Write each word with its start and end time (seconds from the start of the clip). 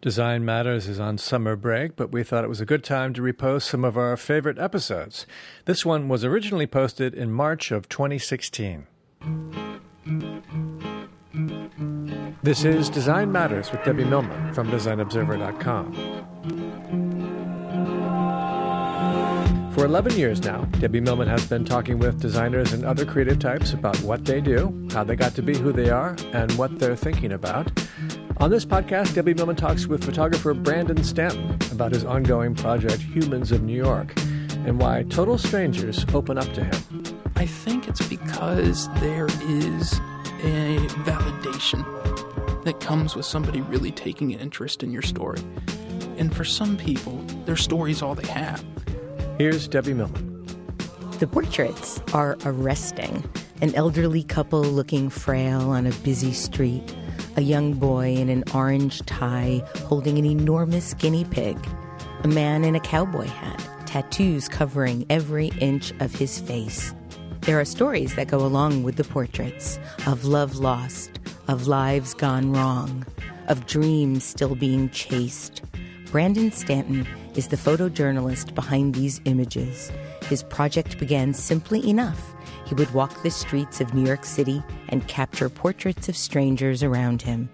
Design 0.00 0.44
Matters 0.44 0.86
is 0.86 1.00
on 1.00 1.18
summer 1.18 1.56
break, 1.56 1.96
but 1.96 2.12
we 2.12 2.22
thought 2.22 2.44
it 2.44 2.48
was 2.48 2.60
a 2.60 2.66
good 2.66 2.84
time 2.84 3.12
to 3.14 3.20
repost 3.20 3.62
some 3.62 3.84
of 3.84 3.96
our 3.96 4.16
favorite 4.16 4.56
episodes. 4.56 5.26
This 5.64 5.84
one 5.84 6.08
was 6.08 6.24
originally 6.24 6.68
posted 6.68 7.14
in 7.14 7.32
March 7.32 7.72
of 7.72 7.88
2016. 7.88 8.86
This 12.44 12.64
is 12.64 12.88
Design 12.88 13.32
Matters 13.32 13.72
with 13.72 13.82
Debbie 13.82 14.04
Millman 14.04 14.54
from 14.54 14.70
DesignObserver.com. 14.70 16.18
For 19.74 19.84
11 19.84 20.16
years 20.16 20.44
now, 20.44 20.62
Debbie 20.78 21.00
Millman 21.00 21.26
has 21.26 21.44
been 21.48 21.64
talking 21.64 21.98
with 21.98 22.20
designers 22.20 22.72
and 22.72 22.84
other 22.84 23.04
creative 23.04 23.40
types 23.40 23.72
about 23.72 24.00
what 24.02 24.24
they 24.24 24.40
do, 24.40 24.88
how 24.92 25.02
they 25.02 25.16
got 25.16 25.34
to 25.34 25.42
be 25.42 25.58
who 25.58 25.72
they 25.72 25.90
are, 25.90 26.16
and 26.32 26.52
what 26.52 26.78
they're 26.78 26.94
thinking 26.94 27.32
about. 27.32 27.72
On 28.40 28.50
this 28.50 28.64
podcast, 28.64 29.16
Debbie 29.16 29.34
Millman 29.34 29.56
talks 29.56 29.88
with 29.88 30.04
photographer 30.04 30.54
Brandon 30.54 31.02
Stanton 31.02 31.58
about 31.72 31.90
his 31.90 32.04
ongoing 32.04 32.54
project 32.54 33.02
Humans 33.02 33.50
of 33.50 33.64
New 33.64 33.74
York 33.74 34.12
and 34.64 34.78
why 34.78 35.02
total 35.10 35.36
strangers 35.38 36.06
open 36.14 36.38
up 36.38 36.46
to 36.52 36.62
him. 36.62 37.04
I 37.34 37.46
think 37.46 37.88
it's 37.88 38.06
because 38.06 38.88
there 39.00 39.26
is 39.26 39.94
a 40.44 40.78
validation 41.02 41.84
that 42.62 42.78
comes 42.78 43.16
with 43.16 43.26
somebody 43.26 43.60
really 43.62 43.90
taking 43.90 44.32
an 44.32 44.38
interest 44.38 44.84
in 44.84 44.92
your 44.92 45.02
story. 45.02 45.40
And 46.16 46.34
for 46.34 46.44
some 46.44 46.76
people, 46.76 47.16
their 47.44 47.56
story's 47.56 48.02
all 48.02 48.14
they 48.14 48.28
have. 48.28 48.64
Here's 49.36 49.66
Debbie 49.66 49.94
Millman. 49.94 50.46
The 51.18 51.26
portraits 51.26 52.00
are 52.14 52.38
arresting. 52.44 53.28
An 53.62 53.74
elderly 53.74 54.22
couple 54.22 54.62
looking 54.62 55.10
frail 55.10 55.70
on 55.70 55.88
a 55.88 55.92
busy 56.04 56.32
street 56.32 56.94
a 57.36 57.40
young 57.40 57.74
boy 57.74 58.14
in 58.14 58.28
an 58.28 58.44
orange 58.54 59.04
tie 59.06 59.62
holding 59.86 60.18
an 60.18 60.24
enormous 60.24 60.94
guinea 60.94 61.24
pig, 61.24 61.58
a 62.24 62.28
man 62.28 62.64
in 62.64 62.74
a 62.74 62.80
cowboy 62.80 63.26
hat, 63.26 63.62
tattoos 63.86 64.48
covering 64.48 65.06
every 65.10 65.48
inch 65.60 65.92
of 66.00 66.14
his 66.14 66.40
face. 66.40 66.94
There 67.42 67.58
are 67.58 67.64
stories 67.64 68.14
that 68.16 68.28
go 68.28 68.38
along 68.38 68.82
with 68.82 68.96
the 68.96 69.04
portraits 69.04 69.78
of 70.06 70.24
love 70.24 70.56
lost, 70.56 71.18
of 71.48 71.66
lives 71.66 72.12
gone 72.14 72.52
wrong, 72.52 73.06
of 73.48 73.66
dreams 73.66 74.24
still 74.24 74.54
being 74.54 74.90
chased. 74.90 75.62
Brandon 76.10 76.52
Stanton 76.52 77.06
is 77.34 77.48
the 77.48 77.56
photojournalist 77.56 78.54
behind 78.54 78.94
these 78.94 79.20
images. 79.24 79.90
His 80.24 80.42
project 80.42 80.98
began 80.98 81.32
simply 81.32 81.88
enough 81.88 82.34
he 82.68 82.74
would 82.74 82.92
walk 82.92 83.22
the 83.22 83.30
streets 83.30 83.80
of 83.80 83.94
New 83.94 84.06
York 84.06 84.26
City 84.26 84.62
and 84.90 85.08
capture 85.08 85.48
portraits 85.48 86.08
of 86.08 86.16
strangers 86.16 86.82
around 86.82 87.22
him. 87.22 87.48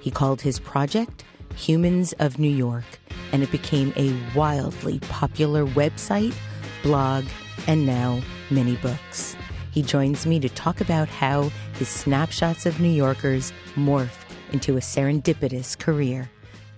He 0.00 0.10
called 0.12 0.40
his 0.40 0.60
project 0.60 1.24
Humans 1.56 2.12
of 2.20 2.38
New 2.38 2.50
York, 2.50 2.84
and 3.32 3.42
it 3.42 3.50
became 3.50 3.92
a 3.96 4.16
wildly 4.34 5.00
popular 5.00 5.66
website, 5.66 6.34
blog, 6.84 7.24
and 7.66 7.84
now 7.84 8.20
many 8.48 8.76
books. 8.76 9.34
He 9.72 9.82
joins 9.82 10.24
me 10.24 10.38
to 10.38 10.48
talk 10.48 10.80
about 10.80 11.08
how 11.08 11.50
his 11.74 11.88
snapshots 11.88 12.64
of 12.64 12.80
New 12.80 12.90
Yorkers 12.90 13.52
morphed 13.74 14.30
into 14.52 14.76
a 14.76 14.80
serendipitous 14.80 15.76
career. 15.76 16.30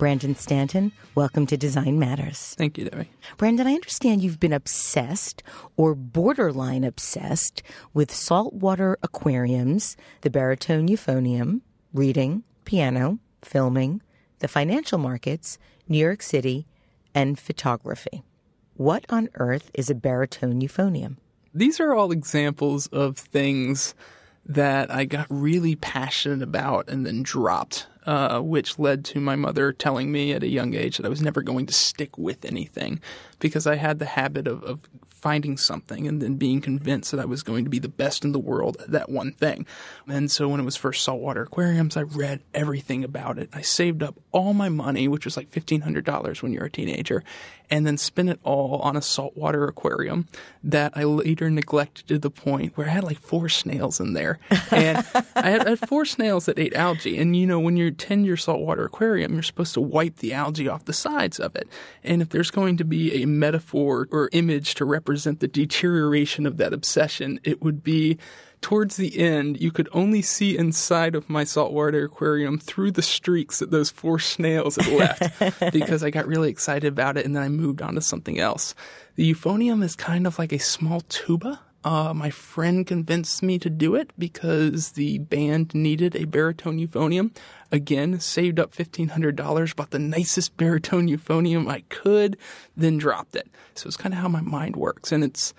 Brandon 0.02 0.34
Stanton, 0.34 0.90
welcome 1.14 1.46
to 1.46 1.56
Design 1.56 1.96
Matters. 1.96 2.56
Thank 2.58 2.76
you, 2.76 2.90
Debbie. 2.90 3.08
Brandon, 3.36 3.68
I 3.68 3.74
understand 3.74 4.20
you've 4.20 4.40
been 4.40 4.52
obsessed 4.52 5.44
or 5.76 5.94
borderline 5.94 6.82
obsessed 6.82 7.62
with 7.94 8.12
saltwater 8.12 8.98
aquariums, 9.04 9.96
the 10.22 10.28
baritone 10.28 10.88
euphonium, 10.88 11.60
reading, 11.94 12.42
piano, 12.64 13.20
filming, 13.42 14.02
the 14.40 14.48
financial 14.48 14.98
markets, 14.98 15.56
New 15.86 15.98
York 15.98 16.20
City, 16.20 16.66
and 17.14 17.38
photography. 17.38 18.24
What 18.74 19.06
on 19.08 19.28
earth 19.34 19.70
is 19.72 19.88
a 19.88 19.94
baritone 19.94 20.60
euphonium? 20.60 21.18
These 21.54 21.78
are 21.78 21.94
all 21.94 22.10
examples 22.10 22.88
of 22.88 23.16
things 23.16 23.94
that 24.44 24.90
I 24.92 25.04
got 25.04 25.28
really 25.30 25.76
passionate 25.76 26.42
about 26.42 26.88
and 26.88 27.06
then 27.06 27.22
dropped 27.22 27.86
uh, 28.06 28.40
which 28.40 28.78
led 28.78 29.04
to 29.06 29.20
my 29.20 29.36
mother 29.36 29.72
telling 29.72 30.10
me 30.10 30.32
at 30.32 30.42
a 30.42 30.48
young 30.48 30.74
age 30.74 30.96
that 30.96 31.06
I 31.06 31.10
was 31.10 31.22
never 31.22 31.42
going 31.42 31.66
to 31.66 31.72
stick 31.72 32.18
with 32.18 32.44
anything 32.44 33.00
because 33.38 33.66
I 33.66 33.76
had 33.76 33.98
the 33.98 34.06
habit 34.06 34.46
of, 34.46 34.62
of 34.64 34.80
finding 35.22 35.56
something 35.56 36.08
and 36.08 36.20
then 36.20 36.34
being 36.34 36.60
convinced 36.60 37.12
that 37.12 37.20
I 37.20 37.24
was 37.24 37.44
going 37.44 37.62
to 37.62 37.70
be 37.70 37.78
the 37.78 37.88
best 37.88 38.24
in 38.24 38.32
the 38.32 38.40
world 38.40 38.76
at 38.80 38.90
that 38.90 39.08
one 39.08 39.32
thing. 39.32 39.64
And 40.08 40.30
so 40.30 40.48
when 40.48 40.58
it 40.58 40.64
was 40.64 40.76
first 40.76 41.04
saltwater 41.04 41.42
aquariums, 41.42 41.96
I 41.96 42.02
read 42.02 42.40
everything 42.52 43.04
about 43.04 43.38
it. 43.38 43.48
I 43.52 43.60
saved 43.60 44.02
up 44.02 44.18
all 44.32 44.52
my 44.52 44.68
money, 44.68 45.06
which 45.06 45.24
was 45.24 45.36
like 45.36 45.52
$1,500 45.52 46.42
when 46.42 46.52
you're 46.52 46.64
a 46.64 46.70
teenager, 46.70 47.22
and 47.70 47.86
then 47.86 47.96
spent 47.96 48.28
it 48.28 48.40
all 48.42 48.80
on 48.80 48.96
a 48.96 49.02
saltwater 49.02 49.64
aquarium 49.64 50.26
that 50.64 50.92
I 50.96 51.04
later 51.04 51.48
neglected 51.48 52.08
to 52.08 52.18
the 52.18 52.30
point 52.30 52.76
where 52.76 52.88
I 52.88 52.90
had 52.90 53.04
like 53.04 53.18
four 53.18 53.48
snails 53.48 54.00
in 54.00 54.12
there. 54.12 54.40
And 54.72 55.06
I, 55.36 55.50
had, 55.50 55.78
four 55.88 56.04
snails 56.04 56.46
that 56.46 56.58
ate 56.58 56.74
algae. 56.74 57.18
And 57.18 57.36
you 57.36 57.46
know, 57.46 57.60
when 57.60 57.76
you 57.76 57.90
tend 57.92 58.26
your 58.26 58.36
saltwater 58.36 58.84
aquarium, 58.84 59.34
you're 59.34 59.42
supposed 59.42 59.74
to 59.74 59.80
wipe 59.80 60.16
the 60.16 60.34
algae 60.34 60.68
off 60.68 60.84
the 60.84 60.92
sides 60.92 61.38
of 61.38 61.54
it. 61.54 61.68
And 62.02 62.20
if 62.20 62.30
there's 62.30 62.50
going 62.50 62.76
to 62.78 62.84
be 62.84 63.22
a 63.22 63.26
metaphor 63.26 64.08
or 64.10 64.28
image 64.32 64.74
to 64.74 64.84
represent 64.84 65.11
represent 65.12 65.40
the 65.40 65.48
deterioration 65.48 66.46
of 66.46 66.56
that 66.56 66.72
obsession. 66.72 67.38
It 67.44 67.60
would 67.60 67.82
be 67.82 68.16
towards 68.62 68.96
the 68.96 69.18
end, 69.18 69.60
you 69.60 69.70
could 69.70 69.90
only 69.92 70.22
see 70.22 70.56
inside 70.56 71.14
of 71.14 71.28
my 71.28 71.44
saltwater 71.44 72.04
aquarium 72.04 72.58
through 72.58 72.92
the 72.92 73.02
streaks 73.02 73.58
that 73.58 73.70
those 73.70 73.90
four 73.90 74.18
snails 74.18 74.76
had 74.76 74.86
left 74.86 75.60
because 75.72 76.02
I 76.02 76.08
got 76.08 76.26
really 76.26 76.48
excited 76.48 76.86
about 76.86 77.18
it 77.18 77.26
and 77.26 77.36
then 77.36 77.42
I 77.42 77.50
moved 77.50 77.82
on 77.82 77.96
to 77.96 78.00
something 78.00 78.38
else. 78.38 78.74
The 79.16 79.30
euphonium 79.30 79.82
is 79.82 79.94
kind 79.94 80.26
of 80.26 80.38
like 80.38 80.52
a 80.52 80.58
small 80.58 81.02
tuba. 81.02 81.60
Uh, 81.84 82.14
my 82.14 82.30
friend 82.30 82.86
convinced 82.86 83.42
me 83.42 83.58
to 83.58 83.68
do 83.68 83.94
it 83.96 84.12
because 84.16 84.92
the 84.92 85.18
band 85.18 85.74
needed 85.74 86.14
a 86.14 86.26
baritone 86.26 86.78
euphonium. 86.78 87.34
Again, 87.72 88.20
saved 88.20 88.60
up 88.60 88.72
$1,500, 88.72 89.76
bought 89.76 89.90
the 89.90 89.98
nicest 89.98 90.56
baritone 90.56 91.08
euphonium 91.08 91.68
I 91.68 91.80
could, 91.88 92.36
then 92.76 92.98
dropped 92.98 93.34
it. 93.34 93.48
So 93.74 93.88
it's 93.88 93.96
kind 93.96 94.14
of 94.14 94.20
how 94.20 94.28
my 94.28 94.40
mind 94.40 94.76
works. 94.76 95.10
And 95.10 95.24
it's 95.24 95.54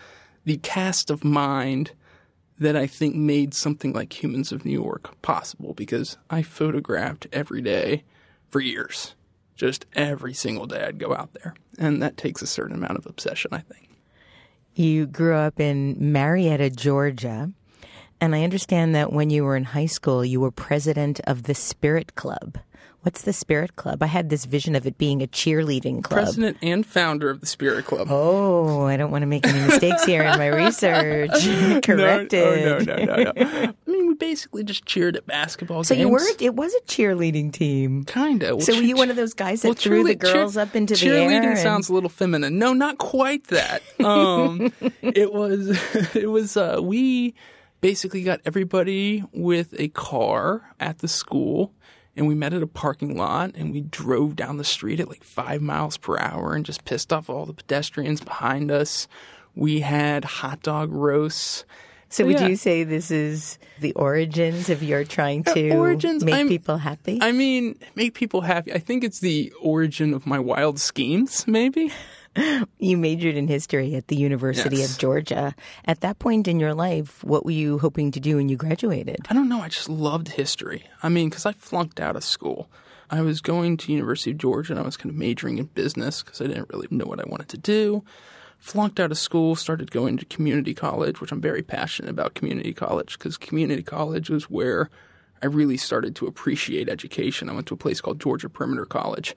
the 0.46 0.58
cast 0.58 1.10
of 1.10 1.26
mind 1.26 1.92
that 2.58 2.76
I 2.76 2.88
think 2.88 3.16
made 3.16 3.54
something 3.54 3.92
like 3.92 4.24
Humans 4.24 4.52
of 4.52 4.64
New 4.64 4.72
York 4.72 5.22
possible 5.22 5.74
because 5.74 6.18
I 6.30 6.42
photographed 6.42 7.28
every 7.34 7.62
day 7.62 8.04
for 8.48 8.62
years. 8.62 9.16
Just 9.56 9.86
every 9.94 10.34
single 10.34 10.68
day 10.68 10.86
I'd 10.86 11.00
go 11.00 11.14
out 11.14 11.34
there. 11.34 11.56
And 11.78 12.02
that 12.02 12.16
takes 12.16 12.42
a 12.42 12.48
certain 12.48 12.76
amount 12.76 12.98
of 12.98 13.06
obsession, 13.06 13.50
I 13.52 13.60
think. 13.60 13.90
You 14.76 15.06
grew 15.06 15.36
up 15.36 15.60
in 15.60 15.96
Marietta, 16.00 16.72
Georgia. 16.72 17.52
And 18.20 18.34
I 18.34 18.44
understand 18.44 18.96
that 18.96 19.14
when 19.14 19.30
you 19.30 19.44
were 19.44 19.56
in 19.56 19.66
high 19.66 19.86
school, 19.86 20.26
you 20.26 20.40
were 20.40 20.50
president 20.50 21.20
of 21.26 21.44
the 21.44 21.54
Spirit 21.54 22.16
Club. 22.16 22.58
What's 23.04 23.24
the 23.24 23.34
Spirit 23.34 23.76
Club? 23.76 24.02
I 24.02 24.06
had 24.06 24.30
this 24.30 24.46
vision 24.46 24.76
of 24.76 24.88
it 24.88 24.98
being 24.98 25.22
a 25.22 25.28
cheerleading 25.28 26.06
club. 26.06 26.24
President 26.24 26.58
and 26.62 26.86
founder 26.86 27.30
of 27.30 27.42
the 27.42 27.46
Spirit 27.46 27.84
Club. 27.84 28.08
Oh, 28.10 28.84
I 28.86 28.96
don't 28.96 29.12
want 29.12 29.24
to 29.24 29.26
make 29.26 29.46
any 29.46 29.60
mistakes 29.60 30.06
here 30.06 30.24
in 30.24 30.40
my 30.40 30.48
research. 30.66 31.84
Corrected. 31.84 32.66
No, 32.66 32.76
oh, 32.76 32.80
no, 32.80 32.96
no, 32.96 33.04
no, 33.04 33.32
no. 33.34 33.34
I 33.36 33.92
mean, 33.92 34.08
we 34.08 34.14
basically 34.14 34.64
just 34.64 34.86
cheered 34.86 35.18
at 35.18 35.28
basketball 35.28 35.84
so 35.84 35.96
games. 35.96 36.06
you 36.06 36.10
were, 36.10 36.22
it 36.40 36.56
was 36.56 36.74
a 36.74 36.80
cheerleading 36.84 37.52
team. 37.52 38.06
Kind 38.06 38.42
of. 38.42 38.58
Well, 38.58 38.66
so 38.66 38.74
were 38.74 38.82
you 38.82 38.96
one 38.96 39.10
of 39.10 39.18
those 39.18 39.34
guys 39.34 39.64
that 39.64 39.68
well, 39.68 39.76
threw 39.76 40.06
the 40.06 40.16
girls 40.16 40.54
cheer, 40.54 40.64
up 40.64 40.74
into 40.74 40.96
the 40.96 41.08
air? 41.08 41.30
Cheerleading 41.30 41.44
and... 41.44 41.60
sounds 41.60 41.90
a 41.90 41.94
little 41.94 42.10
feminine. 42.10 42.58
No, 42.58 42.72
not 42.72 43.00
quite 43.00 43.48
that. 43.48 43.82
Um, 44.02 44.72
it 45.02 45.34
was, 45.34 45.78
it 46.16 46.30
was, 46.30 46.56
uh, 46.56 46.80
we 46.82 47.36
basically 47.82 48.24
got 48.24 48.40
everybody 48.46 49.26
with 49.34 49.78
a 49.78 49.90
car 49.90 50.74
at 50.80 51.00
the 51.00 51.10
school 51.10 51.74
and 52.16 52.28
we 52.28 52.36
met 52.36 52.54
at 52.54 52.62
a 52.62 52.68
parking 52.68 53.18
lot 53.18 53.56
and 53.56 53.72
we 53.72 53.82
drove 53.82 54.36
down 54.36 54.58
the 54.58 54.64
street 54.64 55.00
at 55.00 55.08
like 55.08 55.24
five 55.24 55.62
miles 55.62 55.98
per 55.98 56.18
hour 56.20 56.54
and 56.54 56.66
just 56.66 56.86
pissed 56.86 57.12
off 57.12 57.30
all 57.30 57.46
the 57.46 57.54
pedestrians 57.54 58.22
behind 58.22 58.72
us. 58.72 59.08
We 59.56 59.82
had 59.82 60.24
hot 60.24 60.62
dog 60.62 60.92
roasts. 60.92 61.66
So, 62.10 62.26
would 62.28 62.40
yeah. 62.40 62.48
you 62.48 62.56
say 62.58 62.84
this 62.84 63.10
is 63.10 63.58
the 63.80 63.92
origins 63.94 64.70
of 64.70 64.84
your 64.84 65.04
trying 65.04 65.44
to 65.46 65.72
uh, 65.72 65.76
origins, 65.76 66.24
make 66.24 66.36
I'm, 66.36 66.48
people 66.48 66.78
happy? 66.78 67.18
I 67.20 67.32
mean, 67.32 67.80
make 67.96 68.14
people 68.14 68.42
happy. 68.42 68.72
I 68.72 68.78
think 68.78 69.04
it's 69.04 69.20
the 69.20 69.52
origin 69.60 70.14
of 70.14 70.28
my 70.28 70.38
wild 70.38 70.80
schemes, 70.80 71.48
maybe. 71.48 71.92
you 72.80 72.98
majored 72.98 73.36
in 73.36 73.48
history 73.48 73.96
at 73.96 74.08
the 74.08 74.16
University 74.16 74.78
yes. 74.78 74.94
of 74.94 75.00
Georgia. 75.00 75.56
At 75.86 76.02
that 76.02 76.20
point 76.20 76.48
in 76.48 76.60
your 76.60 76.74
life, 76.74 77.24
what 77.24 77.46
were 77.46 77.52
you 77.52 77.80
hoping 77.80 78.12
to 78.12 78.20
do 78.20 78.38
when 78.38 78.50
you 78.50 78.58
graduated? 78.58 79.18
I 79.30 79.34
don't 79.34 79.50
know. 79.50 79.62
I 79.62 79.70
just 79.70 79.90
loved 79.90 80.30
history. 80.30 80.86
I 81.02 81.10
mean, 81.10 81.30
because 81.30 81.46
I 81.46 81.54
flunked 81.54 82.00
out 82.00 82.16
of 82.16 82.24
school. 82.24 82.70
I 83.10 83.22
was 83.22 83.42
going 83.42 83.78
to 83.78 83.92
University 83.92 84.32
of 84.32 84.38
Georgia 84.38 84.74
and 84.74 84.80
I 84.80 84.84
was 84.84 84.98
kind 84.98 85.12
of 85.12 85.16
majoring 85.16 85.60
in 85.60 85.66
business 85.66 86.24
because 86.24 86.42
I 86.42 86.48
didn't 86.48 86.70
really 86.70 86.88
know 86.90 87.06
what 87.06 87.20
I 87.20 87.30
wanted 87.30 87.50
to 87.50 87.58
do. 87.58 88.04
Flunked 88.58 89.00
out 89.00 89.12
of 89.12 89.18
school, 89.18 89.56
started 89.56 89.92
going 89.92 90.18
to 90.18 90.26
community 90.26 90.74
college, 90.74 91.20
which 91.20 91.32
I'm 91.32 91.42
very 91.42 91.62
passionate 91.62 92.10
about 92.10 92.34
community 92.34 92.74
college 92.74 93.18
because 93.18 93.38
community 93.38 93.84
college 93.84 94.30
was 94.30 94.50
where 94.50 94.90
I 95.44 95.48
really 95.48 95.76
started 95.76 96.16
to 96.16 96.28
appreciate 96.28 96.88
education. 96.88 97.50
I 97.50 97.54
went 97.54 97.68
to 97.68 97.74
a 97.74 97.78
place 97.78 98.00
called 98.00 98.22
Georgia 98.22 98.50
Perimeter 98.50 98.86
College. 98.86 99.36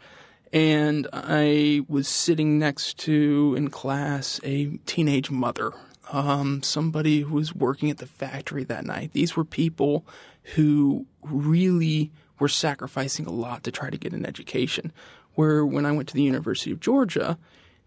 And 0.56 1.06
I 1.12 1.82
was 1.86 2.08
sitting 2.08 2.58
next 2.58 2.96
to, 3.00 3.54
in 3.58 3.68
class, 3.68 4.40
a 4.42 4.78
teenage 4.86 5.30
mother, 5.30 5.74
um, 6.10 6.62
somebody 6.62 7.20
who 7.20 7.34
was 7.34 7.54
working 7.54 7.90
at 7.90 7.98
the 7.98 8.06
factory 8.06 8.64
that 8.64 8.86
night. 8.86 9.12
These 9.12 9.36
were 9.36 9.44
people 9.44 10.06
who 10.54 11.04
really 11.22 12.10
were 12.38 12.48
sacrificing 12.48 13.26
a 13.26 13.32
lot 13.32 13.64
to 13.64 13.70
try 13.70 13.90
to 13.90 13.98
get 13.98 14.14
an 14.14 14.24
education. 14.24 14.94
Where 15.34 15.66
when 15.66 15.84
I 15.84 15.92
went 15.92 16.08
to 16.08 16.14
the 16.14 16.22
University 16.22 16.70
of 16.70 16.80
Georgia, 16.80 17.36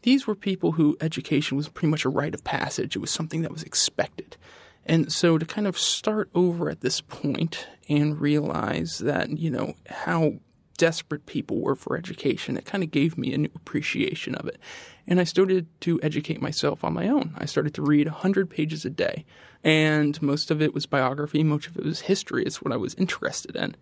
these 0.03 0.27
were 0.27 0.35
people 0.35 0.73
who 0.73 0.95
education 1.01 1.57
was 1.57 1.69
pretty 1.69 1.87
much 1.87 2.05
a 2.05 2.09
rite 2.09 2.35
of 2.35 2.43
passage. 2.43 2.95
It 2.95 2.99
was 2.99 3.09
something 3.09 3.41
that 3.41 3.51
was 3.51 3.63
expected. 3.63 4.37
And 4.85 5.11
so 5.11 5.39
to 5.39 5.45
kind 5.47 5.65
of 5.65 5.75
start 5.75 6.29
over 6.35 6.69
at 6.69 6.81
this 6.81 7.01
point 7.01 7.65
and 7.89 8.21
realize 8.21 8.99
that, 8.99 9.39
you 9.39 9.49
know, 9.49 9.73
how 9.89 10.33
desperate 10.79 11.27
people 11.27 11.59
were 11.59 11.75
for 11.75 11.95
education, 11.97 12.57
it 12.57 12.65
kind 12.65 12.83
of 12.83 12.89
gave 12.89 13.17
me 13.17 13.33
a 13.33 13.37
new 13.37 13.51
appreciation 13.53 14.33
of 14.33 14.47
it. 14.47 14.57
And 15.05 15.19
I 15.19 15.25
started 15.25 15.67
to 15.81 15.99
educate 16.01 16.41
myself 16.41 16.83
on 16.83 16.93
my 16.93 17.07
own. 17.07 17.35
I 17.37 17.45
started 17.45 17.73
to 17.75 17.81
read 17.83 18.07
100 18.07 18.49
pages 18.49 18.85
a 18.85 18.89
day. 18.89 19.25
And 19.63 20.19
most 20.21 20.49
of 20.49 20.61
it 20.61 20.73
was 20.73 20.85
biography, 20.85 21.43
most 21.43 21.67
of 21.67 21.77
it 21.77 21.83
was 21.83 22.01
history. 22.01 22.43
It's 22.43 22.61
what 22.61 22.73
I 22.73 22.77
was 22.77 22.95
interested 22.95 23.55
in. 23.55 23.75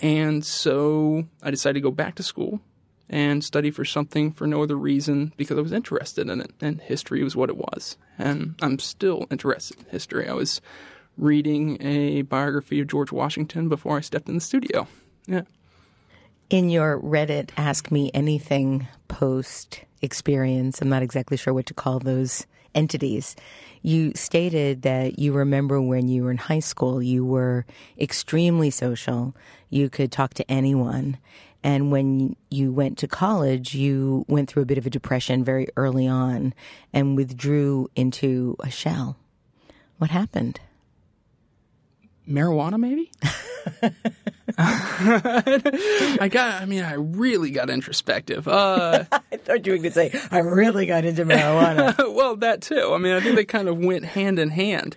And 0.00 0.44
so 0.44 1.28
I 1.42 1.50
decided 1.50 1.74
to 1.74 1.88
go 1.88 1.92
back 1.92 2.16
to 2.16 2.22
school 2.24 2.60
and 3.08 3.44
study 3.44 3.70
for 3.70 3.84
something 3.84 4.32
for 4.32 4.46
no 4.46 4.62
other 4.62 4.76
reason 4.76 5.32
because 5.36 5.58
I 5.58 5.62
was 5.62 5.72
interested 5.72 6.28
in 6.28 6.40
it. 6.40 6.50
And 6.60 6.80
history 6.80 7.22
was 7.22 7.36
what 7.36 7.50
it 7.50 7.56
was. 7.56 7.96
And 8.18 8.56
I'm 8.60 8.80
still 8.80 9.28
interested 9.30 9.78
in 9.78 9.86
history. 9.90 10.28
I 10.28 10.34
was 10.34 10.60
reading 11.16 11.80
a 11.80 12.22
biography 12.22 12.80
of 12.80 12.88
George 12.88 13.12
Washington 13.12 13.68
before 13.68 13.96
I 13.98 14.00
stepped 14.00 14.28
in 14.28 14.34
the 14.34 14.40
studio. 14.40 14.88
Yeah. 15.26 15.42
In 16.52 16.68
your 16.68 17.00
Reddit 17.00 17.48
Ask 17.56 17.90
Me 17.90 18.10
Anything 18.12 18.86
post 19.08 19.84
experience, 20.02 20.82
I'm 20.82 20.90
not 20.90 21.02
exactly 21.02 21.38
sure 21.38 21.54
what 21.54 21.64
to 21.64 21.72
call 21.72 21.98
those 21.98 22.46
entities. 22.74 23.34
You 23.80 24.12
stated 24.14 24.82
that 24.82 25.18
you 25.18 25.32
remember 25.32 25.80
when 25.80 26.08
you 26.08 26.24
were 26.24 26.30
in 26.30 26.36
high 26.36 26.60
school, 26.60 27.02
you 27.02 27.24
were 27.24 27.64
extremely 27.98 28.68
social. 28.68 29.34
You 29.70 29.88
could 29.88 30.12
talk 30.12 30.34
to 30.34 30.50
anyone. 30.50 31.16
And 31.64 31.90
when 31.90 32.36
you 32.50 32.70
went 32.70 32.98
to 32.98 33.08
college, 33.08 33.74
you 33.74 34.26
went 34.28 34.50
through 34.50 34.64
a 34.64 34.66
bit 34.66 34.76
of 34.76 34.84
a 34.84 34.90
depression 34.90 35.42
very 35.42 35.68
early 35.74 36.06
on 36.06 36.52
and 36.92 37.16
withdrew 37.16 37.88
into 37.96 38.56
a 38.60 38.70
shell. 38.70 39.16
What 39.96 40.10
happened? 40.10 40.60
Marijuana, 42.28 42.78
maybe? 42.78 43.10
I 44.58 46.28
got, 46.30 46.62
I 46.62 46.66
mean, 46.66 46.84
I 46.84 46.94
really 46.94 47.50
got 47.50 47.70
introspective. 47.70 48.46
Uh, 48.46 49.04
I 49.12 49.36
thought 49.36 49.66
you 49.66 49.72
were 49.72 49.78
going 49.78 49.82
to 49.82 49.92
say, 49.92 50.12
I 50.30 50.38
really 50.38 50.86
got 50.86 51.04
into 51.04 51.24
marijuana. 51.24 51.96
well, 52.14 52.36
that 52.36 52.62
too. 52.62 52.92
I 52.92 52.98
mean, 52.98 53.14
I 53.14 53.20
think 53.20 53.36
they 53.36 53.44
kind 53.44 53.68
of 53.68 53.78
went 53.78 54.04
hand 54.04 54.38
in 54.38 54.50
hand. 54.50 54.96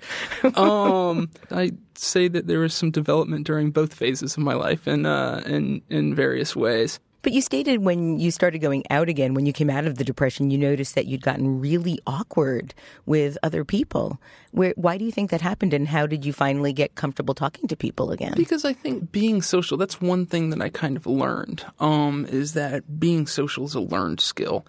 Um, 0.55 1.29
I 1.51 1.71
say 1.95 2.27
that 2.27 2.47
there 2.47 2.59
was 2.59 2.73
some 2.73 2.91
development 2.91 3.47
during 3.47 3.71
both 3.71 3.93
phases 3.93 4.37
of 4.37 4.43
my 4.43 4.53
life 4.53 4.87
and 4.87 5.07
uh, 5.07 5.41
in, 5.45 5.81
in 5.89 6.15
various 6.15 6.55
ways. 6.55 6.99
But 7.25 7.33
you 7.33 7.41
stated 7.41 7.83
when 7.83 8.19
you 8.19 8.29
started 8.29 8.59
going 8.59 8.83
out 8.91 9.09
again, 9.09 9.33
when 9.33 9.47
you 9.47 9.51
came 9.51 9.67
out 9.67 9.87
of 9.87 9.97
the 9.97 10.03
depression, 10.03 10.51
you 10.51 10.59
noticed 10.59 10.93
that 10.93 11.07
you'd 11.07 11.23
gotten 11.23 11.59
really 11.59 11.97
awkward 12.05 12.75
with 13.07 13.35
other 13.41 13.65
people. 13.65 14.21
Where, 14.51 14.75
why 14.75 14.99
do 14.99 15.05
you 15.05 15.11
think 15.11 15.31
that 15.31 15.41
happened, 15.41 15.73
and 15.73 15.87
how 15.87 16.05
did 16.05 16.23
you 16.23 16.31
finally 16.31 16.71
get 16.71 16.93
comfortable 16.93 17.33
talking 17.33 17.67
to 17.67 17.75
people 17.75 18.11
again? 18.11 18.35
Because 18.35 18.63
I 18.63 18.73
think 18.73 19.11
being 19.11 19.41
social, 19.41 19.75
that's 19.75 19.99
one 19.99 20.27
thing 20.27 20.51
that 20.51 20.61
I 20.61 20.69
kind 20.69 20.95
of 20.95 21.07
learned, 21.07 21.65
um, 21.79 22.27
is 22.29 22.53
that 22.53 22.99
being 22.99 23.25
social 23.25 23.65
is 23.65 23.73
a 23.73 23.79
learned 23.79 24.19
skill. 24.19 24.63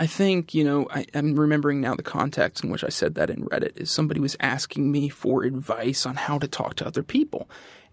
I 0.00 0.08
think, 0.08 0.52
you 0.52 0.64
know, 0.64 0.88
I, 0.90 1.06
am 1.14 1.36
remembering 1.36 1.80
now 1.80 1.94
the 1.94 2.02
context 2.02 2.64
in 2.64 2.70
which 2.70 2.82
I 2.82 2.88
said 2.88 3.14
that 3.14 3.30
in 3.30 3.44
Reddit 3.44 3.76
is 3.76 3.92
somebody 3.92 4.18
was 4.18 4.36
asking 4.40 4.90
me 4.90 5.08
for 5.08 5.44
advice 5.44 6.06
on 6.06 6.16
how 6.16 6.38
to 6.40 6.48
talk 6.48 6.74
to 6.76 6.86
other 6.88 7.04
people. 7.04 7.48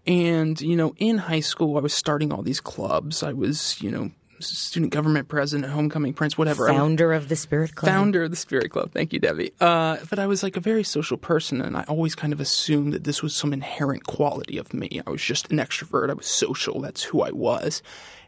And, 0.07 0.59
you 0.59 0.75
know, 0.75 0.95
in 0.97 1.19
high 1.19 1.41
school, 1.41 1.77
I 1.77 1.81
was 1.81 1.93
starting 1.93 2.33
all 2.33 2.41
these 2.41 2.59
clubs. 2.59 3.21
I 3.21 3.33
was, 3.33 3.81
you 3.81 3.91
know, 3.91 4.11
student 4.39 4.91
government 4.91 5.27
president, 5.27 5.71
homecoming 5.71 6.13
prince, 6.13 6.37
whatever. 6.37 6.67
Founder 6.67 7.13
of 7.13 7.29
the 7.29 7.35
Spirit 7.35 7.75
Club. 7.75 7.91
Founder 7.91 8.23
of 8.23 8.31
the 8.31 8.35
Spirit 8.35 8.71
Club. 8.71 8.91
Thank 8.91 9.13
you, 9.13 9.19
Debbie. 9.19 9.51
Uh, 9.59 9.97
but 10.09 10.19
I 10.19 10.27
was 10.27 10.43
like 10.43 10.57
a 10.57 10.59
very 10.59 10.83
social 10.83 11.17
person, 11.17 11.61
and 11.61 11.77
I 11.77 11.83
always 11.83 12.15
kind 12.15 12.33
of 12.33 12.39
assumed 12.39 12.93
that 12.93 13.03
this 13.03 13.21
was 13.21 13.35
some 13.35 13.53
inherent 13.53 14.05
quality 14.05 14.57
of 14.57 14.73
me. 14.73 15.01
I 15.05 15.09
was 15.09 15.21
just 15.21 15.51
an 15.51 15.57
extrovert. 15.57 16.09
I 16.09 16.13
was 16.13 16.27
social. 16.27 16.81
That's 16.81 17.03
who 17.03 17.21
I 17.21 17.31
was. 17.31 17.81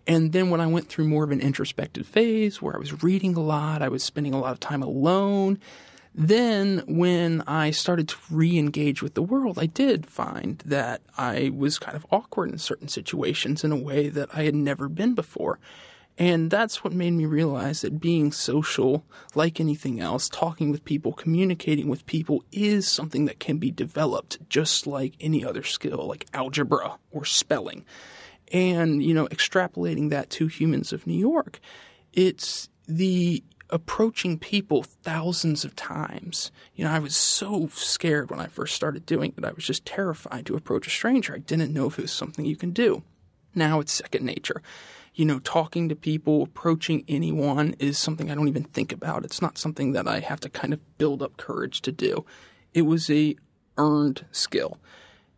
And 0.06 0.34
then 0.34 0.50
when 0.50 0.60
I 0.60 0.68
went 0.68 0.90
through 0.90 1.08
more 1.08 1.24
of 1.24 1.32
an 1.32 1.40
introspective 1.40 2.06
phase 2.06 2.62
where 2.62 2.76
I 2.76 2.80
was 2.80 3.04
reading 3.04 3.36
a 3.36 3.42
lot, 3.42 3.82
I 3.82 3.88
was 3.88 4.04
spending 4.04 4.34
a 4.34 4.40
lot 4.40 4.52
of 4.52 4.60
time 4.60 4.84
alone 4.84 5.60
then, 6.16 6.84
when 6.88 7.42
I 7.48 7.72
started 7.72 8.08
to 8.10 8.18
re 8.30 8.58
engage 8.58 9.02
with 9.02 9.16
the 9.16 9.24
world, 9.24 9.58
I 9.58 9.66
did 9.66 10.06
find 10.06 10.60
that 10.66 11.02
I 11.18 11.52
was 11.56 11.80
kind 11.80 11.96
of 11.96 12.06
awkward 12.12 12.52
in 12.52 12.60
certain 12.60 12.88
situations 12.88 13.64
in 13.64 13.72
a 13.72 13.78
way 13.78 14.10
that 14.10 14.30
I 14.32 14.44
had 14.44 14.54
never 14.54 14.90
been 14.90 15.16
before. 15.16 15.60
And 16.16 16.52
that's 16.52 16.84
what 16.84 16.94
made 16.94 17.14
me 17.14 17.26
realize 17.26 17.82
that 17.82 18.00
being 18.00 18.32
social, 18.32 19.04
like 19.34 19.60
anything 19.60 20.00
else, 20.00 20.30
talking 20.30 20.70
with 20.70 20.86
people, 20.86 21.14
communicating 21.14 21.90
with 21.90 22.06
people, 22.06 22.44
is 22.52 22.88
something 22.88 23.26
that 23.26 23.40
can 23.40 23.58
be 23.58 23.72
developed 23.72 24.38
just 24.48 24.86
like 24.86 25.16
any 25.20 25.44
other 25.44 25.64
skill, 25.64 26.08
like 26.08 26.28
algebra 26.32 27.00
or 27.10 27.26
spelling. 27.26 27.86
And, 28.52 29.02
you 29.02 29.16
know, 29.16 29.28
extrapolating 29.30 30.12
that 30.12 30.30
to 30.32 30.46
humans 30.46 30.94
of 30.94 31.08
New 31.08 31.18
York, 31.18 31.60
it's 32.12 32.70
the 32.88 33.44
approaching 33.74 34.38
people 34.38 34.84
thousands 34.84 35.66
of 35.66 35.76
times. 35.76 36.52
You 36.76 36.86
know, 36.86 36.92
I 36.92 37.00
was 37.00 37.16
so 37.16 37.68
scared 37.74 38.30
when 38.30 38.40
I 38.40 38.46
first 38.46 38.76
started 38.76 39.04
doing 39.04 39.34
it. 39.36 39.44
I 39.44 39.52
was 39.52 39.66
just 39.66 39.84
terrified 39.84 40.46
to 40.46 40.56
approach 40.56 40.86
a 40.86 40.92
stranger. 40.92 41.34
I 41.34 41.40
didn't 41.40 41.74
know 41.74 41.88
if 41.88 41.98
it 41.98 42.04
was 42.04 42.12
something 42.12 42.46
you 42.46 42.56
can 42.56 42.70
do. 42.70 43.02
Now 43.56 43.80
it's 43.80 43.92
second 43.92 44.26
nature. 44.26 44.62
You 45.16 45.26
know, 45.26 45.40
talking 45.40 45.90
to 45.90 45.96
people, 45.96 46.44
approaching 46.44 47.04
anyone 47.08 47.76
is 47.80 47.98
something 47.98 48.30
I 48.30 48.36
don't 48.36 48.48
even 48.48 48.64
think 48.64 48.92
about. 48.92 49.26
It's 49.26 49.42
not 49.42 49.58
something 49.58 49.94
that 49.94 50.08
I 50.08 50.20
have 50.20 50.40
to 50.42 50.50
kind 50.50 50.72
of 50.72 50.98
build 51.00 51.24
up 51.24 51.38
courage 51.38 51.82
to 51.82 51.92
do. 51.92 52.26
It 52.76 52.84
was 52.84 53.10
a 53.10 53.36
earned 53.78 54.26
skill. 54.32 54.80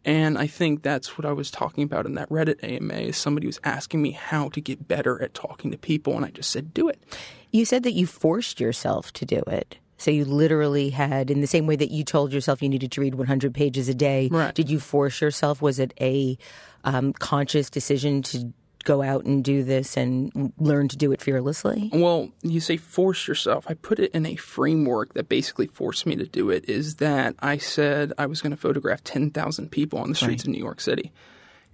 And 0.05 0.37
I 0.37 0.45
think 0.45 0.83
that's 0.83 1.17
what 1.17 1.25
I 1.25 1.33
was 1.33 1.49
talking 1.49 1.83
about 1.83 2.05
in 2.05 2.13
that 2.13 2.29
Reddit 2.29 2.63
AMA 2.63 3.11
somebody 3.13 3.47
was 3.47 3.59
asking 3.63 4.01
me 4.03 4.11
how 4.11 4.49
to 4.49 4.61
get 4.61 4.87
better 4.87 5.21
at 5.21 5.33
talking 5.33 5.71
to 5.71 5.77
people 5.77 6.15
and 6.15 6.23
I 6.23 6.29
just 6.29 6.51
said 6.51 6.73
do 6.73 6.87
it. 6.87 7.03
You 7.51 7.65
said 7.65 7.83
that 7.83 7.93
you 7.93 8.05
forced 8.05 8.59
yourself 8.59 9.11
to 9.13 9.25
do 9.25 9.41
it. 9.47 9.77
So 9.97 10.11
you 10.11 10.25
literally 10.25 10.89
had 10.89 11.31
in 11.31 11.41
the 11.41 11.47
same 11.47 11.67
way 11.67 11.75
that 11.77 11.89
you 11.89 12.03
told 12.03 12.33
yourself 12.33 12.61
you 12.61 12.69
needed 12.69 12.91
to 12.91 13.01
read 13.01 13.15
100 13.15 13.53
pages 13.53 13.89
a 13.89 13.93
day, 13.93 14.29
right. 14.31 14.53
did 14.53 14.69
you 14.69 14.79
force 14.79 15.21
yourself? 15.21 15.61
Was 15.61 15.79
it 15.79 15.93
a 15.99 16.37
um, 16.83 17.13
conscious 17.13 17.69
decision 17.69 18.21
to 18.23 18.53
go 18.85 19.01
out 19.01 19.25
and 19.25 19.43
do 19.43 19.63
this 19.63 19.97
and 19.97 20.53
learn 20.57 20.87
to 20.87 20.95
do 20.95 21.11
it 21.11 21.21
fearlessly? 21.21 21.89
Well, 21.91 22.29
you 22.41 22.61
say 22.61 22.77
force 22.77 23.27
yourself. 23.27 23.65
I 23.67 23.73
put 23.73 23.99
it 23.99 24.11
in 24.11 24.25
a 24.25 24.37
framework 24.37 25.13
that 25.15 25.27
basically 25.27 25.67
forced 25.67 26.05
me 26.05 26.15
to 26.15 26.25
do 26.25 26.49
it 26.49 26.69
is 26.69 26.95
that 26.95 27.35
I 27.39 27.57
said 27.57 28.13
I 28.17 28.27
was 28.27 28.41
going 28.41 28.51
to 28.51 28.57
photograph 28.57 29.03
10,000 29.03 29.71
people 29.71 29.99
on 29.99 30.09
the 30.09 30.15
streets 30.15 30.43
right. 30.43 30.47
of 30.47 30.53
New 30.53 30.63
York 30.63 30.79
City. 30.79 31.11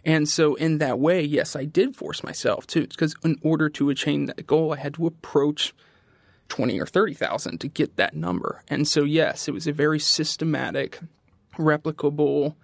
And 0.03 0.27
so, 0.27 0.55
in 0.55 0.79
that 0.79 0.97
way, 0.97 1.21
yes, 1.21 1.55
I 1.55 1.65
did 1.65 1.95
force 1.95 2.23
myself 2.23 2.65
to, 2.67 2.87
because 2.87 3.13
in 3.23 3.37
order 3.43 3.69
to 3.69 3.91
attain 3.91 4.25
that 4.25 4.47
goal, 4.47 4.73
I 4.73 4.77
had 4.77 4.95
to 4.95 5.05
approach 5.05 5.75
20 6.49 6.79
or 6.79 6.87
30,000 6.87 7.59
to 7.59 7.67
get 7.67 7.97
that 7.97 8.15
number. 8.15 8.63
And 8.67 8.87
so, 8.87 9.03
yes, 9.03 9.47
it 9.47 9.53
was 9.53 9.67
a 9.67 9.71
very 9.71 9.99
systematic, 9.99 10.99
replicable 11.59 12.55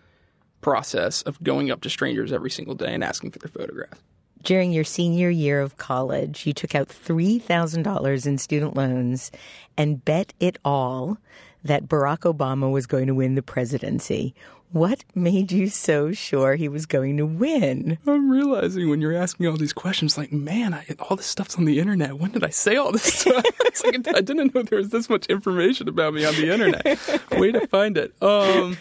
process 0.61 1.21
of 1.21 1.43
going 1.43 1.69
up 1.69 1.81
to 1.81 1.91
strangers 1.91 2.31
every 2.31 2.49
single 2.49 2.73
day 2.73 2.91
and 2.91 3.03
asking 3.03 3.29
for 3.29 3.37
their 3.37 3.51
photograph 3.51 4.01
during 4.43 4.71
your 4.71 4.83
senior 4.83 5.29
year 5.29 5.61
of 5.61 5.77
college, 5.77 6.45
you 6.45 6.53
took 6.53 6.75
out 6.75 6.87
$3,000 6.89 8.25
in 8.25 8.37
student 8.37 8.75
loans 8.75 9.31
and 9.77 10.03
bet 10.03 10.33
it 10.39 10.57
all 10.63 11.17
that 11.63 11.87
Barack 11.87 12.19
Obama 12.19 12.71
was 12.71 12.87
going 12.87 13.07
to 13.07 13.15
win 13.15 13.35
the 13.35 13.41
presidency. 13.41 14.33
What 14.71 15.05
made 15.15 15.51
you 15.51 15.69
so 15.69 16.11
sure 16.11 16.55
he 16.55 16.67
was 16.67 16.85
going 16.85 17.15
to 17.17 17.25
win? 17.25 17.97
I'm 18.05 18.29
realizing 18.29 18.89
when 18.89 18.99
you're 18.99 19.15
asking 19.15 19.47
all 19.47 19.55
these 19.55 19.71
questions, 19.71 20.17
like, 20.17 20.33
man, 20.33 20.73
I, 20.73 20.85
all 20.99 21.15
this 21.15 21.25
stuff's 21.25 21.57
on 21.57 21.63
the 21.65 21.79
internet. 21.79 22.19
When 22.19 22.31
did 22.31 22.43
I 22.43 22.49
say 22.49 22.75
all 22.75 22.91
this 22.91 23.03
stuff? 23.03 23.43
it's 23.61 23.83
like, 23.83 23.95
I 24.09 24.21
didn't 24.21 24.53
know 24.53 24.63
there 24.63 24.79
was 24.79 24.89
this 24.89 25.09
much 25.09 25.25
information 25.27 25.87
about 25.87 26.13
me 26.13 26.25
on 26.25 26.35
the 26.35 26.51
internet. 26.51 27.39
Way 27.39 27.53
to 27.53 27.65
find 27.67 27.97
it. 27.97 28.13
Um, 28.21 28.77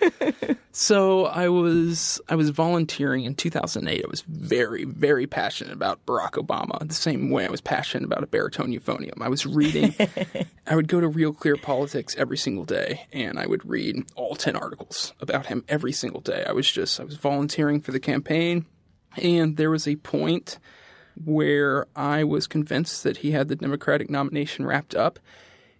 so 0.73 1.25
I 1.25 1.49
was 1.49 2.21
I 2.29 2.35
was 2.35 2.51
volunteering 2.51 3.25
in 3.25 3.35
2008. 3.35 4.05
I 4.05 4.11
was 4.11 4.21
very 4.21 4.85
very 4.85 5.27
passionate 5.27 5.73
about 5.73 6.05
Barack 6.05 6.33
Obama. 6.33 6.87
The 6.87 6.93
same 6.95 7.31
way 7.31 7.47
I 7.47 7.51
was 7.51 7.63
passionate 7.63 8.05
about 8.05 8.23
a 8.23 8.27
baritone 8.27 8.73
euphonium. 8.73 9.23
I 9.23 9.29
was 9.29 9.47
reading. 9.47 9.95
I 10.67 10.77
would 10.77 10.89
go 10.89 11.01
to 11.01 11.09
Real 11.09 11.33
Clear 11.33 11.57
Politics 11.57 12.15
every 12.19 12.37
single 12.37 12.65
day, 12.65 13.07
and 13.11 13.39
I 13.39 13.47
would 13.47 13.67
read 13.67 14.05
all 14.17 14.35
ten 14.35 14.55
articles 14.55 15.15
about 15.19 15.47
him 15.47 15.65
every 15.77 15.93
single 15.93 16.23
day. 16.23 16.43
I 16.49 16.53
was 16.53 16.71
just 16.71 16.99
I 16.99 17.05
was 17.05 17.17
volunteering 17.17 17.83
for 17.83 17.93
the 17.93 18.01
campaign, 18.01 18.65
and 19.19 19.59
there 19.59 19.69
was 19.69 19.87
a 19.87 19.97
point 19.97 20.59
where 21.23 21.87
I 21.95 22.25
was 22.25 22.47
convinced 22.47 23.05
that 23.05 23.19
he 23.19 23.33
had 23.33 23.49
the 23.49 23.57
Democratic 23.57 24.09
nomination 24.09 24.65
wrapped 24.65 24.95
up. 24.95 25.19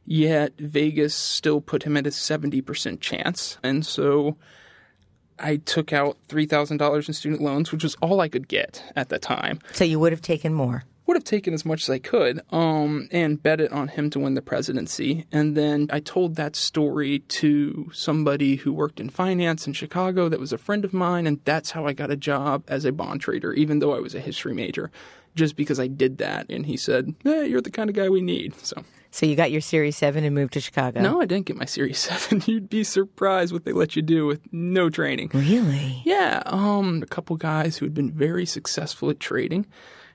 Yet 0.05 0.53
Vegas 0.59 1.15
still 1.15 1.63
put 1.63 1.83
him 1.83 1.97
at 1.97 2.07
a 2.07 2.11
70% 2.11 3.01
chance. 3.01 3.59
And 3.63 3.85
so 3.85 4.37
I 5.39 5.57
took 5.57 5.93
out 5.93 6.17
$3,000 6.29 7.09
in 7.09 7.15
student 7.15 7.43
loans, 7.43 7.73
which 7.73 7.83
was 7.83 7.97
all 7.97 8.21
I 8.21 8.29
could 8.29 8.49
get 8.49 8.85
at 8.95 9.09
the 9.09 9.19
time. 9.19 9.59
So 9.73 9.85
you 9.85 9.99
would 9.99 10.13
have 10.13 10.23
taken 10.23 10.55
more. 10.55 10.85
Would 11.07 11.17
have 11.17 11.25
taken 11.25 11.55
as 11.55 11.65
much 11.65 11.85
as 11.85 11.91
I 11.91 11.99
could, 11.99 12.41
um, 12.51 13.09
and 13.13 13.41
bet 13.41 13.61
it 13.61 13.71
on 13.73 13.87
him 13.89 14.11
to 14.11 14.19
win 14.19 14.35
the 14.35 14.43
presidency. 14.43 15.25
And 15.31 15.57
then 15.57 15.87
I 15.93 16.01
told 16.01 16.35
that 16.35 16.57
story 16.57 17.21
to 17.21 17.89
somebody 17.93 18.57
who 18.57 18.73
worked 18.73 18.99
in 18.99 19.09
finance 19.11 19.69
in 19.69 19.73
Chicago 19.73 20.29
that 20.29 20.41
was 20.41 20.53
a 20.53 20.59
friend 20.59 20.85
of 20.85 20.93
mine, 20.93 21.29
and 21.29 21.39
that's 21.45 21.71
how 21.71 21.87
I 21.87 21.93
got 21.93 22.11
a 22.11 22.17
job 22.17 22.65
as 22.67 22.85
a 22.85 22.91
bond 22.91 23.21
trader, 23.21 23.53
even 23.53 23.79
though 23.79 23.95
I 23.95 24.01
was 24.01 24.17
a 24.17 24.21
history 24.21 24.53
major, 24.53 24.91
just 25.37 25.55
because 25.55 25.79
I 25.79 25.87
did 25.87 26.19
that. 26.19 26.47
And 26.51 26.67
he 26.67 26.77
said, 26.77 27.15
"Hey, 27.23 27.47
you're 27.47 27.61
the 27.61 27.71
kind 27.71 27.89
of 27.89 27.95
guy 27.95 28.09
we 28.09 28.21
need." 28.21 28.55
So 28.65 28.83
So 29.13 29.27
you 29.27 29.37
got 29.37 29.53
your 29.53 29.61
Series 29.61 29.97
7 29.97 30.25
and 30.25 30.35
moved 30.35 30.55
to 30.55 30.61
Chicago. 30.61 31.01
no, 31.01 31.21
I 31.21 31.27
didn't 31.27 31.47
get 31.47 31.57
my 31.57 31.65
Series 31.67 31.99
7. 32.11 32.43
You'd 32.47 32.69
be 32.69 32.83
surprised 32.83 33.53
what 33.53 33.65
they 33.65 33.73
let 33.73 33.95
you 33.95 34.03
do 34.03 34.27
with 34.27 34.41
no 34.53 34.91
training. 34.91 35.31
Really? 35.33 36.03
Yeah, 36.05 36.43
um, 36.47 37.01
a 37.03 37.07
couple 37.07 37.37
guys 37.37 37.77
who 37.77 37.87
had 37.87 37.95
been 37.95 38.11
very 38.11 38.45
successful 38.45 39.09
at 39.09 39.21
trading. 39.21 39.67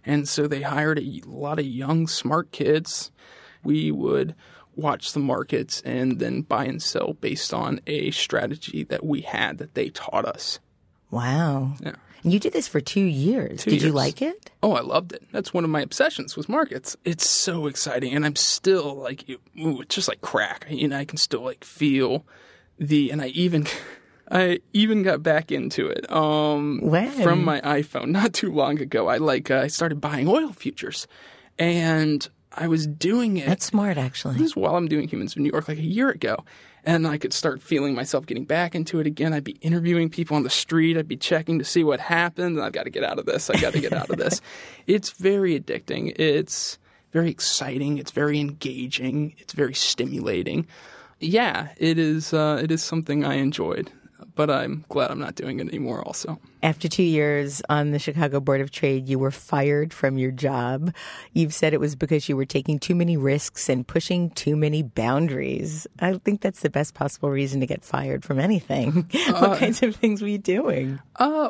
And 0.05 0.27
so 0.27 0.48
they 0.48 0.62
hired 0.62 1.00
a 1.00 1.22
lot 1.25 1.60
of 1.60 1.65
young, 1.65 2.08
smart 2.08 2.51
kids. 2.51 3.12
We 3.63 3.91
would 3.91 4.36
watch 4.75 5.13
the 5.13 5.20
markets 5.20 5.81
and 5.81 6.20
then 6.20 6.41
buy 6.41 6.65
and 6.65 6.81
sell 6.81 7.13
based 7.13 7.53
on 7.53 7.81
a 7.88 8.12
strategy 8.12 8.84
that 8.86 9.05
we 9.05 9.22
had 9.22 9.58
that 9.60 9.75
they 9.75 9.89
taught 9.89 10.25
us. 10.25 10.60
Wow. 11.10 11.74
Yeah. 11.81 11.96
You 12.24 12.39
did 12.39 12.53
this 12.53 12.67
for 12.67 12.79
two 12.79 13.01
years. 13.01 13.63
Two 13.63 13.72
did 13.72 13.81
you 13.81 13.91
like 13.91 14.22
it? 14.22 14.51
Oh, 14.62 14.74
I 14.74 14.81
loved 14.81 15.12
it. 15.12 15.24
That's 15.31 15.53
one 15.53 15.63
of 15.63 15.70
my 15.72 15.81
obsessions 15.81 16.38
was 16.38 16.48
markets. 16.48 16.96
It's 17.03 17.27
so 17.27 17.65
exciting, 17.65 18.13
and 18.13 18.25
I'm 18.25 18.36
still 18.36 18.96
like, 18.96 19.27
ooh, 19.60 19.81
it's 19.81 19.96
just 19.96 20.08
like 20.08 20.22
crack. 20.22 20.67
You 20.70 20.88
know, 20.89 20.98
I 20.98 21.05
can 21.05 21.17
still 21.17 21.41
like 21.41 21.63
feel 21.63 22.25
the, 22.77 23.10
and 23.10 23.24
I 23.24 23.27
even, 23.27 23.65
I 24.31 24.59
even 24.73 25.03
got 25.03 25.21
back 25.21 25.51
into 25.51 25.88
it. 25.88 26.09
Um, 26.11 26.79
When? 26.81 27.11
from 27.11 27.43
my 27.43 27.59
iPhone 27.61 28.07
not 28.11 28.33
too 28.33 28.51
long 28.51 28.79
ago. 28.79 29.07
I 29.07 29.17
like 29.17 29.51
uh, 29.51 29.59
I 29.59 29.67
started 29.67 30.00
buying 30.00 30.27
oil 30.27 30.53
futures, 30.53 31.05
and 31.59 32.27
I 32.53 32.67
was 32.67 32.88
doing 32.88 33.38
it. 33.38 33.45
That's 33.45 33.65
smart, 33.65 33.97
actually. 33.97 34.35
This 34.35 34.47
is 34.47 34.55
while 34.55 34.75
I'm 34.75 34.88
doing 34.88 35.07
Humans 35.07 35.33
of 35.33 35.41
New 35.41 35.51
York 35.51 35.67
like 35.67 35.77
a 35.77 35.81
year 35.83 36.09
ago. 36.09 36.38
And 36.83 37.05
I 37.05 37.19
could 37.19 37.31
start 37.31 37.61
feeling 37.61 37.93
myself 37.93 38.25
getting 38.25 38.43
back 38.45 38.73
into 38.73 39.00
it 39.00 39.05
again. 39.05 39.33
I'd 39.33 39.43
be 39.43 39.57
interviewing 39.61 40.09
people 40.09 40.35
on 40.35 40.41
the 40.41 40.50
street. 40.50 40.97
I'd 40.97 41.07
be 41.07 41.15
checking 41.15 41.59
to 41.59 41.65
see 41.65 41.83
what 41.83 42.00
happened. 42.00 42.59
I've 42.59 42.71
got 42.71 42.85
to 42.85 42.89
get 42.89 43.03
out 43.03 43.19
of 43.19 43.27
this. 43.27 43.51
I 43.51 43.59
got 43.61 43.73
to 43.73 43.79
get 43.79 43.93
out 43.93 44.09
of 44.09 44.17
this. 44.17 44.41
It's 44.88 45.11
very 45.11 45.59
addicting. 45.59 46.19
It's 46.19 46.79
very 47.11 47.29
exciting. 47.29 48.00
It's 48.00 48.09
very 48.09 48.39
engaging. 48.39 49.35
It's 49.38 49.53
very 49.53 49.75
stimulating. 49.75 50.65
Yeah, 51.19 51.67
it 51.77 52.00
is. 52.00 52.33
Uh, 52.33 52.59
it 52.63 52.71
is 52.71 52.81
something 52.81 53.23
I 53.23 53.35
enjoyed, 53.35 53.91
but 54.35 54.50
I'm 54.50 54.85
glad 54.89 55.11
I'm 55.11 55.19
not 55.19 55.35
doing 55.35 55.59
it 55.59 55.67
anymore. 55.67 56.01
Also, 56.05 56.39
After 56.63 56.88
two 56.88 57.03
years 57.03 57.61
on 57.69 57.91
the 57.91 58.00
Chicago 58.00 58.39
Board 58.39 58.61
of 58.61 58.71
Trade, 58.71 59.07
you 59.09 59.19
were 59.19 59.31
fired 59.31 59.93
from 59.93 60.17
your 60.17 60.31
job. 60.31 60.93
You've 61.33 61.53
said 61.53 61.73
it 61.73 61.79
was 61.79 61.95
because 61.95 62.29
you 62.29 62.38
were 62.38 62.45
taking 62.45 62.79
too 62.79 62.95
many 62.95 63.17
risks 63.17 63.69
and 63.69 63.88
pushing 63.88 64.29
too 64.31 64.55
many 64.55 64.83
boundaries. 64.83 65.88
I 66.00 66.13
think 66.17 66.41
that's 66.41 66.61
the 66.61 66.69
best 66.69 66.93
possible 66.93 67.29
reason 67.29 67.59
to 67.61 67.67
get 67.67 67.83
fired 67.83 68.23
from 68.23 68.39
anything. 68.39 69.09
what 69.31 69.59
kinds 69.59 69.81
of 69.83 69.95
things 69.95 70.21
were 70.21 70.27
you 70.27 70.38
doing? 70.38 71.00
Uh, 71.17 71.50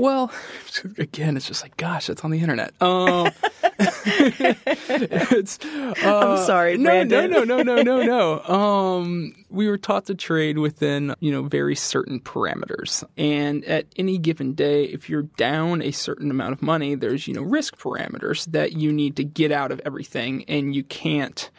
well, 0.00 0.32
again, 0.98 1.36
it's 1.36 1.46
just 1.46 1.62
like, 1.62 1.76
gosh, 1.76 2.06
that's 2.06 2.24
on 2.24 2.30
the 2.30 2.40
internet. 2.40 2.72
Um, 2.82 3.30
it's, 3.78 5.58
uh, 5.64 5.94
I'm 6.02 6.44
sorry, 6.44 6.76
no, 6.78 6.90
Brandon. 6.90 7.30
no, 7.30 7.44
no, 7.44 7.62
no, 7.62 7.82
no, 7.82 8.02
no, 8.02 8.02
no. 8.02 8.54
Um, 8.54 9.34
we 9.50 9.68
were 9.68 9.78
taught 9.78 10.06
to 10.06 10.14
trade 10.14 10.58
within, 10.58 11.14
you 11.20 11.30
know, 11.30 11.42
very 11.42 11.76
certain 11.76 12.20
parameters, 12.20 13.04
and 13.16 13.64
at 13.66 13.86
any 13.96 14.18
given 14.18 14.54
day, 14.54 14.84
if 14.84 15.08
you're 15.08 15.22
down 15.22 15.82
a 15.82 15.90
certain 15.90 16.30
amount 16.30 16.52
of 16.52 16.62
money, 16.62 16.94
there's, 16.94 17.28
you 17.28 17.34
know, 17.34 17.42
risk 17.42 17.76
parameters 17.76 18.46
that 18.52 18.72
you 18.72 18.92
need 18.92 19.16
to 19.16 19.24
get 19.24 19.52
out 19.52 19.70
of 19.70 19.80
everything, 19.84 20.44
and 20.48 20.74
you 20.74 20.82
can't 20.82 21.50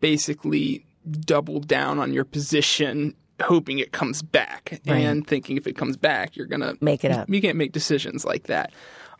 basically 0.00 0.84
double 1.20 1.60
down 1.60 1.98
on 1.98 2.12
your 2.12 2.24
position 2.24 3.14
hoping 3.42 3.78
it 3.78 3.92
comes 3.92 4.22
back 4.22 4.80
and 4.86 5.26
thinking 5.26 5.56
if 5.56 5.66
it 5.66 5.76
comes 5.76 5.96
back 5.96 6.36
you're 6.36 6.46
gonna 6.46 6.74
Make 6.80 7.04
it 7.04 7.10
up. 7.10 7.28
you 7.28 7.40
can't 7.40 7.56
make 7.56 7.72
decisions 7.72 8.24
like 8.24 8.44
that 8.44 8.72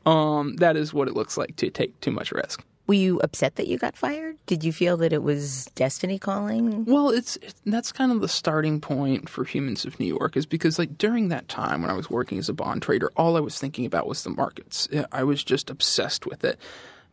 um, 0.06 0.56
that 0.56 0.76
is 0.76 0.92
what 0.92 1.08
it 1.08 1.14
looks 1.14 1.36
like 1.36 1.56
to 1.56 1.70
take 1.70 1.98
too 2.00 2.10
much 2.10 2.30
risk 2.30 2.62
Were 2.86 2.94
you 2.94 3.18
upset 3.20 3.56
that 3.56 3.66
you 3.68 3.78
got 3.78 3.96
fired? 3.96 4.36
Did 4.46 4.62
you 4.62 4.70
feel 4.72 4.98
that 4.98 5.12
it 5.14 5.22
was 5.22 5.66
destiny 5.74 6.18
calling? 6.18 6.84
well 6.84 7.08
it's, 7.10 7.36
it's 7.36 7.54
that's 7.64 7.90
kind 7.92 8.12
of 8.12 8.20
the 8.20 8.28
starting 8.28 8.80
point 8.80 9.28
for 9.28 9.44
humans 9.44 9.84
of 9.84 9.98
new 9.98 10.06
york 10.06 10.36
is 10.36 10.46
because 10.46 10.78
like 10.78 10.98
during 10.98 11.28
that 11.28 11.48
time 11.48 11.80
when 11.82 11.90
i 11.90 11.94
was 11.94 12.10
working 12.10 12.38
as 12.38 12.48
a 12.48 12.52
bond 12.52 12.82
trader 12.82 13.10
all 13.16 13.36
i 13.36 13.40
was 13.40 13.58
thinking 13.58 13.86
about 13.86 14.06
was 14.06 14.22
the 14.22 14.30
markets 14.30 14.86
i 15.12 15.24
was 15.24 15.42
just 15.42 15.70
obsessed 15.70 16.26
with 16.26 16.44
it 16.44 16.58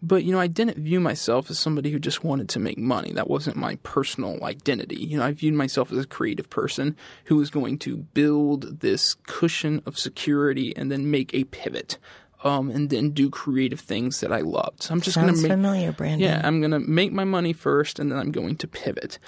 but 0.01 0.23
you 0.23 0.31
know 0.31 0.39
i 0.39 0.47
didn't 0.47 0.77
view 0.77 0.99
myself 0.99 1.49
as 1.49 1.59
somebody 1.59 1.91
who 1.91 1.99
just 1.99 2.23
wanted 2.23 2.49
to 2.49 2.59
make 2.59 2.77
money 2.77 3.11
that 3.13 3.29
wasn't 3.29 3.55
my 3.55 3.75
personal 3.83 4.43
identity 4.43 4.95
you 4.95 5.17
know 5.17 5.23
i 5.25 5.31
viewed 5.31 5.53
myself 5.53 5.91
as 5.91 5.97
a 5.99 6.07
creative 6.07 6.49
person 6.49 6.95
who 7.25 7.35
was 7.35 7.49
going 7.49 7.77
to 7.77 7.97
build 7.97 8.81
this 8.81 9.13
cushion 9.27 9.81
of 9.85 9.97
security 9.97 10.75
and 10.75 10.91
then 10.91 11.09
make 11.11 11.33
a 11.33 11.43
pivot 11.45 11.97
um, 12.43 12.71
and 12.71 12.89
then 12.89 13.11
do 13.11 13.29
creative 13.29 13.79
things 13.79 14.19
that 14.21 14.31
i 14.31 14.39
loved 14.39 14.81
so 14.83 14.93
i'm 14.93 15.01
just 15.01 15.15
going 15.15 15.27
Sounds 15.27 15.41
to 15.41 15.47
make 15.47 15.51
familiar, 15.51 15.91
Brandon. 15.91 16.19
yeah, 16.27 16.41
I'm 16.43 16.59
going 16.59 16.71
to 16.71 16.79
make 16.79 17.11
my 17.11 17.23
money 17.23 17.53
first 17.53 17.99
and 17.99 18.11
then 18.11 18.17
I'm 18.17 18.31
going 18.31 18.55
to 18.57 18.67
pivot. 18.67 19.19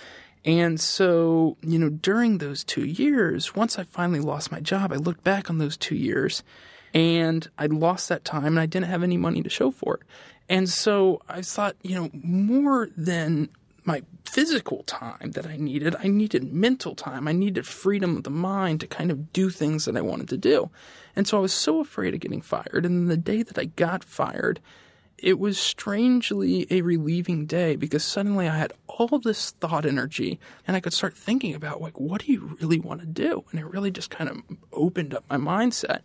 And 0.45 0.77
so, 0.81 1.55
you 1.61 1.79
know, 1.79 1.87
during 1.89 2.39
those 2.39 2.65
two 2.65 2.83
years, 2.83 3.55
once 3.55 3.79
I 3.79 3.83
finally 3.83 4.19
lost 4.19 4.51
my 4.51 4.59
job, 4.59 4.91
I 4.91 4.97
looked 4.97 5.23
back 5.23 5.49
on 5.49 5.57
those 5.57 5.77
two 5.77 5.95
years 5.95 6.43
and 6.93 7.49
I'd 7.57 7.73
lost 7.73 8.09
that 8.09 8.23
time 8.23 8.45
and 8.45 8.59
I 8.59 8.65
didn't 8.65 8.87
have 8.87 9.03
any 9.03 9.17
money 9.17 9.41
to 9.41 9.49
show 9.49 9.71
for 9.71 9.95
it. 9.95 10.01
And 10.49 10.69
so 10.69 11.21
I 11.27 11.41
thought, 11.41 11.75
you 11.81 11.95
know, 11.95 12.09
more 12.13 12.89
than 12.95 13.49
my 13.85 14.03
physical 14.25 14.83
time 14.83 15.31
that 15.31 15.45
I 15.45 15.57
needed, 15.57 15.95
I 15.99 16.07
needed 16.07 16.53
mental 16.53 16.95
time. 16.95 17.27
I 17.27 17.31
needed 17.31 17.67
freedom 17.67 18.17
of 18.17 18.23
the 18.23 18.29
mind 18.29 18.79
to 18.81 18.87
kind 18.87 19.11
of 19.11 19.33
do 19.33 19.49
things 19.49 19.85
that 19.85 19.97
I 19.97 20.01
wanted 20.01 20.29
to 20.29 20.37
do. 20.37 20.69
And 21.15 21.27
so 21.27 21.37
I 21.37 21.41
was 21.41 21.53
so 21.53 21.79
afraid 21.79 22.13
of 22.13 22.19
getting 22.19 22.41
fired. 22.41 22.85
And 22.85 23.09
the 23.09 23.17
day 23.17 23.43
that 23.43 23.57
I 23.57 23.65
got 23.65 24.03
fired, 24.03 24.59
it 25.17 25.39
was 25.39 25.57
strangely 25.57 26.67
a 26.69 26.81
relieving 26.81 27.45
day 27.45 27.75
because 27.75 28.03
suddenly 28.03 28.47
I 28.47 28.57
had 28.57 28.73
all 28.87 29.19
this 29.19 29.51
thought 29.51 29.85
energy 29.85 30.39
and 30.67 30.75
I 30.75 30.79
could 30.79 30.93
start 30.93 31.17
thinking 31.17 31.55
about 31.55 31.81
like 31.81 31.99
what 31.99 32.25
do 32.25 32.31
you 32.31 32.57
really 32.59 32.79
want 32.79 32.99
to 32.99 33.07
do 33.07 33.45
and 33.49 33.59
it 33.59 33.65
really 33.65 33.89
just 33.89 34.09
kind 34.09 34.29
of 34.29 34.37
opened 34.73 35.13
up 35.13 35.23
my 35.29 35.37
mindset 35.37 36.01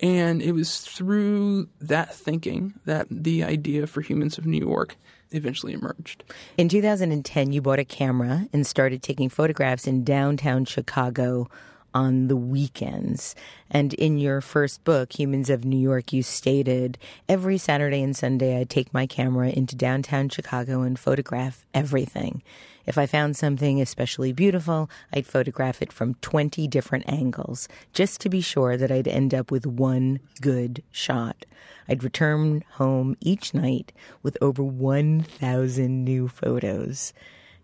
and 0.00 0.42
it 0.42 0.52
was 0.52 0.80
through 0.80 1.68
that 1.80 2.14
thinking 2.14 2.74
that 2.84 3.06
the 3.10 3.44
idea 3.44 3.86
for 3.86 4.00
humans 4.00 4.38
of 4.38 4.46
New 4.46 4.58
York 4.58 4.96
eventually 5.30 5.72
emerged. 5.72 6.24
In 6.56 6.68
2010, 6.68 7.52
you 7.52 7.60
bought 7.60 7.78
a 7.78 7.84
camera 7.84 8.48
and 8.52 8.66
started 8.66 9.02
taking 9.02 9.28
photographs 9.28 9.86
in 9.86 10.04
downtown 10.04 10.64
Chicago 10.64 11.48
on 11.94 12.26
the 12.26 12.36
weekends. 12.36 13.34
And 13.70 13.94
in 13.94 14.18
your 14.18 14.40
first 14.40 14.84
book, 14.84 15.18
Humans 15.18 15.48
of 15.48 15.64
New 15.64 15.78
York, 15.78 16.12
you 16.12 16.22
stated 16.22 16.98
every 17.28 17.56
Saturday 17.56 18.02
and 18.02 18.16
Sunday 18.16 18.58
I'd 18.58 18.68
take 18.68 18.92
my 18.92 19.06
camera 19.06 19.48
into 19.50 19.76
downtown 19.76 20.28
Chicago 20.28 20.82
and 20.82 20.98
photograph 20.98 21.64
everything. 21.72 22.42
If 22.86 22.98
I 22.98 23.06
found 23.06 23.36
something 23.36 23.80
especially 23.80 24.32
beautiful, 24.32 24.90
I'd 25.12 25.26
photograph 25.26 25.80
it 25.80 25.92
from 25.92 26.14
20 26.14 26.68
different 26.68 27.08
angles 27.08 27.68
just 27.94 28.20
to 28.20 28.28
be 28.28 28.42
sure 28.42 28.76
that 28.76 28.90
I'd 28.90 29.08
end 29.08 29.32
up 29.32 29.50
with 29.50 29.64
one 29.64 30.20
good 30.40 30.82
shot. 30.90 31.46
I'd 31.88 32.04
return 32.04 32.64
home 32.72 33.16
each 33.20 33.54
night 33.54 33.92
with 34.22 34.36
over 34.42 34.62
1,000 34.62 36.04
new 36.04 36.28
photos. 36.28 37.14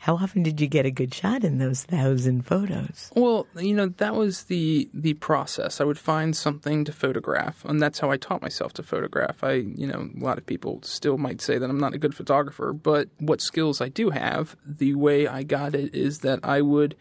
How 0.00 0.14
often 0.14 0.42
did 0.42 0.62
you 0.62 0.66
get 0.66 0.86
a 0.86 0.90
good 0.90 1.12
shot 1.12 1.44
in 1.44 1.58
those 1.58 1.82
thousand 1.82 2.46
photos? 2.46 3.10
Well, 3.14 3.46
you 3.54 3.74
know, 3.74 3.88
that 3.98 4.14
was 4.14 4.44
the 4.44 4.88
the 4.94 5.12
process. 5.14 5.78
I 5.78 5.84
would 5.84 5.98
find 5.98 6.34
something 6.34 6.86
to 6.86 6.92
photograph, 6.92 7.62
and 7.66 7.82
that's 7.82 7.98
how 7.98 8.10
I 8.10 8.16
taught 8.16 8.40
myself 8.40 8.72
to 8.74 8.82
photograph. 8.82 9.44
I, 9.44 9.52
you 9.52 9.86
know, 9.86 10.08
a 10.18 10.24
lot 10.24 10.38
of 10.38 10.46
people 10.46 10.80
still 10.82 11.18
might 11.18 11.42
say 11.42 11.58
that 11.58 11.68
I'm 11.68 11.78
not 11.78 11.92
a 11.92 11.98
good 11.98 12.14
photographer, 12.14 12.72
but 12.72 13.10
what 13.18 13.42
skills 13.42 13.82
I 13.82 13.90
do 13.90 14.08
have, 14.08 14.56
the 14.64 14.94
way 14.94 15.28
I 15.28 15.42
got 15.42 15.74
it 15.74 15.94
is 15.94 16.20
that 16.20 16.40
I 16.42 16.62
would 16.62 16.96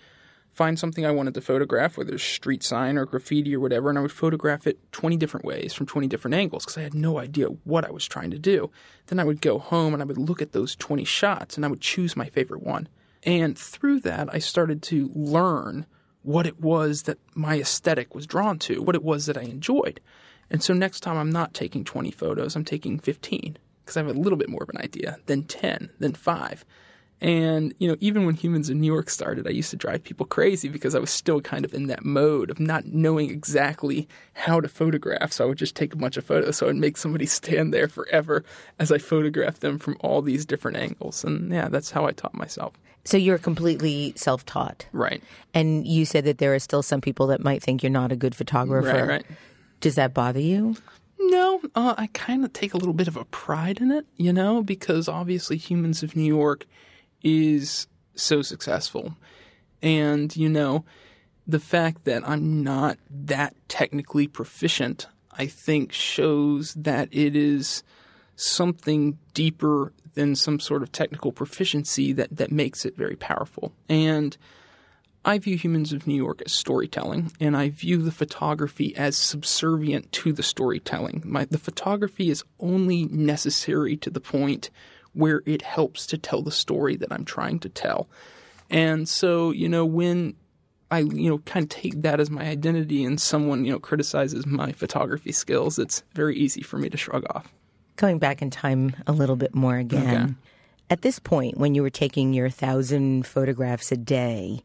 find 0.60 0.78
something 0.78 1.06
I 1.06 1.12
wanted 1.12 1.36
to 1.36 1.42
photograph, 1.42 1.98
whether 1.98 2.16
it's 2.16 2.22
street 2.22 2.64
sign 2.64 2.98
or 2.98 3.06
graffiti 3.06 3.56
or 3.56 3.62
whatever, 3.62 3.88
and 3.88 3.98
I 3.98 4.02
would 4.02 4.12
photograph 4.12 4.68
it 4.68 4.78
20 4.92 5.16
different 5.16 5.46
ways 5.46 5.74
from 5.74 5.86
20 5.86 6.06
different 6.08 6.36
angles 6.36 6.66
because 6.66 6.78
I 6.78 6.82
had 6.82 6.94
no 6.94 7.18
idea 7.18 7.48
what 7.64 7.86
I 7.86 7.92
was 7.92 8.06
trying 8.06 8.30
to 8.32 8.38
do. 8.38 8.70
Then 9.08 9.22
I 9.22 9.24
would 9.24 9.40
go 9.40 9.58
home 9.58 9.94
and 9.94 10.04
I 10.04 10.06
would 10.06 10.18
look 10.18 10.42
at 10.42 10.52
those 10.52 10.76
20 10.76 11.06
shots 11.06 11.56
and 11.56 11.64
I 11.64 11.70
would 11.70 11.80
choose 11.80 12.18
my 12.18 12.28
favorite 12.28 12.62
one. 12.62 12.90
And 13.24 13.58
through 13.58 14.02
that, 14.02 14.28
I 14.34 14.40
started 14.40 14.82
to 14.84 15.10
learn 15.16 15.86
what 16.24 16.46
it 16.46 16.60
was 16.60 17.04
that 17.04 17.20
my 17.34 17.58
aesthetic 17.62 18.14
was 18.14 18.28
drawn 18.28 18.60
to, 18.60 18.82
what 18.82 18.96
it 18.96 19.04
was 19.04 19.28
that 19.28 19.38
I 19.38 19.44
enjoyed. 19.44 20.02
And 20.50 20.62
so 20.62 20.74
next 20.74 21.00
time 21.00 21.16
I'm 21.16 21.32
not 21.32 21.54
taking 21.54 21.86
20 21.86 22.12
photos, 22.12 22.58
I'm 22.58 22.66
taking 22.66 23.00
15 23.00 23.58
because 23.86 23.96
I 23.96 24.02
have 24.02 24.14
a 24.14 24.20
little 24.20 24.38
bit 24.38 24.50
more 24.50 24.64
of 24.64 24.70
an 24.70 24.82
idea, 24.82 25.20
then 25.26 25.44
10, 25.44 25.92
then 26.00 26.16
5. 26.16 26.66
And, 27.22 27.74
you 27.80 27.88
know, 27.88 27.98
even 28.00 28.26
when 28.26 28.36
Humans 28.36 28.70
of 28.70 28.78
New 28.78 28.88
York 28.88 29.10
started, 29.10 29.46
I 29.46 29.52
used 29.52 29.72
to 29.72 29.76
drive 29.76 30.04
people 30.04 30.26
crazy 30.26 30.70
because 30.70 30.96
I 30.96 31.00
was 31.00 31.10
still 31.10 31.42
kind 31.42 31.66
of 31.66 31.74
in 31.74 31.88
that 31.88 32.06
mode 32.06 32.50
of 32.50 32.60
not 32.60 32.86
knowing 32.86 33.30
exactly 33.30 34.08
how 34.34 34.62
to 34.62 34.70
photograph. 34.70 35.34
So 35.34 35.44
I 35.44 35.48
would 35.48 35.58
just 35.58 35.76
take 35.76 35.94
a 35.94 35.98
bunch 35.98 36.16
of 36.16 36.24
photos. 36.24 36.58
So 36.58 36.70
I'd 36.70 36.78
make 36.78 36.96
somebody 36.96 37.26
stand 37.40 37.74
there 37.74 37.90
forever 37.90 38.44
as 38.80 38.92
I 38.92 39.00
photographed 39.00 39.62
them 39.62 39.80
from 39.80 39.98
all 40.00 40.22
these 40.22 40.46
different 40.46 40.78
angles. 40.78 41.24
And 41.24 41.52
yeah, 41.52 41.68
that's 41.68 41.92
how 41.92 42.06
I 42.06 42.12
taught 42.12 42.34
myself. 42.34 42.74
So 43.04 43.18
you're 43.18 43.38
completely 43.38 44.14
self 44.16 44.46
taught. 44.46 44.86
Right. 44.94 45.22
And 45.54 45.88
you 45.88 46.06
said 46.06 46.26
that 46.26 46.38
there 46.38 46.54
are 46.54 46.60
still 46.60 46.84
some 46.84 47.02
people 47.02 47.28
that 47.28 47.44
might 47.44 47.62
think 47.62 47.84
you're 47.84 47.90
not 47.90 48.12
a 48.12 48.16
good 48.16 48.36
photographer. 48.36 48.88
Right, 48.88 49.08
right. 49.08 49.26
Does 49.82 49.96
that 49.96 50.14
bother 50.14 50.40
you? 50.40 50.76
No, 51.20 51.62
uh, 51.76 51.96
I 51.98 52.08
kind 52.08 52.46
of 52.46 52.54
take 52.54 52.74
a 52.74 52.78
little 52.78 52.94
bit 52.94 53.08
of 53.08 53.18
a 53.18 53.26
pride 53.26 53.80
in 53.82 53.92
it, 53.92 54.06
you 54.16 54.32
know, 54.32 54.64
because 54.64 55.08
obviously 55.08 55.58
Humans 55.58 56.02
of 56.02 56.16
New 56.16 56.24
York 56.24 56.66
is 57.24 57.88
so 58.16 58.42
successful. 58.42 59.16
And, 59.82 60.36
you 60.36 60.50
know, 60.50 60.86
the 61.48 61.60
fact 61.60 62.06
that 62.06 62.28
I'm 62.28 62.64
not 62.64 62.98
that 63.10 63.56
technically 63.68 64.28
proficient, 64.28 65.08
I 65.32 65.48
think 65.48 65.92
shows 65.92 66.74
that 66.76 67.10
it 67.12 67.36
is 67.36 67.84
something 68.36 69.18
deeper 69.34 69.94
than 70.14 70.36
some 70.36 70.60
sort 70.60 70.84
of 70.84 70.92
technical 70.92 71.32
proficiency 71.32 72.14
that, 72.14 72.36
that 72.36 72.52
makes 72.52 72.86
it 72.86 72.98
very 72.98 73.16
powerful. 73.16 73.74
And 73.88 74.38
I 75.26 75.38
view 75.38 75.58
Humans 75.58 75.92
of 75.92 76.08
New 76.08 76.16
York 76.16 76.42
as 76.46 76.54
storytelling, 76.54 77.32
and 77.40 77.56
I 77.56 77.70
view 77.70 78.02
the 78.02 78.12
photography 78.12 78.96
as 78.96 79.18
subservient 79.18 80.12
to 80.14 80.32
the 80.32 80.44
storytelling. 80.44 81.24
My, 81.26 81.46
the 81.46 81.58
photography 81.58 82.30
is 82.30 82.44
only 82.60 83.06
necessary 83.06 83.98
to 83.98 84.10
the 84.10 84.22
point 84.22 84.70
where 85.14 85.42
it 85.46 85.62
helps 85.62 86.06
to 86.08 86.18
tell 86.18 86.42
the 86.42 86.52
story 86.52 86.96
that 86.98 87.12
I'm 87.12 87.26
trying 87.26 87.60
to 87.60 87.70
tell. 87.70 88.10
And 88.70 89.10
so, 89.10 89.52
you 89.52 89.68
know, 89.68 89.86
when 89.86 90.36
I, 90.92 91.00
you 91.00 91.30
know, 91.30 91.40
kind 91.40 91.64
of 91.64 91.70
take 91.70 92.02
that 92.02 92.20
as 92.20 92.30
my 92.30 92.46
identity 92.48 93.04
and 93.04 93.20
someone, 93.20 93.66
you 93.66 93.72
know, 93.72 93.80
criticizes 93.80 94.46
my 94.46 94.72
photography 94.72 95.32
skills, 95.32 95.80
it's 95.80 96.04
very 96.14 96.36
easy 96.38 96.62
for 96.62 96.78
me 96.78 96.90
to 96.90 96.98
shrug 96.98 97.26
off. 97.34 97.52
Going 97.96 98.18
back 98.18 98.42
in 98.42 98.50
time 98.50 98.96
a 99.08 99.12
little 99.12 99.36
bit 99.36 99.54
more 99.54 99.78
again. 99.78 100.24
Okay. 100.24 100.34
At 100.92 101.02
this 101.02 101.20
point, 101.20 101.58
when 101.58 101.76
you 101.76 101.84
were 101.84 101.92
taking 101.92 102.34
your 102.34 102.50
thousand 102.50 103.28
photographs 103.28 103.92
a 103.92 103.98
day, 103.98 104.64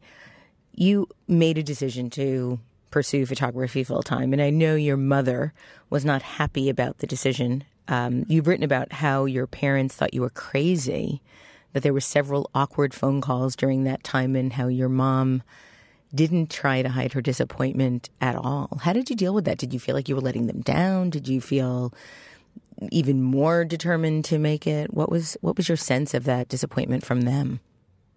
you 0.73 1.09
made 1.29 1.59
a 1.59 1.63
decision 1.63 2.09
to 2.11 2.59
pursue 2.91 3.27
photography 3.27 3.85
full 3.85 4.03
time. 4.03 4.33
And 4.33 4.41
I 4.41 4.51
know 4.51 4.77
your 4.77 4.97
mother 4.97 5.53
was 5.91 6.05
not 6.05 6.23
happy 6.23 6.69
about 6.71 6.99
the 6.99 7.07
decision 7.07 7.65
um, 7.89 8.25
you've 8.29 8.47
written 8.47 8.65
about 8.65 8.93
how 8.93 9.25
your 9.25 9.47
parents 9.47 9.95
thought 9.95 10.15
you 10.15 10.21
were 10.21 10.31
crazy, 10.31 11.23
that 11.73 11.83
there 11.83 11.93
were 11.93 12.01
several 12.01 12.51
awkward 12.55 12.95
phone 12.95 13.21
calls 13.21 13.57
during 13.57 13.85
that 13.85 14.05
time, 14.05 14.37
and 14.37 14.53
how 14.53 14.69
your 14.69 14.89
mom 14.89 15.43
didn't 16.15 16.51
try 16.51 16.81
to 16.81 16.89
hide 16.89 17.13
her 17.13 17.21
disappointment 17.21 18.09
at 18.21 18.37
all. 18.37 18.79
How 18.83 18.93
did 18.93 19.11
you 19.11 19.17
deal 19.17 19.35
with 19.35 19.45
that? 19.47 19.59
Did 19.59 19.73
you 19.73 19.81
feel 19.81 19.95
like 19.95 20.09
you 20.09 20.15
were 20.15 20.21
letting 20.21 20.47
them 20.47 20.61
down? 20.61 21.11
Did 21.11 21.27
you 21.27 21.41
feel 21.41 21.93
even 22.91 23.23
more 23.23 23.65
determined 23.65 24.25
to 24.27 24.39
make 24.39 24.67
it? 24.67 24.95
What 24.95 25.11
was 25.11 25.37
what 25.41 25.57
was 25.57 25.69
your 25.69 25.77
sense 25.77 26.15
of 26.15 26.25
that 26.25 26.49
disappointment 26.49 27.05
from 27.05 27.23
them? 27.23 27.61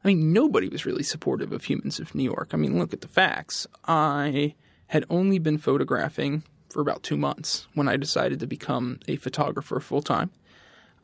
I 0.03 0.09
mean, 0.09 0.31
nobody 0.31 0.69
was 0.69 0.85
really 0.85 1.03
supportive 1.03 1.51
of 1.51 1.65
Humans 1.65 1.99
of 1.99 2.13
New 2.13 2.23
York. 2.23 2.49
I 2.53 2.57
mean, 2.57 2.77
look 2.77 2.93
at 2.93 3.01
the 3.01 3.07
facts. 3.07 3.67
I 3.85 4.53
had 4.87 5.03
only 5.09 5.39
been 5.39 5.57
photographing 5.57 6.43
for 6.69 6.81
about 6.81 7.03
two 7.03 7.17
months 7.17 7.67
when 7.73 7.87
I 7.87 7.97
decided 7.97 8.39
to 8.39 8.47
become 8.47 8.99
a 9.07 9.15
photographer 9.15 9.79
full 9.79 10.01
time. 10.01 10.31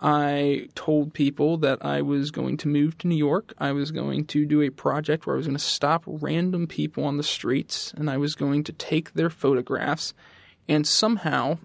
I 0.02 0.68
told 0.76 1.14
people 1.14 1.58
that 1.60 1.84
I 1.84 2.02
was 2.02 2.30
going 2.30 2.58
to 2.58 2.68
move 2.68 2.98
to 2.98 3.08
New 3.08 3.16
York. 3.16 3.54
I 3.58 3.72
was 3.72 3.92
going 3.92 4.26
to 4.26 4.46
do 4.46 4.62
a 4.62 4.70
project 4.70 5.26
where 5.26 5.36
I 5.36 5.38
was 5.38 5.48
going 5.48 5.58
to 5.58 5.64
stop 5.64 6.04
random 6.06 6.68
people 6.68 7.06
on 7.06 7.16
the 7.16 7.24
streets 7.24 7.94
and 7.96 8.10
I 8.10 8.18
was 8.18 8.36
going 8.36 8.66
to 8.66 8.74
take 8.74 9.14
their 9.14 9.30
photographs, 9.30 10.14
and 10.68 10.86
somehow 10.86 11.58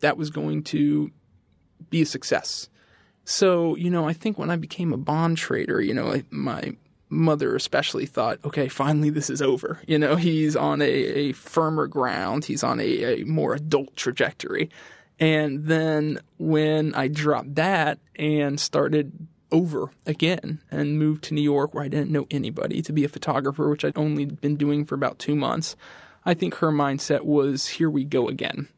that 0.00 0.18
was 0.18 0.28
going 0.28 0.62
to 0.64 1.10
be 1.88 2.02
a 2.02 2.06
success. 2.06 2.68
So, 3.24 3.76
you 3.76 3.90
know, 3.90 4.06
I 4.06 4.12
think 4.12 4.38
when 4.38 4.50
I 4.50 4.56
became 4.56 4.92
a 4.92 4.98
bond 4.98 5.38
trader, 5.38 5.80
you 5.80 5.94
know, 5.94 6.22
my 6.30 6.76
mother 7.08 7.54
especially 7.54 8.06
thought, 8.06 8.38
okay, 8.44 8.68
finally 8.68 9.10
this 9.10 9.30
is 9.30 9.40
over. 9.40 9.80
You 9.86 9.98
know, 9.98 10.16
he's 10.16 10.56
on 10.56 10.82
a, 10.82 10.84
a 10.84 11.32
firmer 11.32 11.86
ground, 11.86 12.46
he's 12.46 12.64
on 12.64 12.80
a, 12.80 13.20
a 13.20 13.24
more 13.24 13.54
adult 13.54 13.96
trajectory. 13.96 14.70
And 15.18 15.64
then 15.64 16.20
when 16.38 16.94
I 16.94 17.08
dropped 17.08 17.54
that 17.54 17.98
and 18.16 18.60
started 18.60 19.28
over 19.52 19.90
again 20.04 20.60
and 20.70 20.98
moved 20.98 21.24
to 21.24 21.34
New 21.34 21.42
York 21.42 21.72
where 21.72 21.84
I 21.84 21.88
didn't 21.88 22.10
know 22.10 22.26
anybody 22.30 22.82
to 22.82 22.92
be 22.92 23.04
a 23.04 23.08
photographer, 23.08 23.68
which 23.68 23.84
I'd 23.84 23.96
only 23.96 24.26
been 24.26 24.56
doing 24.56 24.84
for 24.84 24.94
about 24.94 25.18
two 25.18 25.36
months, 25.36 25.76
I 26.24 26.34
think 26.34 26.56
her 26.56 26.72
mindset 26.72 27.22
was 27.22 27.68
here 27.68 27.88
we 27.88 28.04
go 28.04 28.28
again. 28.28 28.68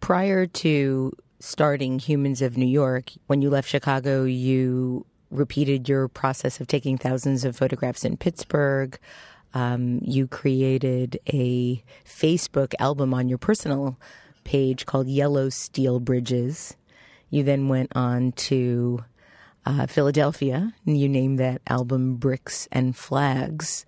Prior 0.00 0.46
to 0.46 1.12
starting 1.40 1.98
Humans 1.98 2.42
of 2.42 2.56
New 2.56 2.66
York, 2.66 3.12
when 3.26 3.42
you 3.42 3.50
left 3.50 3.68
Chicago, 3.68 4.24
you 4.24 5.06
repeated 5.30 5.88
your 5.88 6.08
process 6.08 6.60
of 6.60 6.66
taking 6.66 6.98
thousands 6.98 7.44
of 7.44 7.56
photographs 7.56 8.04
in 8.04 8.16
Pittsburgh. 8.16 8.98
Um, 9.54 10.00
you 10.02 10.26
created 10.26 11.18
a 11.32 11.82
Facebook 12.04 12.74
album 12.78 13.14
on 13.14 13.28
your 13.28 13.38
personal 13.38 13.98
page 14.44 14.86
called 14.86 15.08
Yellow 15.08 15.48
Steel 15.48 16.00
Bridges. 16.00 16.76
You 17.30 17.42
then 17.42 17.68
went 17.68 17.92
on 17.94 18.32
to 18.32 19.04
uh, 19.64 19.86
Philadelphia 19.86 20.72
and 20.86 20.98
you 20.98 21.08
named 21.08 21.38
that 21.38 21.60
album 21.66 22.16
Bricks 22.16 22.68
and 22.70 22.96
Flags. 22.96 23.84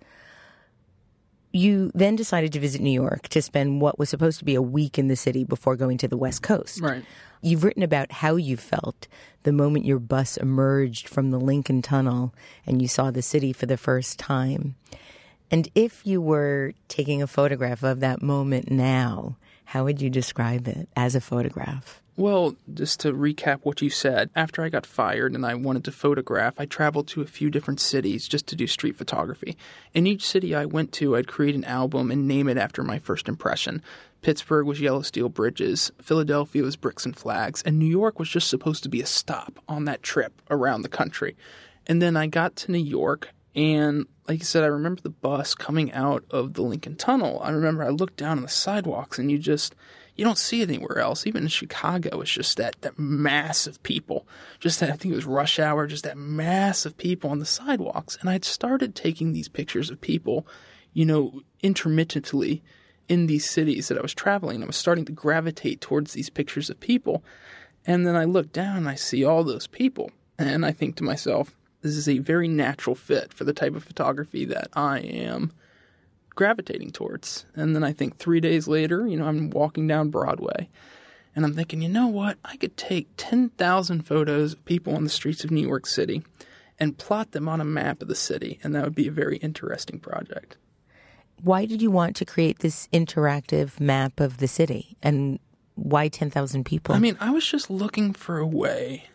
You 1.51 1.91
then 1.95 2.15
decided 2.15 2.53
to 2.53 2.59
visit 2.59 2.81
New 2.81 2.91
York 2.91 3.29
to 3.29 3.41
spend 3.41 3.81
what 3.81 3.97
was 3.97 4.09
supposed 4.09 4.39
to 4.39 4.45
be 4.45 4.55
a 4.55 4.61
week 4.61 4.99
in 4.99 5.07
the 5.07 5.15
city 5.15 5.43
before 5.43 5.75
going 5.75 5.97
to 5.99 6.07
the 6.07 6.17
West 6.17 6.43
Coast. 6.43 6.81
Right. 6.81 7.03
You've 7.41 7.63
written 7.63 7.83
about 7.83 8.11
how 8.11 8.35
you 8.35 8.57
felt 8.57 9.07
the 9.43 9.53
moment 9.53 9.85
your 9.85 9.99
bus 9.99 10.35
emerged 10.35 11.07
from 11.07 11.31
the 11.31 11.39
Lincoln 11.39 11.81
Tunnel 11.81 12.33
and 12.65 12.81
you 12.81 12.87
saw 12.87 13.11
the 13.11 13.21
city 13.21 13.53
for 13.53 13.65
the 13.65 13.77
first 13.77 14.19
time. 14.19 14.75
And 15.49 15.69
if 15.73 16.05
you 16.05 16.21
were 16.21 16.73
taking 16.87 17.21
a 17.21 17.27
photograph 17.27 17.81
of 17.81 18.01
that 18.01 18.21
moment 18.21 18.69
now, 18.69 19.37
how 19.65 19.85
would 19.85 20.01
you 20.01 20.09
describe 20.09 20.67
it 20.67 20.89
as 20.95 21.15
a 21.15 21.21
photograph? 21.21 22.01
Well, 22.17 22.57
just 22.73 22.99
to 22.99 23.13
recap 23.13 23.59
what 23.63 23.81
you 23.81 23.89
said, 23.89 24.29
after 24.35 24.61
I 24.61 24.67
got 24.67 24.85
fired 24.85 25.33
and 25.33 25.45
I 25.45 25.53
wanted 25.53 25.85
to 25.85 25.93
photograph, 25.93 26.53
I 26.57 26.65
traveled 26.65 27.07
to 27.09 27.21
a 27.21 27.25
few 27.25 27.49
different 27.49 27.79
cities 27.79 28.27
just 28.27 28.45
to 28.47 28.57
do 28.57 28.67
street 28.67 28.97
photography. 28.97 29.55
In 29.93 30.05
each 30.05 30.27
city 30.27 30.53
I 30.53 30.65
went 30.65 30.91
to, 30.93 31.15
I'd 31.15 31.29
create 31.29 31.55
an 31.55 31.63
album 31.63 32.11
and 32.11 32.27
name 32.27 32.49
it 32.49 32.57
after 32.57 32.83
my 32.83 32.99
first 32.99 33.29
impression. 33.29 33.81
Pittsburgh 34.21 34.65
was 34.65 34.81
Yellow 34.81 35.01
Steel 35.01 35.29
Bridges, 35.29 35.91
Philadelphia 36.01 36.63
was 36.63 36.75
Bricks 36.75 37.05
and 37.05 37.15
Flags, 37.15 37.61
and 37.63 37.79
New 37.79 37.85
York 37.85 38.19
was 38.19 38.29
just 38.29 38.49
supposed 38.49 38.83
to 38.83 38.89
be 38.89 39.01
a 39.01 39.05
stop 39.05 39.59
on 39.67 39.85
that 39.85 40.03
trip 40.03 40.41
around 40.49 40.81
the 40.81 40.89
country. 40.89 41.37
And 41.87 42.01
then 42.01 42.17
I 42.17 42.27
got 42.27 42.55
to 42.57 42.71
New 42.71 42.77
York, 42.77 43.29
and 43.55 44.05
like 44.27 44.41
I 44.41 44.43
said, 44.43 44.63
I 44.63 44.67
remember 44.67 45.01
the 45.01 45.09
bus 45.09 45.55
coming 45.55 45.91
out 45.91 46.23
of 46.29 46.53
the 46.53 46.61
Lincoln 46.61 46.95
Tunnel. 46.95 47.41
I 47.41 47.49
remember 47.49 47.83
I 47.83 47.89
looked 47.89 48.17
down 48.17 48.37
on 48.37 48.43
the 48.43 48.49
sidewalks, 48.49 49.17
and 49.17 49.31
you 49.31 49.39
just 49.39 49.73
you 50.15 50.25
don't 50.25 50.37
see 50.37 50.61
it 50.61 50.69
anywhere 50.69 50.99
else. 50.99 51.25
Even 51.25 51.43
in 51.43 51.49
Chicago, 51.49 52.21
it's 52.21 52.31
just 52.31 52.57
that 52.57 52.75
that 52.81 52.99
mass 52.99 53.65
of 53.65 53.81
people. 53.83 54.27
Just 54.59 54.79
that 54.81 54.89
I 54.89 54.97
think 54.97 55.13
it 55.13 55.15
was 55.15 55.25
rush 55.25 55.59
hour, 55.59 55.87
just 55.87 56.03
that 56.03 56.17
mass 56.17 56.85
of 56.85 56.97
people 56.97 57.29
on 57.29 57.39
the 57.39 57.45
sidewalks. 57.45 58.17
And 58.19 58.29
I'd 58.29 58.45
started 58.45 58.93
taking 58.95 59.31
these 59.31 59.47
pictures 59.47 59.89
of 59.89 60.01
people, 60.01 60.45
you 60.93 61.05
know, 61.05 61.41
intermittently 61.63 62.61
in 63.09 63.25
these 63.25 63.49
cities 63.49 63.87
that 63.87 63.97
I 63.97 64.01
was 64.01 64.13
traveling. 64.13 64.63
I 64.63 64.67
was 64.67 64.77
starting 64.77 65.03
to 65.05 65.11
gravitate 65.11 65.81
towards 65.81 66.13
these 66.13 66.29
pictures 66.29 66.69
of 66.69 66.79
people. 66.79 67.23
And 67.85 68.05
then 68.05 68.15
I 68.15 68.23
look 68.23 68.53
down 68.53 68.77
and 68.77 68.87
I 68.87 68.95
see 68.95 69.25
all 69.25 69.43
those 69.43 69.67
people. 69.67 70.11
And 70.37 70.65
I 70.65 70.71
think 70.71 70.95
to 70.97 71.03
myself, 71.03 71.57
this 71.81 71.95
is 71.95 72.07
a 72.07 72.19
very 72.19 72.47
natural 72.47 72.95
fit 72.95 73.33
for 73.33 73.43
the 73.43 73.53
type 73.53 73.75
of 73.75 73.83
photography 73.83 74.45
that 74.45 74.69
I 74.73 74.99
am 74.99 75.51
gravitating 76.35 76.91
towards. 76.91 77.45
And 77.55 77.75
then 77.75 77.83
I 77.83 77.91
think 77.91 78.17
three 78.17 78.39
days 78.39 78.67
later, 78.67 79.07
you 79.07 79.17
know, 79.17 79.25
I'm 79.25 79.49
walking 79.49 79.87
down 79.87 80.09
Broadway 80.09 80.69
and 81.35 81.43
I'm 81.43 81.55
thinking, 81.55 81.81
you 81.81 81.89
know 81.89 82.07
what? 82.07 82.37
I 82.45 82.57
could 82.57 82.77
take 82.77 83.07
10,000 83.17 84.03
photos 84.03 84.53
of 84.53 84.65
people 84.65 84.95
on 84.95 85.03
the 85.03 85.09
streets 85.09 85.43
of 85.43 85.51
New 85.51 85.65
York 85.65 85.85
City 85.87 86.21
and 86.79 86.97
plot 86.97 87.31
them 87.31 87.49
on 87.49 87.59
a 87.59 87.65
map 87.65 88.01
of 88.01 88.07
the 88.07 88.15
city. 88.15 88.59
And 88.63 88.75
that 88.75 88.83
would 88.83 88.95
be 88.95 89.07
a 89.07 89.11
very 89.11 89.37
interesting 89.37 89.99
project 89.99 90.57
why 91.41 91.65
did 91.65 91.81
you 91.81 91.91
want 91.91 92.15
to 92.17 92.25
create 92.25 92.59
this 92.59 92.87
interactive 92.91 93.79
map 93.79 94.19
of 94.19 94.37
the 94.37 94.47
city 94.47 94.97
and 95.01 95.39
why 95.75 96.07
10,000 96.07 96.65
people? 96.65 96.95
I 96.95 96.99
mean, 96.99 97.17
I 97.19 97.31
was 97.31 97.45
just 97.45 97.69
looking 97.69 98.13
for 98.13 98.37
a 98.37 98.47
way 98.47 99.05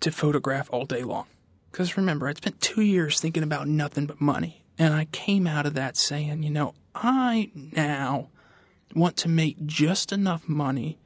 to 0.00 0.10
photograph 0.10 0.68
all 0.72 0.84
day 0.84 1.02
long. 1.02 1.26
Because 1.70 1.96
remember, 1.96 2.28
I'd 2.28 2.38
spent 2.38 2.60
two 2.60 2.82
years 2.82 3.20
thinking 3.20 3.42
about 3.42 3.68
nothing 3.68 4.06
but 4.06 4.20
money. 4.20 4.64
And 4.78 4.94
I 4.94 5.06
came 5.06 5.46
out 5.46 5.66
of 5.66 5.74
that 5.74 5.96
saying, 5.96 6.42
you 6.42 6.50
know, 6.50 6.74
I 6.94 7.50
now 7.54 8.28
want 8.94 9.16
to 9.18 9.28
make 9.28 9.66
just 9.66 10.12
enough 10.12 10.48
money 10.48 10.98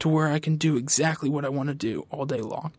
to 0.00 0.08
where 0.08 0.28
I 0.28 0.38
can 0.38 0.56
do 0.56 0.76
exactly 0.76 1.30
what 1.30 1.44
I 1.44 1.48
want 1.48 1.68
to 1.68 1.74
do 1.74 2.06
all 2.10 2.26
day 2.26 2.40
long 2.40 2.72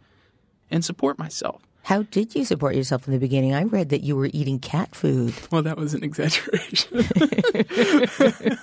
and 0.70 0.84
support 0.84 1.18
myself. 1.18 1.62
How 1.86 2.02
did 2.02 2.34
you 2.34 2.44
support 2.46 2.74
yourself 2.74 3.06
in 3.06 3.14
the 3.14 3.20
beginning? 3.20 3.54
I 3.54 3.62
read 3.62 3.90
that 3.90 4.02
you 4.02 4.16
were 4.16 4.32
eating 4.34 4.58
cat 4.58 4.96
food. 4.96 5.36
Well, 5.52 5.62
that 5.62 5.78
was 5.78 5.94
an 5.94 6.04
exaggeration. 6.04 6.90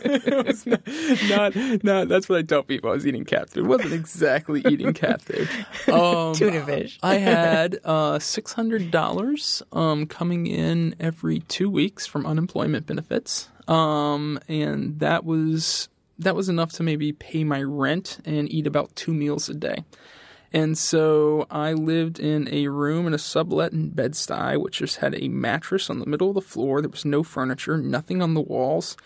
it 0.02 0.44
was 0.44 0.66
not, 0.66 0.85
not, 1.28 1.85
not, 1.85 2.08
that's 2.08 2.28
what 2.28 2.40
I 2.40 2.42
tell 2.42 2.64
people. 2.64 2.90
I 2.90 2.94
was 2.94 3.06
eating 3.06 3.24
cat 3.24 3.48
food. 3.48 3.64
It 3.64 3.68
wasn't 3.68 3.92
exactly 3.92 4.64
eating 4.68 4.92
cat 4.92 5.22
food. 5.22 5.48
Um, 5.92 6.35
Tuna 6.35 6.66
fish. 6.66 6.98
I 7.02 7.16
had 7.16 7.78
uh, 7.85 8.18
$600 8.18 9.62
um, 9.76 10.06
coming 10.06 10.48
in 10.48 10.96
every 10.98 11.40
two 11.40 11.70
weeks 11.70 12.06
from 12.06 12.26
unemployment 12.26 12.87
benefits. 12.87 13.48
Um, 13.68 14.40
and 14.48 14.98
that 14.98 15.24
was 15.24 15.88
that 16.18 16.35
was 16.35 16.48
enough 16.48 16.72
to 16.72 16.82
maybe 16.82 17.12
pay 17.12 17.44
my 17.44 17.62
rent 17.62 18.18
and 18.24 18.50
eat 18.50 18.66
about 18.66 18.96
two 18.96 19.14
meals 19.14 19.48
a 19.48 19.54
day. 19.54 19.85
And 20.55 20.77
so 20.77 21.47
I 21.51 21.73
lived 21.73 22.19
in 22.21 22.47
a 22.53 22.69
room 22.69 23.07
in 23.07 23.15
a 23.15 23.19
sublet 23.19 23.73
in 23.73 23.91
Bed-Stuy, 23.91 24.61
which 24.61 24.79
just 24.79 24.97
had 24.97 25.15
a 25.15 25.29
mattress 25.29 25.88
on 25.88 25.99
the 25.99 26.07
middle 26.07 26.29
of 26.29 26.35
the 26.35 26.43
floor. 26.43 26.81
There 26.81 26.91
was 26.91 27.07
no 27.07 27.23
furniture, 27.23 27.79
nothing 27.79 28.21
on 28.21 28.35
the 28.35 28.41
walls. 28.41 28.97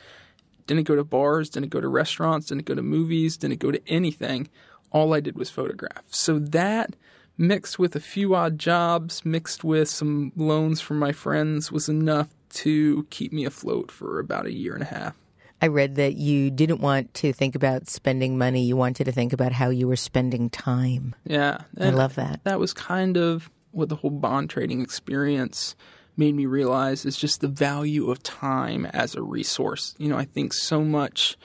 Didn't 0.66 0.88
go 0.88 0.96
to 0.96 1.04
bars, 1.04 1.48
didn't 1.48 1.70
go 1.70 1.80
to 1.80 1.86
restaurants, 1.86 2.48
didn't 2.48 2.64
go 2.64 2.74
to 2.74 2.82
movies, 2.82 3.36
didn't 3.36 3.60
go 3.60 3.70
to 3.70 3.80
anything. 3.86 4.48
All 4.90 5.14
I 5.14 5.20
did 5.20 5.38
was 5.38 5.48
photograph. 5.48 6.02
So 6.10 6.40
that 6.40 6.96
mixed 7.38 7.78
with 7.78 7.94
a 7.94 8.00
few 8.00 8.34
odd 8.34 8.58
jobs, 8.58 9.24
mixed 9.24 9.62
with 9.62 9.88
some 9.88 10.32
loans 10.34 10.80
from 10.80 10.98
my 10.98 11.12
friends, 11.12 11.70
was 11.70 11.88
enough 11.88 12.30
to 12.54 13.06
keep 13.10 13.32
me 13.32 13.44
afloat 13.44 13.92
for 13.92 14.18
about 14.18 14.46
a 14.46 14.52
year 14.52 14.74
and 14.74 14.82
a 14.82 14.86
half. 14.86 15.14
I 15.60 15.68
read 15.68 15.94
that 15.96 16.16
you 16.16 16.50
didn't 16.50 16.80
want 16.80 17.14
to 17.14 17.32
think 17.32 17.54
about 17.54 17.88
spending 17.88 18.36
money. 18.36 18.64
You 18.64 18.76
wanted 18.76 19.04
to 19.04 19.12
think 19.12 19.32
about 19.32 19.52
how 19.52 19.70
you 19.70 19.88
were 19.88 19.96
spending 19.96 20.50
time. 20.50 21.14
Yeah. 21.24 21.58
I 21.78 21.90
love 21.90 22.14
that. 22.16 22.44
That 22.44 22.60
was 22.60 22.74
kind 22.74 23.16
of 23.16 23.50
what 23.70 23.88
the 23.88 23.96
whole 23.96 24.10
bond 24.10 24.50
trading 24.50 24.82
experience 24.82 25.74
made 26.16 26.34
me 26.34 26.46
realize 26.46 27.04
is 27.04 27.16
just 27.16 27.40
the 27.40 27.48
value 27.48 28.10
of 28.10 28.22
time 28.22 28.86
as 28.86 29.14
a 29.14 29.22
resource. 29.22 29.94
You 29.98 30.08
know, 30.08 30.16
I 30.16 30.24
think 30.24 30.52
so 30.52 30.82
much 30.82 31.36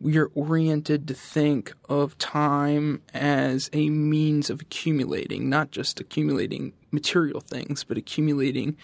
we 0.00 0.16
are 0.18 0.30
oriented 0.34 1.08
to 1.08 1.14
think 1.14 1.74
of 1.88 2.16
time 2.18 3.02
as 3.12 3.68
a 3.72 3.90
means 3.90 4.48
of 4.50 4.60
accumulating, 4.60 5.48
not 5.48 5.70
just 5.70 5.98
accumulating 5.98 6.72
material 6.90 7.40
things, 7.40 7.84
but 7.84 7.96
accumulating 7.96 8.76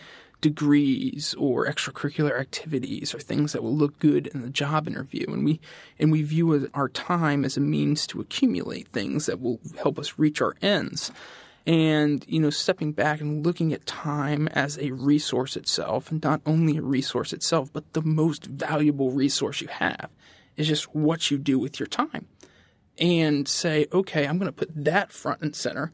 degrees 0.45 1.35
or 1.39 1.67
extracurricular 1.67 2.39
activities 2.39 3.15
or 3.15 3.19
things 3.19 3.55
that 3.55 3.63
will 3.63 3.75
look 3.75 3.99
good 3.99 4.27
in 4.27 4.43
the 4.43 4.51
job 4.51 4.87
interview. 4.87 5.25
And 5.27 5.43
we 5.43 5.59
and 5.99 6.13
we 6.13 6.21
view 6.21 6.69
our 6.75 6.91
time 6.91 7.47
as 7.47 7.57
a 7.57 7.63
means 7.63 8.07
to 8.09 8.21
accumulate 8.21 8.89
things 8.89 9.25
that 9.25 9.41
will 9.41 9.59
help 9.83 9.99
us 9.99 10.19
reach 10.19 10.43
our 10.43 10.55
ends. 10.61 11.11
And 11.67 12.27
you 12.29 12.41
know 12.41 12.51
stepping 12.51 12.93
back 12.93 13.23
and 13.23 13.43
looking 13.43 13.73
at 13.73 13.87
time 13.87 14.47
as 14.49 14.77
a 14.77 14.91
resource 14.91 15.57
itself 15.57 16.11
and 16.11 16.23
not 16.23 16.43
only 16.45 16.77
a 16.77 16.83
resource 16.83 17.33
itself 17.33 17.73
but 17.73 17.91
the 17.95 18.03
most 18.03 18.45
valuable 18.45 19.13
resource 19.13 19.63
you 19.63 19.69
have 19.69 20.11
is 20.59 20.69
just 20.69 20.95
what 20.95 21.31
you 21.31 21.39
do 21.39 21.59
with 21.59 21.81
your 21.81 21.87
time. 21.87 22.27
And 22.99 23.49
say 23.49 23.87
okay 23.95 24.27
i'm 24.27 24.37
going 24.39 24.53
to 24.53 24.53
put 24.53 24.85
that 24.85 25.11
front 25.11 25.41
and 25.41 25.57
center 25.57 25.91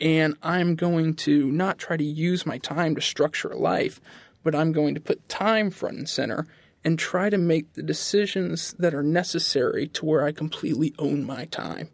and 0.00 0.36
I'm 0.42 0.74
going 0.74 1.14
to 1.16 1.50
not 1.50 1.78
try 1.78 1.96
to 1.96 2.04
use 2.04 2.46
my 2.46 2.58
time 2.58 2.94
to 2.94 3.00
structure 3.00 3.48
a 3.48 3.58
life, 3.58 4.00
but 4.42 4.54
I'm 4.54 4.72
going 4.72 4.94
to 4.94 5.00
put 5.00 5.28
time 5.28 5.70
front 5.70 5.96
and 5.96 6.08
center 6.08 6.46
and 6.84 6.98
try 6.98 7.30
to 7.30 7.38
make 7.38 7.72
the 7.72 7.82
decisions 7.82 8.74
that 8.78 8.94
are 8.94 9.02
necessary 9.02 9.88
to 9.88 10.04
where 10.04 10.24
I 10.24 10.32
completely 10.32 10.94
own 10.98 11.24
my 11.24 11.46
time. 11.46 11.88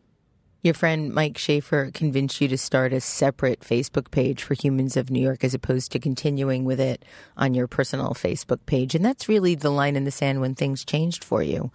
Your 0.63 0.75
friend 0.75 1.13
Mike 1.13 1.39
Schaefer 1.39 1.91
convinced 1.93 2.41
you 2.41 2.47
to 2.47 2.57
start 2.57 2.93
a 2.93 3.01
separate 3.01 3.61
Facebook 3.61 4.13
page 4.13 4.45
for 4.45 4.55
Humans 4.55 4.97
of 4.97 5.11
New 5.11 5.21
York 5.21 5.43
as 5.43 5.55
opposed 5.55 5.91
to 5.91 5.99
continuing 5.99 6.65
with 6.65 6.79
it 6.79 7.05
on 7.37 7.55
your 7.55 7.67
personal 7.67 8.11
Facebook 8.11 8.65
page. 8.67 8.95
And 8.95 9.05
that's 9.05 9.29
really 9.29 9.57
the 9.57 9.71
line 9.71 9.97
in 9.97 10.05
the 10.05 10.13
sand 10.13 10.41
when 10.41 10.55
things 10.55 10.85
changed 10.85 11.25
for 11.25 11.43
you. 11.43 11.73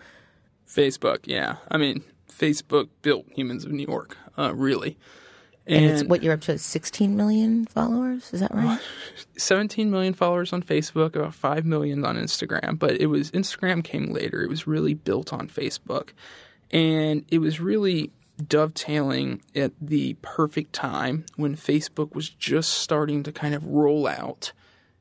Facebook, 0.66 1.20
yeah. 1.24 1.58
I 1.70 1.78
mean, 1.78 2.04
Facebook 2.32 2.88
built 3.02 3.26
Humans 3.36 3.66
of 3.66 3.72
New 3.72 3.86
York, 3.86 4.16
uh, 4.38 4.54
really. 4.54 4.98
And, 5.68 5.86
and, 5.86 5.94
it's 5.94 6.04
what 6.04 6.24
you're 6.24 6.34
up 6.34 6.42
to 6.42 6.58
16 6.58 7.16
million 7.18 7.66
followers, 7.66 8.34
is 8.34 8.40
that 8.40 8.54
right? 8.56 8.80
17 9.38 9.92
million 9.92 10.14
followers 10.14 10.54
on 10.54 10.64
Facebook, 10.64 11.16
about 11.16 11.34
5 11.34 11.66
million 11.66 12.06
on 12.06 12.16
Instagram, 12.16 12.80
but 12.80 13.00
it 13.02 13.08
was 13.08 13.32
Instagram 13.32 13.84
came 13.84 14.14
later. 14.14 14.42
It 14.42 14.50
was 14.50 14.66
really 14.66 14.94
built 14.94 15.34
on 15.34 15.50
Facebook. 15.50 16.10
And 16.72 17.26
it 17.30 17.40
was 17.40 17.60
really 17.60 18.12
dovetailing 18.46 19.42
at 19.56 19.72
the 19.82 20.16
perfect 20.22 20.74
time 20.74 21.26
when 21.36 21.56
Facebook 21.56 22.14
was 22.14 22.30
just 22.30 22.70
starting 22.70 23.24
to 23.24 23.32
kind 23.32 23.54
of 23.54 23.66
roll 23.66 24.08
out 24.08 24.54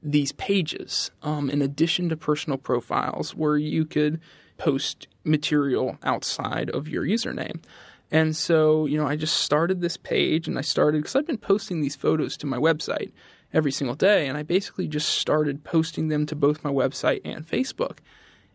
these 0.03 0.33
pages 0.33 1.11
um, 1.23 1.51
in 1.51 1.63
addition 1.63 2.09
to 2.09 2.17
personal 2.17 2.59
profiles 2.59 3.35
where 3.35 3.57
you 3.57 3.85
could 3.85 4.21
post 4.57 5.07
material 5.25 5.99
outside 6.03 6.71
of 6.71 6.89
your 6.89 7.05
username. 7.05 7.61
And 8.11 8.37
so, 8.37 8.87
you 8.87 8.99
know, 8.99 9.07
I 9.07 9.17
just 9.17 9.39
started 9.39 9.81
this 9.81 9.97
page 9.97 10.47
and 10.47 10.59
I 10.59 10.63
started 10.63 10.99
because 10.99 11.17
I've 11.17 11.27
been 11.27 11.39
posting 11.39 11.81
these 11.81 11.97
photos 11.97 12.37
to 12.39 12.47
my 12.47 12.57
website 12.57 13.13
every 13.53 13.73
single 13.73 13.97
day. 13.97 14.29
And 14.29 14.37
I 14.37 14.43
basically 14.43 14.87
just 14.87 15.09
started 15.09 15.65
posting 15.65 16.09
them 16.09 16.27
to 16.27 16.37
both 16.37 16.63
my 16.63 16.71
website 16.71 17.21
and 17.25 17.47
Facebook. 17.47 17.99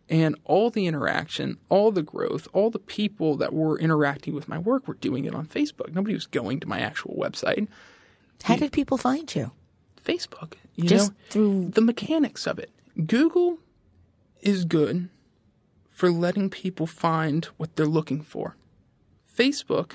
And 0.08 0.36
all 0.44 0.70
the 0.70 0.86
interaction, 0.86 1.58
all 1.68 1.92
the 1.92 2.02
growth, 2.02 2.48
all 2.52 2.70
the 2.70 2.78
people 2.78 3.36
that 3.36 3.52
were 3.52 3.78
interacting 3.78 4.34
with 4.34 4.48
my 4.48 4.58
work 4.58 4.88
were 4.88 4.94
doing 4.94 5.24
it 5.24 5.34
on 5.34 5.46
Facebook. 5.46 5.92
Nobody 5.92 6.14
was 6.14 6.26
going 6.26 6.60
to 6.60 6.68
my 6.68 6.80
actual 6.80 7.14
website. 7.14 7.68
How 8.42 8.56
did 8.56 8.72
people 8.72 8.98
find 8.98 9.32
you? 9.34 9.52
Facebook. 10.04 10.54
You 10.74 10.88
just 10.88 11.10
know, 11.10 11.16
through 11.30 11.68
the 11.70 11.80
mechanics 11.80 12.46
of 12.46 12.58
it. 12.58 12.70
Google 13.06 13.58
is 14.40 14.64
good 14.64 15.08
for 15.90 16.10
letting 16.10 16.50
people 16.50 16.86
find 16.86 17.44
what 17.56 17.76
they're 17.76 17.86
looking 17.86 18.22
for. 18.22 18.56
Facebook 19.36 19.92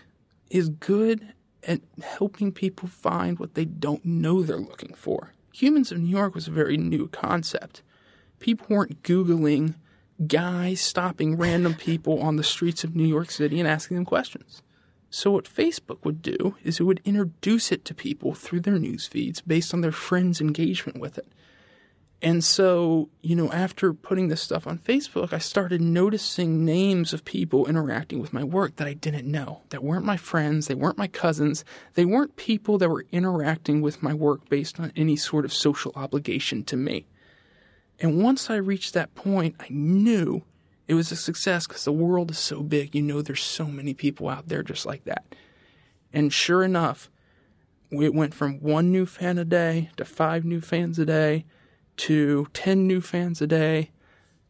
is 0.50 0.70
good 0.70 1.34
at 1.64 1.82
helping 2.02 2.52
people 2.52 2.88
find 2.88 3.38
what 3.38 3.54
they 3.54 3.66
don't 3.66 4.06
know 4.06 4.42
they're 4.42 4.58
looking 4.58 4.94
for. 4.94 5.34
Humans 5.54 5.92
of 5.92 6.00
New 6.00 6.10
York 6.10 6.34
was 6.36 6.48
a 6.48 6.52
very 6.52 6.78
new 6.78 7.08
concept. 7.08 7.82
People 8.40 8.68
weren't 8.70 9.04
Googling 9.04 9.76
guys 10.26 10.82
stopping 10.82 11.38
random 11.38 11.76
people 11.76 12.22
on 12.22 12.38
the 12.38 12.44
streets 12.44 12.84
of 12.84 12.96
New 12.96 13.06
York 13.06 13.30
City 13.30 13.60
and 13.60 13.68
asking 13.68 13.96
them 13.96 14.06
questions. 14.06 14.62
So, 15.10 15.32
what 15.32 15.46
Facebook 15.46 16.04
would 16.04 16.22
do 16.22 16.56
is 16.64 16.80
it 16.80 16.84
would 16.84 17.02
introduce 17.06 17.72
it 17.72 17.86
to 17.86 17.94
people 17.94 18.34
through 18.34 18.62
their 18.62 18.78
news 18.78 19.08
feeds 19.08 19.42
based 19.42 19.74
on 19.74 19.82
their 19.82 19.92
friends' 19.92 20.42
engagement 20.42 21.00
with 21.00 21.18
it. 21.18 21.28
And 22.20 22.44
so, 22.44 23.10
you 23.22 23.36
know, 23.36 23.52
after 23.52 23.94
putting 23.94 24.28
this 24.28 24.42
stuff 24.42 24.66
on 24.66 24.80
Facebook, 24.80 25.34
I 25.34 25.38
started 25.38 25.82
noticing 25.82 26.66
names 26.66 27.14
of 27.14 27.24
people 27.24 27.68
interacting 27.68 28.20
with 28.20 28.34
my 28.34 28.44
work 28.44 28.78
that 28.78 28.88
I 28.88 28.94
didn't 28.94 29.30
know, 29.30 29.62
that 29.70 29.84
weren't 29.84 30.06
my 30.06 30.18
friends, 30.18 30.66
they 30.66 30.74
weren't 30.74 30.98
my 30.98 31.08
cousins, 31.08 31.64
they 31.94 32.06
weren't 32.06 32.36
people 32.36 32.80
that 32.80 32.90
were 32.90 33.06
interacting 33.12 33.82
with 33.82 34.02
my 34.02 34.16
work 34.16 34.50
based 34.50 34.80
on 34.80 34.92
any 34.96 35.16
sort 35.16 35.46
of 35.46 35.54
social 35.54 35.92
obligation 35.96 36.64
to 36.64 36.76
me. 36.76 37.06
And 38.00 38.24
once 38.24 38.50
I 38.50 38.56
reached 38.56 38.96
that 38.96 39.14
point, 39.14 39.56
I 39.60 39.68
knew 39.70 40.44
it 40.88 40.96
was 40.96 41.12
a 41.12 41.16
success 41.16 41.68
because 41.68 41.86
the 41.86 41.92
world 41.92 42.32
is 42.32 42.40
so 42.40 42.64
big. 42.64 42.96
You 42.96 43.04
know, 43.04 43.22
there's 43.22 43.44
so 43.44 43.66
many 43.68 43.94
people 43.94 44.28
out 44.28 44.48
there 44.48 44.64
just 44.64 44.88
like 44.88 45.04
that. 45.06 45.36
And 46.12 46.34
sure 46.34 46.64
enough, 46.64 47.12
it 47.92 48.14
went 48.14 48.34
from 48.34 48.60
one 48.60 48.92
new 48.92 49.06
fan 49.06 49.38
a 49.38 49.46
day 49.46 49.92
to 49.98 50.06
five 50.06 50.46
new 50.46 50.62
fans 50.62 50.98
a 50.98 51.06
day 51.06 51.46
to 51.98 52.48
10 52.54 52.88
new 52.88 53.02
fans 53.02 53.42
a 53.42 53.48
day 53.48 53.92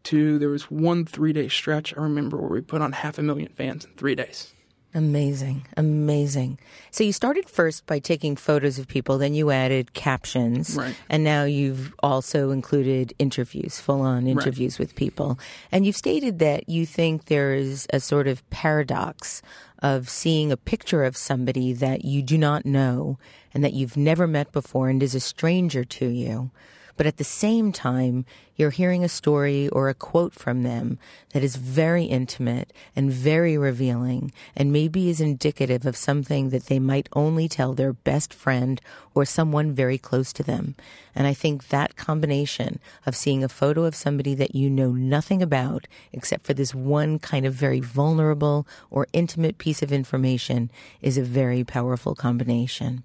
to 0.04 0.40
there 0.40 0.50
was 0.50 0.72
one 0.72 1.06
three 1.06 1.34
day 1.34 1.50
stretch 1.50 1.94
I 1.98 2.02
remember 2.02 2.38
where 2.38 2.50
we 2.50 2.62
put 2.62 2.82
on 2.82 2.94
half 2.94 3.18
a 3.18 3.22
million 3.22 3.50
fans 3.50 3.84
in 3.84 3.92
three 3.92 4.16
days. 4.16 4.54
Amazing, 4.94 5.68
amazing. 5.76 6.58
So 6.92 7.04
you 7.04 7.12
started 7.12 7.50
first 7.50 7.86
by 7.86 8.00
taking 8.00 8.36
photos 8.36 8.80
of 8.80 8.88
people, 8.88 9.18
then 9.18 9.34
you 9.36 9.52
added 9.52 9.94
captions, 9.94 10.76
right. 10.76 10.96
and 11.10 11.24
now 11.24 11.44
you've 11.44 11.94
also 12.00 12.52
included 12.52 13.14
interviews, 13.20 13.80
full 13.80 14.02
on 14.02 14.26
interviews 14.26 14.80
right. 14.80 14.88
with 14.88 14.96
people. 14.96 15.38
And 15.72 15.86
you've 15.86 15.98
stated 15.98 16.40
that 16.40 16.70
you 16.70 16.86
think 16.86 17.26
there 17.26 17.54
is 17.54 17.86
a 17.92 18.00
sort 18.00 18.28
of 18.28 18.50
paradox 18.50 19.42
of 19.80 20.10
seeing 20.10 20.52
a 20.52 20.58
picture 20.58 21.04
of 21.04 21.18
somebody 21.18 21.74
that 21.74 22.06
you 22.06 22.24
do 22.24 22.38
not 22.38 22.66
know 22.66 23.20
and 23.54 23.64
that 23.64 23.74
you've 23.74 23.98
never 23.98 24.26
met 24.26 24.52
before 24.54 24.90
and 24.90 25.04
is 25.04 25.14
a 25.14 25.20
stranger 25.20 25.84
to 25.84 26.08
you 26.08 26.50
But 26.98 27.06
at 27.06 27.18
the 27.18 27.24
same 27.24 27.72
time, 27.72 28.26
you're 28.56 28.72
hearing 28.72 29.04
a 29.04 29.10
story 29.10 29.70
or 29.70 29.88
a 29.88 29.94
quote 29.94 30.34
from 30.34 30.64
them 30.64 30.98
that 31.32 31.44
is 31.44 31.56
very 31.56 32.06
intimate 32.06 32.74
and 32.96 33.12
very 33.12 33.56
revealing 33.56 34.32
and 34.56 34.74
maybe 34.74 35.10
is 35.10 35.22
indicative 35.22 35.86
of 35.86 35.96
something 35.96 36.50
that 36.50 36.66
they 36.66 36.80
might 36.80 37.08
only 37.14 37.48
tell 37.48 37.74
their 37.74 37.94
best 37.94 38.34
friend 38.34 38.82
or 39.14 39.26
someone 39.26 39.74
very 39.74 40.00
close 40.00 40.34
to 40.34 40.44
them. 40.44 40.74
And 41.14 41.28
I 41.28 41.36
think 41.36 41.68
that 41.68 41.96
combination 41.96 42.80
of 43.06 43.16
seeing 43.16 43.44
a 43.44 43.50
photo 43.50 43.84
of 43.86 43.94
somebody 43.94 44.34
that 44.34 44.56
you 44.56 44.68
know 44.68 44.92
nothing 44.92 45.44
about 45.44 45.88
except 46.12 46.48
for 46.48 46.56
this 46.56 46.74
one 46.74 47.20
kind 47.20 47.46
of 47.46 47.54
very 47.54 47.80
vulnerable 47.80 48.68
or 48.90 49.08
intimate 49.14 49.60
piece 49.60 49.84
of 49.84 49.92
information 49.92 50.72
is 51.02 51.18
a 51.18 51.24
very 51.24 51.64
powerful 51.64 52.16
combination. 52.16 53.04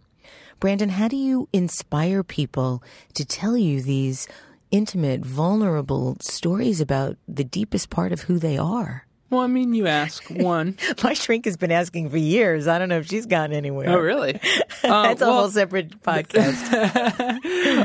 Brandon, 0.63 0.91
how 0.91 1.09
do 1.09 1.17
you 1.17 1.49
inspire 1.53 2.23
people 2.23 2.85
to 3.15 3.25
tell 3.25 3.57
you 3.57 3.83
these 3.83 4.29
intimate, 4.71 5.23
vulnerable 5.23 6.17
stories 6.21 6.81
about 6.81 7.17
the 7.27 7.43
deepest 7.43 7.91
part 7.91 8.13
of 8.13 8.21
who 8.21 8.39
they 8.39 8.57
are? 8.57 9.05
Well, 9.29 9.41
I 9.41 9.49
mean, 9.49 9.75
you 9.75 9.89
ask 9.89 10.23
one. 10.31 10.79
My 11.03 11.15
shrink 11.15 11.47
has 11.47 11.57
been 11.57 11.73
asking 11.73 12.11
for 12.11 12.17
years. 12.17 12.69
I 12.69 12.79
don't 12.79 12.89
know 12.89 12.99
if 12.99 13.09
she's 13.09 13.27
gone 13.27 13.53
anywhere. 13.53 13.91
Oh, 13.91 13.99
really? 13.99 14.39
Uh, 14.85 15.03
That's 15.05 15.23
a 15.23 15.27
well, 15.27 15.39
whole 15.41 15.49
separate 15.49 16.03
podcast. 16.03 16.61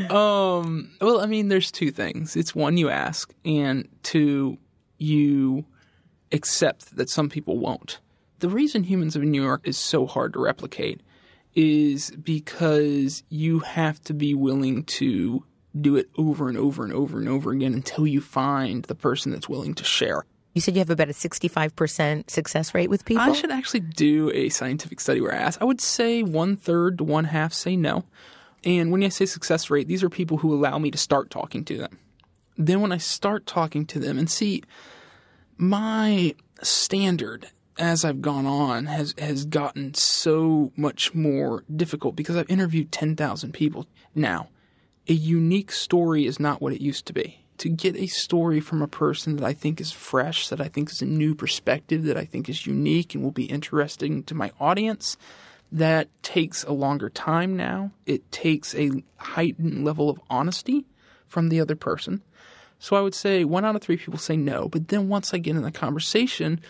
um, 0.11 0.91
well, 0.99 1.21
I 1.21 1.27
mean, 1.27 1.47
there's 1.47 1.71
two 1.71 1.91
things. 1.91 2.35
It's 2.35 2.55
one, 2.55 2.77
you 2.77 2.89
ask, 2.89 3.31
and 3.45 3.87
two, 4.01 4.57
you 4.97 5.65
accept 6.31 6.95
that 6.95 7.09
some 7.09 7.29
people 7.29 7.59
won't. 7.59 7.99
The 8.39 8.49
reason 8.49 8.83
Humans 8.83 9.15
of 9.15 9.21
New 9.21 9.43
York 9.43 9.61
is 9.63 9.77
so 9.77 10.07
hard 10.07 10.33
to 10.33 10.39
replicate 10.39 11.01
is 11.57 12.11
because 12.11 13.23
you 13.29 13.59
have 13.59 13.99
to 14.03 14.13
be 14.13 14.35
willing 14.35 14.83
to 14.83 15.43
do 15.81 15.95
it 15.95 16.07
over 16.15 16.47
and 16.47 16.57
over 16.57 16.83
and 16.83 16.93
over 16.93 17.17
and 17.17 17.27
over 17.27 17.51
again 17.51 17.73
until 17.73 18.05
you 18.05 18.21
find 18.21 18.85
the 18.85 18.93
person 18.93 19.31
that's 19.31 19.49
willing 19.49 19.73
to 19.73 19.83
share. 19.83 20.23
You 20.53 20.61
said 20.61 20.75
you 20.75 20.79
have 20.79 20.91
about 20.91 21.09
a 21.09 21.13
65% 21.13 22.29
success 22.29 22.75
rate 22.75 22.91
with 22.91 23.05
people? 23.05 23.23
I 23.23 23.33
should 23.33 23.51
actually 23.51 23.79
do 23.79 24.31
a 24.35 24.49
scientific 24.49 24.99
study 24.99 25.19
where 25.19 25.33
I 25.33 25.37
ask. 25.37 25.59
I 25.59 25.65
would 25.65 25.81
say 25.81 26.21
one 26.21 26.55
third 26.57 26.99
to 26.99 27.03
one 27.03 27.25
half 27.25 27.53
say 27.53 27.75
no. 27.75 28.05
And 28.63 28.91
when 28.91 29.03
I 29.03 29.09
say 29.09 29.25
success 29.25 29.71
rate, 29.71 29.87
these 29.87 30.03
are 30.03 30.09
people 30.09 30.37
who 30.37 30.53
allow 30.53 30.77
me 30.77 30.91
to 30.91 30.97
start 30.97 31.31
talking 31.31 31.65
to 31.65 31.77
them. 31.77 31.97
Then 32.55 32.81
when 32.81 32.91
I 32.91 32.97
start 32.97 33.47
talking 33.47 33.85
to 33.87 33.99
them 33.99 34.19
and 34.19 34.29
see 34.29 34.63
my 35.57 36.35
standard 36.61 37.49
as 37.77 38.03
I've 38.03 38.21
gone 38.21 38.45
on 38.45 38.85
has 38.85 39.13
has 39.17 39.45
gotten 39.45 39.93
so 39.93 40.71
much 40.75 41.13
more 41.13 41.63
difficult 41.73 42.15
because 42.15 42.35
I've 42.35 42.49
interviewed 42.49 42.91
10,000 42.91 43.53
people 43.53 43.87
now. 44.15 44.49
A 45.07 45.13
unique 45.13 45.71
story 45.71 46.25
is 46.25 46.39
not 46.39 46.61
what 46.61 46.73
it 46.73 46.81
used 46.81 47.05
to 47.07 47.13
be. 47.13 47.43
To 47.59 47.69
get 47.69 47.95
a 47.95 48.07
story 48.07 48.59
from 48.59 48.81
a 48.81 48.87
person 48.87 49.37
that 49.37 49.45
I 49.45 49.53
think 49.53 49.81
is 49.81 49.91
fresh, 49.91 50.49
that 50.49 50.61
I 50.61 50.67
think 50.67 50.91
is 50.91 51.01
a 51.01 51.05
new 51.05 51.33
perspective, 51.33 52.03
that 52.03 52.17
I 52.17 52.25
think 52.25 52.49
is 52.49 52.67
unique 52.67 53.15
and 53.15 53.23
will 53.23 53.31
be 53.31 53.45
interesting 53.45 54.23
to 54.23 54.35
my 54.35 54.51
audience, 54.59 55.17
that 55.71 56.09
takes 56.21 56.63
a 56.63 56.71
longer 56.71 57.09
time 57.09 57.55
now. 57.57 57.91
It 58.05 58.31
takes 58.31 58.75
a 58.75 59.03
heightened 59.17 59.83
level 59.83 60.09
of 60.09 60.19
honesty 60.29 60.85
from 61.27 61.49
the 61.49 61.59
other 61.59 61.75
person. 61.75 62.21
So 62.79 62.95
I 62.95 63.01
would 63.01 63.15
say 63.15 63.43
one 63.43 63.65
out 63.65 63.75
of 63.75 63.81
three 63.81 63.97
people 63.97 64.19
say 64.19 64.37
no. 64.37 64.67
But 64.69 64.89
then 64.89 65.09
once 65.09 65.33
I 65.33 65.39
get 65.39 65.55
in 65.55 65.63
the 65.63 65.71
conversation, 65.71 66.61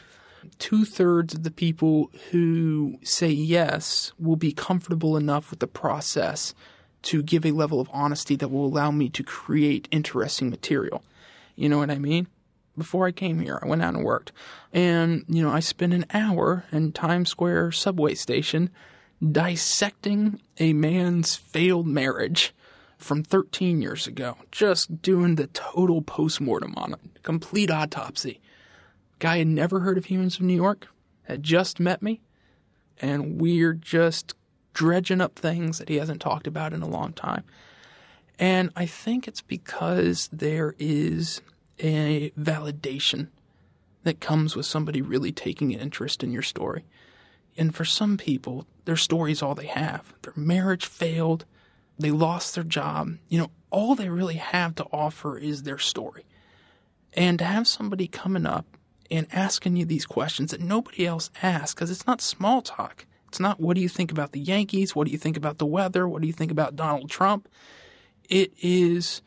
two 0.60 0.86
thirds 0.86 1.34
of 1.34 1.44
the 1.44 1.52
people 1.52 2.10
who 2.32 2.98
say 3.04 3.30
yes 3.30 4.12
will 4.20 4.36
be 4.36 4.52
comfortable 4.52 5.18
enough 5.18 5.50
with 5.50 5.60
the 5.60 5.68
process 5.68 6.54
to 7.04 7.24
give 7.24 7.46
a 7.46 7.52
level 7.52 7.80
of 7.80 7.90
honesty 7.94 8.36
that 8.36 8.50
will 8.50 8.66
allow 8.66 8.92
me 8.92 9.10
to 9.10 9.24
create 9.24 9.88
interesting 9.92 10.50
material. 10.50 11.04
You 11.56 11.70
know 11.70 11.78
what 11.78 11.92
I 11.92 12.00
mean? 12.00 12.28
Before 12.78 13.08
I 13.08 13.12
came 13.12 13.40
here, 13.40 13.60
I 13.62 13.68
went 13.68 13.82
out 13.82 13.96
and 13.96 14.04
worked. 14.04 14.32
And, 14.72 15.26
you 15.28 15.42
know, 15.42 15.50
I 15.50 15.60
spent 15.60 15.94
an 15.94 16.06
hour 16.14 16.66
in 16.72 16.92
Times 16.92 17.30
Square 17.30 17.72
subway 17.72 18.14
station 18.14 18.70
dissecting 19.32 20.40
a 20.60 20.74
man's 20.74 21.36
failed 21.36 21.88
marriage 21.88 22.54
from 22.98 23.24
13 23.24 23.82
years 23.82 24.08
ago, 24.08 24.38
just 24.52 25.02
doing 25.02 25.36
the 25.36 25.48
total 25.48 26.02
postmortem 26.02 26.74
on 26.78 26.94
it, 26.94 27.24
complete 27.24 27.72
autopsy. 27.72 28.40
Guy 29.20 29.38
had 29.40 29.48
never 29.48 29.80
heard 29.80 29.98
of 29.98 30.06
Humans 30.06 30.36
of 30.36 30.44
New 30.44 30.56
York, 30.56 30.88
had 31.24 31.44
just 31.44 31.80
met 31.80 32.02
me, 32.02 32.22
and 33.00 33.42
we're 33.42 33.74
just 33.74 34.36
dredging 34.74 35.22
up 35.22 35.36
things 35.36 35.80
that 35.80 35.90
he 35.90 35.96
hasn't 35.96 36.22
talked 36.22 36.46
about 36.46 36.74
in 36.74 36.82
a 36.82 36.88
long 36.88 37.14
time. 37.14 37.44
And 38.38 38.70
I 38.76 38.86
think 38.86 39.28
it's 39.28 39.42
because 39.42 40.30
there 40.32 40.76
is 40.78 41.42
a 41.80 42.30
validation 42.32 43.30
that 44.04 44.20
comes 44.20 44.56
with 44.56 44.66
somebody 44.66 45.02
really 45.02 45.32
taking 45.32 45.74
an 45.74 45.80
interest 45.80 46.24
in 46.24 46.32
your 46.32 46.44
story. 46.44 46.86
And 47.58 47.74
for 47.74 47.86
some 47.86 48.18
people, 48.18 48.68
their 48.86 48.96
story's 48.96 49.42
all 49.42 49.56
they 49.56 49.66
have. 49.66 50.14
Their 50.22 50.34
marriage 50.36 50.86
failed, 50.86 51.46
they 51.98 52.12
lost 52.12 52.54
their 52.54 52.64
job. 52.64 53.18
You 53.28 53.40
know, 53.40 53.52
all 53.72 53.96
they 53.96 54.10
really 54.10 54.36
have 54.36 54.76
to 54.76 54.86
offer 54.92 55.38
is 55.40 55.64
their 55.64 55.80
story. 55.80 56.26
And 57.14 57.40
to 57.40 57.46
have 57.46 57.68
somebody 57.68 58.08
coming 58.08 58.46
up 58.46 58.77
and 59.10 59.28
asking 59.32 59.76
you 59.76 59.86
these 59.86 60.06
questions 60.06 60.52
that 60.52 60.62
nobody 60.62 61.06
else 61.06 61.30
asks 61.42 61.74
because 61.74 61.92
it's 61.92 62.08
not 62.08 62.22
small 62.22 62.62
talk. 62.62 63.06
It's 63.28 63.40
not 63.40 63.60
what 63.60 63.76
do 63.76 63.82
you 63.82 63.90
think 63.90 64.12
about 64.12 64.32
the 64.32 64.40
Yankees? 64.40 64.96
What 64.96 65.06
do 65.06 65.12
you 65.12 65.18
think 65.18 65.38
about 65.38 65.58
the 65.58 65.66
weather? 65.66 66.08
What 66.08 66.22
do 66.22 66.28
you 66.28 66.34
think 66.34 66.52
about 66.52 66.76
Donald 66.76 67.10
Trump? 67.10 67.50
It 68.30 68.54
is 68.62 69.22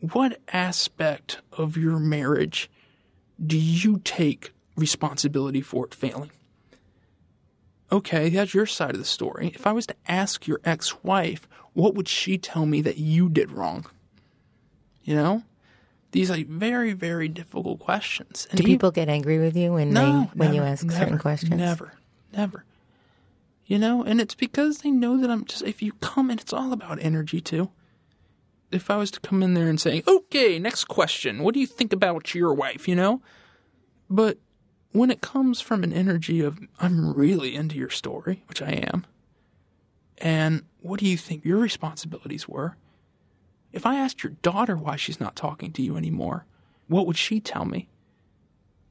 what 0.00 0.40
aspect 0.52 1.40
of 1.52 1.76
your 1.76 1.98
marriage 1.98 2.70
do 3.44 3.58
you 3.58 4.00
take 4.04 4.52
responsibility 4.76 5.60
for 5.60 5.86
it 5.86 5.94
failing? 5.94 6.30
Okay, 7.90 8.28
that's 8.28 8.54
your 8.54 8.66
side 8.66 8.90
of 8.90 8.98
the 8.98 9.04
story. 9.04 9.52
If 9.54 9.66
I 9.66 9.72
was 9.72 9.86
to 9.86 9.96
ask 10.06 10.46
your 10.46 10.60
ex 10.64 11.02
wife, 11.02 11.48
what 11.72 11.94
would 11.94 12.08
she 12.08 12.36
tell 12.36 12.66
me 12.66 12.82
that 12.82 12.98
you 12.98 13.28
did 13.28 13.50
wrong? 13.50 13.86
You 15.04 15.14
know? 15.14 15.42
These 16.12 16.30
like 16.30 16.46
very 16.48 16.92
very 16.92 17.28
difficult 17.28 17.78
questions. 17.80 18.46
And 18.50 18.58
Do 18.58 18.64
people 18.64 18.90
get 18.90 19.08
angry 19.08 19.38
with 19.38 19.56
you 19.56 19.74
when 19.74 19.90
no, 19.90 20.00
they 20.02 20.38
when 20.38 20.48
never, 20.52 20.54
you 20.54 20.62
ask 20.62 20.84
never, 20.84 20.98
certain 20.98 21.18
questions? 21.18 21.54
Never, 21.54 21.94
never. 22.32 22.64
You 23.66 23.78
know, 23.78 24.02
and 24.02 24.20
it's 24.20 24.34
because 24.34 24.78
they 24.78 24.90
know 24.90 25.20
that 25.20 25.30
I'm 25.30 25.44
just. 25.44 25.62
If 25.62 25.82
you 25.82 25.92
come 26.00 26.30
and 26.30 26.40
it's 26.40 26.52
all 26.52 26.72
about 26.72 26.98
energy 27.02 27.40
too. 27.40 27.70
If 28.70 28.90
I 28.90 28.96
was 28.96 29.10
to 29.12 29.20
come 29.20 29.42
in 29.42 29.54
there 29.54 29.68
and 29.68 29.80
say, 29.80 30.02
"Okay, 30.06 30.58
next 30.58 30.84
question. 30.84 31.42
What 31.42 31.54
do 31.54 31.60
you 31.60 31.66
think 31.66 31.92
about 31.92 32.34
your 32.34 32.52
wife?" 32.52 32.86
You 32.88 32.94
know, 32.94 33.22
but 34.08 34.38
when 34.92 35.10
it 35.10 35.20
comes 35.20 35.60
from 35.60 35.84
an 35.84 35.92
energy 35.92 36.40
of 36.40 36.58
I'm 36.80 37.12
really 37.12 37.54
into 37.54 37.76
your 37.76 37.90
story, 37.90 38.42
which 38.46 38.62
I 38.62 38.70
am, 38.92 39.06
and 40.18 40.64
what 40.80 41.00
do 41.00 41.06
you 41.06 41.16
think 41.16 41.44
your 41.44 41.58
responsibilities 41.58 42.48
were? 42.48 42.76
If 43.72 43.84
I 43.84 43.96
asked 43.96 44.22
your 44.22 44.32
daughter 44.42 44.76
why 44.76 44.96
she's 44.96 45.20
not 45.20 45.36
talking 45.36 45.72
to 45.72 45.82
you 45.82 45.96
anymore, 45.96 46.46
what 46.86 47.06
would 47.06 47.18
she 47.18 47.40
tell 47.40 47.64
me? 47.64 47.88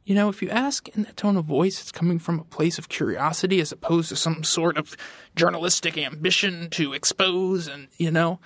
You 0.06 0.16
know, 0.16 0.30
if 0.30 0.42
you 0.42 0.50
ask 0.50 0.88
in 0.90 1.04
that 1.04 1.18
tone 1.18 1.36
of 1.36 1.46
voice, 1.46 1.82
it's 1.82 1.92
coming 1.92 2.20
from 2.20 2.40
a 2.40 2.46
place 2.46 2.78
of 2.78 2.88
curiosity 2.88 3.60
as 3.60 3.72
opposed 3.72 4.10
to 4.10 4.16
some 4.16 4.44
sort 4.44 4.78
of 4.78 4.96
journalistic 5.36 5.98
ambition 5.98 6.70
to 6.72 6.94
expose 6.94 7.68
and, 7.68 7.88
you 7.98 8.12
know, 8.12 8.40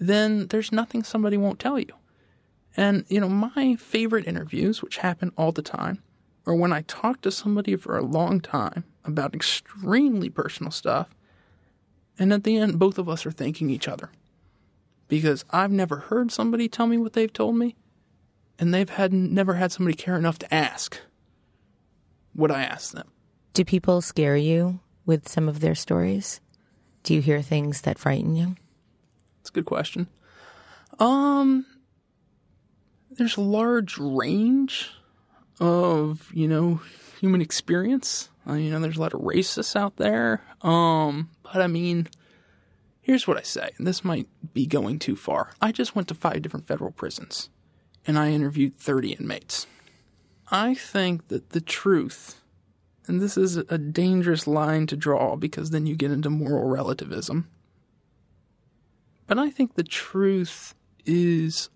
then 0.00 0.48
there's 0.48 0.72
nothing 0.72 1.02
somebody 1.02 1.36
won't 1.36 1.60
tell 1.60 1.78
you. 1.78 1.92
And, 2.76 3.04
you 3.08 3.20
know, 3.20 3.28
my 3.28 3.76
favorite 3.76 4.26
interviews, 4.26 4.82
which 4.82 4.98
happen 4.98 5.32
all 5.36 5.52
the 5.52 5.62
time, 5.62 6.02
are 6.46 6.54
when 6.54 6.72
I 6.72 6.82
talk 6.82 7.20
to 7.20 7.30
somebody 7.30 7.76
for 7.76 7.96
a 7.96 8.02
long 8.04 8.40
time 8.40 8.84
about 9.04 9.34
extremely 9.34 10.30
personal 10.30 10.72
stuff, 10.72 11.14
and 12.18 12.32
at 12.32 12.44
the 12.44 12.56
end, 12.56 12.78
both 12.78 12.98
of 12.98 13.08
us 13.08 13.24
are 13.26 13.30
thanking 13.30 13.70
each 13.70 13.86
other 13.86 14.10
because 15.10 15.44
I've 15.50 15.72
never 15.72 15.96
heard 15.96 16.30
somebody 16.30 16.68
tell 16.68 16.86
me 16.86 16.96
what 16.96 17.12
they've 17.12 17.32
told 17.32 17.56
me, 17.56 17.76
and 18.58 18.72
they've 18.72 18.88
had 18.88 19.12
never 19.12 19.54
had 19.54 19.72
somebody 19.72 19.96
care 19.96 20.16
enough 20.16 20.38
to 20.38 20.54
ask 20.54 20.98
what 22.32 22.50
I 22.50 22.62
asked 22.62 22.92
them. 22.92 23.08
Do 23.52 23.64
people 23.64 24.00
scare 24.00 24.36
you 24.36 24.78
with 25.04 25.28
some 25.28 25.48
of 25.48 25.60
their 25.60 25.74
stories? 25.74 26.40
Do 27.02 27.12
you 27.12 27.20
hear 27.20 27.42
things 27.42 27.82
that 27.82 27.98
frighten 27.98 28.36
you? 28.36 28.56
It's 29.40 29.50
a 29.50 29.52
good 29.52 29.64
question. 29.66 30.06
Um, 31.00 31.66
there's 33.10 33.36
a 33.36 33.42
large 33.42 33.98
range 33.98 34.90
of 35.58 36.30
you 36.32 36.46
know 36.46 36.80
human 37.20 37.40
experience. 37.40 38.28
Uh, 38.48 38.54
you 38.54 38.70
know, 38.70 38.78
there's 38.78 38.96
a 38.96 39.00
lot 39.00 39.12
of 39.12 39.20
racists 39.20 39.74
out 39.74 39.96
there. 39.96 40.40
Um, 40.62 41.30
but 41.42 41.60
I 41.60 41.66
mean, 41.66 42.08
Here's 43.02 43.26
what 43.26 43.38
I 43.38 43.42
say, 43.42 43.70
and 43.78 43.86
this 43.86 44.04
might 44.04 44.28
be 44.52 44.66
going 44.66 44.98
too 44.98 45.16
far. 45.16 45.52
I 45.60 45.72
just 45.72 45.96
went 45.96 46.08
to 46.08 46.14
five 46.14 46.42
different 46.42 46.66
federal 46.66 46.92
prisons, 46.92 47.48
and 48.06 48.18
I 48.18 48.30
interviewed 48.30 48.78
30 48.78 49.12
inmates. 49.14 49.66
I 50.50 50.74
think 50.74 51.28
that 51.28 51.50
the 51.50 51.60
truth, 51.60 52.40
and 53.06 53.20
this 53.20 53.36
is 53.36 53.56
a 53.56 53.78
dangerous 53.78 54.46
line 54.46 54.86
to 54.88 54.96
draw 54.96 55.36
because 55.36 55.70
then 55.70 55.86
you 55.86 55.96
get 55.96 56.10
into 56.10 56.28
moral 56.28 56.68
relativism, 56.68 57.48
but 59.26 59.38
I 59.38 59.48
think 59.50 59.74
the 59.74 59.84
truth 59.84 60.74
is 61.06 61.70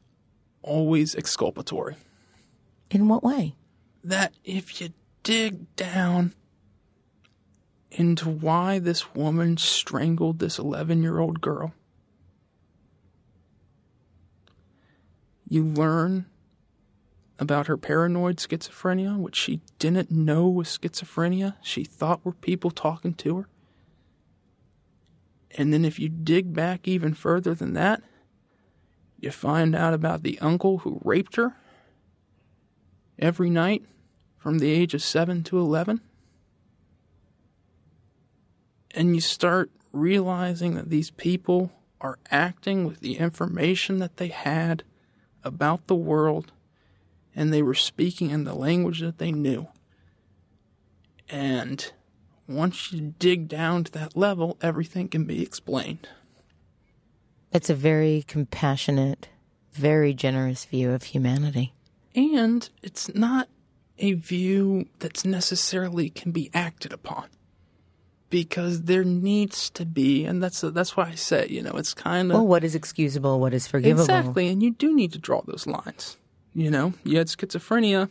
always 0.62 1.14
exculpatory. 1.14 1.96
In 2.90 3.08
what 3.08 3.22
way? 3.22 3.54
That 4.02 4.34
if 4.44 4.80
you 4.80 4.90
dig 5.22 5.74
down 5.76 6.34
into 7.94 8.28
why 8.28 8.78
this 8.78 9.14
woman 9.14 9.56
strangled 9.56 10.38
this 10.38 10.58
11 10.58 11.02
year 11.02 11.18
old 11.18 11.40
girl, 11.40 11.72
you 15.48 15.64
learn 15.64 16.26
about 17.38 17.66
her 17.66 17.76
paranoid 17.76 18.36
schizophrenia, 18.36 19.16
which 19.16 19.36
she 19.36 19.60
didn't 19.78 20.10
know 20.10 20.48
was 20.48 20.68
schizophrenia. 20.68 21.54
She 21.62 21.84
thought 21.84 22.24
were 22.24 22.32
people 22.32 22.70
talking 22.70 23.14
to 23.14 23.38
her. 23.38 23.48
And 25.56 25.72
then 25.72 25.84
if 25.84 25.98
you 25.98 26.08
dig 26.08 26.52
back 26.52 26.88
even 26.88 27.14
further 27.14 27.54
than 27.54 27.74
that, 27.74 28.02
you 29.20 29.30
find 29.30 29.74
out 29.74 29.94
about 29.94 30.22
the 30.22 30.38
uncle 30.40 30.78
who 30.78 31.00
raped 31.04 31.36
her 31.36 31.56
every 33.18 33.50
night 33.50 33.84
from 34.38 34.58
the 34.58 34.70
age 34.70 34.94
of 34.94 35.02
7 35.02 35.42
to 35.44 35.58
11. 35.58 36.00
And 38.94 39.14
you 39.14 39.20
start 39.20 39.70
realizing 39.92 40.74
that 40.74 40.88
these 40.88 41.10
people 41.10 41.72
are 42.00 42.18
acting 42.30 42.84
with 42.86 43.00
the 43.00 43.16
information 43.16 43.98
that 43.98 44.16
they 44.16 44.28
had 44.28 44.84
about 45.42 45.86
the 45.86 45.94
world 45.94 46.52
and 47.34 47.52
they 47.52 47.62
were 47.62 47.74
speaking 47.74 48.30
in 48.30 48.44
the 48.44 48.54
language 48.54 49.00
that 49.00 49.18
they 49.18 49.32
knew. 49.32 49.68
And 51.28 51.92
once 52.46 52.92
you 52.92 53.14
dig 53.18 53.48
down 53.48 53.84
to 53.84 53.92
that 53.92 54.16
level, 54.16 54.56
everything 54.60 55.08
can 55.08 55.24
be 55.24 55.42
explained. 55.42 56.08
That's 57.50 57.70
a 57.70 57.74
very 57.74 58.24
compassionate, 58.26 59.28
very 59.72 60.12
generous 60.14 60.64
view 60.64 60.92
of 60.92 61.04
humanity. 61.04 61.72
And 62.14 62.68
it's 62.82 63.12
not 63.14 63.48
a 63.98 64.12
view 64.14 64.88
that's 64.98 65.24
necessarily 65.24 66.10
can 66.10 66.32
be 66.32 66.50
acted 66.52 66.92
upon. 66.92 67.28
Because 68.34 68.82
there 68.82 69.04
needs 69.04 69.70
to 69.70 69.86
be, 69.86 70.24
and 70.24 70.42
that's 70.42 70.62
that's 70.62 70.96
why 70.96 71.04
I 71.04 71.14
say, 71.14 71.46
you 71.48 71.62
know, 71.62 71.70
it's 71.76 71.94
kind 71.94 72.32
of 72.32 72.38
well, 72.38 72.46
what 72.48 72.64
is 72.64 72.74
excusable, 72.74 73.38
what 73.38 73.54
is 73.54 73.68
forgivable? 73.68 74.02
Exactly, 74.02 74.48
and 74.48 74.60
you 74.60 74.72
do 74.72 74.92
need 74.92 75.12
to 75.12 75.20
draw 75.20 75.42
those 75.42 75.68
lines. 75.68 76.16
You 76.52 76.68
know, 76.68 76.94
you 77.04 77.18
had 77.18 77.28
schizophrenia. 77.28 78.10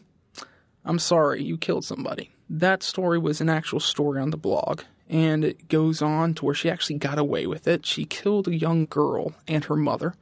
I'm 0.86 0.98
sorry, 0.98 1.44
you 1.44 1.58
killed 1.58 1.84
somebody. 1.84 2.30
That 2.50 2.84
story 2.84 3.20
was 3.20 3.42
an 3.42 3.50
actual 3.50 3.82
story 3.82 4.22
on 4.22 4.30
the 4.30 4.38
blog, 4.38 4.84
and 5.10 5.44
it 5.44 5.68
goes 5.68 6.02
on 6.02 6.36
to 6.36 6.46
where 6.46 6.56
she 6.56 6.70
actually 6.70 7.00
got 7.00 7.20
away 7.20 7.46
with 7.46 7.68
it. 7.68 7.86
She 7.86 8.06
killed 8.06 8.48
a 8.48 8.56
young 8.56 8.86
girl 8.86 9.34
and 9.46 9.66
her 9.66 9.76
mother 9.76 10.14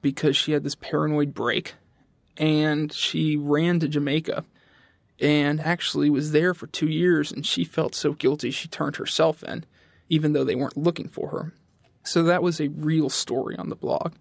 because 0.00 0.38
she 0.38 0.52
had 0.52 0.64
this 0.64 0.74
paranoid 0.74 1.34
break, 1.34 1.74
and 2.38 2.90
she 2.94 3.36
ran 3.36 3.78
to 3.80 3.88
Jamaica 3.88 4.46
and 5.20 5.60
actually 5.60 6.10
was 6.10 6.32
there 6.32 6.54
for 6.54 6.66
two 6.66 6.88
years. 6.88 7.32
And 7.32 7.46
she 7.46 7.64
felt 7.64 7.94
so 7.94 8.12
guilty 8.12 8.50
she 8.50 8.68
turned 8.68 8.96
herself 8.96 9.42
in, 9.42 9.64
even 10.08 10.32
though 10.32 10.44
they 10.44 10.54
weren't 10.54 10.76
looking 10.76 11.08
for 11.08 11.28
her. 11.30 11.52
So 12.02 12.22
that 12.24 12.42
was 12.42 12.60
a 12.60 12.68
real 12.68 13.08
story 13.08 13.56
on 13.56 13.68
the 13.68 13.76
blog. 13.76 14.14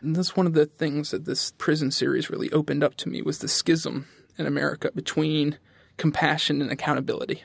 And 0.00 0.14
that's 0.14 0.36
one 0.36 0.46
of 0.46 0.54
the 0.54 0.66
things 0.66 1.10
that 1.10 1.24
this 1.24 1.52
prison 1.58 1.90
series 1.90 2.30
really 2.30 2.52
opened 2.52 2.84
up 2.84 2.94
to 2.96 3.08
me 3.08 3.22
was 3.22 3.38
the 3.38 3.48
schism 3.48 4.06
in 4.36 4.46
America 4.46 4.92
between 4.94 5.58
compassion 5.96 6.62
and 6.62 6.70
accountability. 6.70 7.42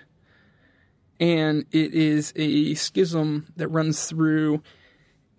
And 1.20 1.66
it 1.72 1.94
is 1.94 2.34
a 2.36 2.76
schism 2.76 3.48
that 3.56 3.68
runs 3.70 4.06
through 4.06 4.62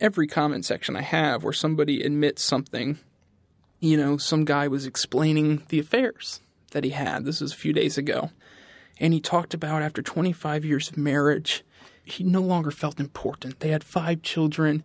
every 0.00 0.26
comment 0.26 0.64
section 0.64 0.96
I 0.96 1.02
have 1.02 1.44
where 1.44 1.52
somebody 1.52 2.02
admits 2.02 2.42
something. 2.42 2.98
You 3.78 3.96
know, 3.96 4.16
some 4.16 4.44
guy 4.44 4.66
was 4.66 4.86
explaining 4.86 5.62
the 5.68 5.78
affairs 5.78 6.40
that 6.74 6.84
he 6.84 6.90
had. 6.90 7.24
This 7.24 7.40
was 7.40 7.52
a 7.52 7.56
few 7.56 7.72
days 7.72 7.96
ago. 7.96 8.30
And 9.00 9.12
he 9.12 9.20
talked 9.20 9.54
about 9.54 9.82
after 9.82 10.02
25 10.02 10.64
years 10.64 10.90
of 10.90 10.96
marriage, 10.96 11.64
he 12.04 12.22
no 12.22 12.42
longer 12.42 12.70
felt 12.70 13.00
important. 13.00 13.60
They 13.60 13.70
had 13.70 13.82
five 13.82 14.22
children 14.22 14.84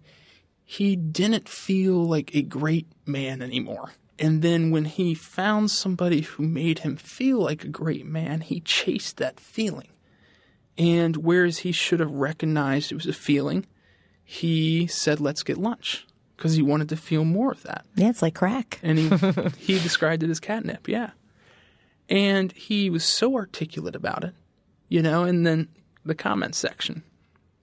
he 0.72 0.96
didn't 0.96 1.50
feel 1.50 1.96
like 1.96 2.36
a 2.36 2.44
great 2.44 2.86
man 3.04 3.42
anymore. 3.42 3.94
And 4.20 4.44
then 4.44 4.70
when 4.70 4.86
he 4.86 5.16
found 5.16 5.72
somebody 5.72 6.22
who 6.22 6.44
made 6.44 6.80
him 6.80 6.96
feel 6.96 7.40
like 7.40 7.64
a 7.64 7.70
great 7.70 8.06
man, 8.06 8.42
he 8.42 8.60
chased 8.60 9.18
that 9.18 9.40
feeling. 9.40 9.88
And 10.78 11.18
whereas 11.18 11.60
he 11.60 11.72
should 11.72 12.00
have 12.00 12.12
recognized 12.12 12.92
it 12.92 12.96
was 12.96 13.08
a 13.08 13.14
feeling, 13.14 13.66
he 14.24 14.86
said, 14.86 15.20
let's 15.20 15.42
get 15.42 15.58
lunch 15.58 16.06
because 16.38 16.54
he 16.54 16.62
wanted 16.62 16.90
to 16.90 16.98
feel 16.98 17.26
more 17.26 17.52
of 17.52 17.64
that. 17.64 17.88
Yeah, 17.96 18.10
it's 18.10 18.22
like 18.22 18.36
crack. 18.36 18.80
And 18.84 19.00
he, 19.00 19.08
he 19.58 19.80
described 19.80 20.22
it 20.22 20.30
as 20.30 20.40
catnip, 20.40 20.88
yeah. 20.88 21.10
And 22.10 22.52
he 22.54 22.90
was 22.90 23.06
so 23.06 23.36
articulate 23.36 23.96
about 23.96 24.24
it, 24.24 24.34
you 24.88 25.02
know, 25.02 25.24
and 25.24 25.46
then 25.46 25.68
the 26.04 26.16
comment 26.16 26.56
section. 26.56 27.04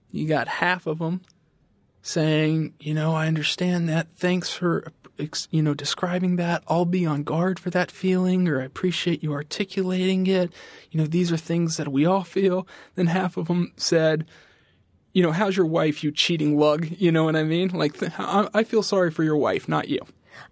You 0.09 0.27
got 0.27 0.47
half 0.47 0.87
of 0.87 0.99
them 0.99 1.21
saying, 2.01 2.73
you 2.79 2.93
know, 2.93 3.13
I 3.13 3.27
understand 3.27 3.89
that. 3.89 4.07
Thanks 4.15 4.53
for, 4.53 4.93
you 5.51 5.61
know, 5.61 5.73
describing 5.73 6.37
that. 6.37 6.63
I'll 6.69 6.85
be 6.85 7.05
on 7.05 7.23
guard 7.23 7.59
for 7.59 7.69
that 7.71 7.91
feeling, 7.91 8.47
or 8.47 8.61
I 8.61 8.65
appreciate 8.65 9.21
you 9.21 9.33
articulating 9.33 10.25
it. 10.27 10.53
You 10.91 11.01
know, 11.01 11.07
these 11.07 11.29
are 11.31 11.37
things 11.37 11.75
that 11.75 11.89
we 11.89 12.05
all 12.05 12.23
feel. 12.23 12.65
Then 12.95 13.07
half 13.07 13.35
of 13.35 13.47
them 13.47 13.73
said, 13.75 14.25
you 15.11 15.23
know, 15.23 15.33
how's 15.33 15.57
your 15.57 15.65
wife, 15.65 16.03
you 16.03 16.11
cheating 16.11 16.57
lug? 16.57 16.87
You 16.97 17.11
know 17.11 17.25
what 17.25 17.35
I 17.35 17.43
mean? 17.43 17.69
Like, 17.69 17.97
I 18.17 18.63
feel 18.63 18.83
sorry 18.83 19.11
for 19.11 19.23
your 19.23 19.37
wife, 19.37 19.67
not 19.67 19.89
you. 19.89 19.99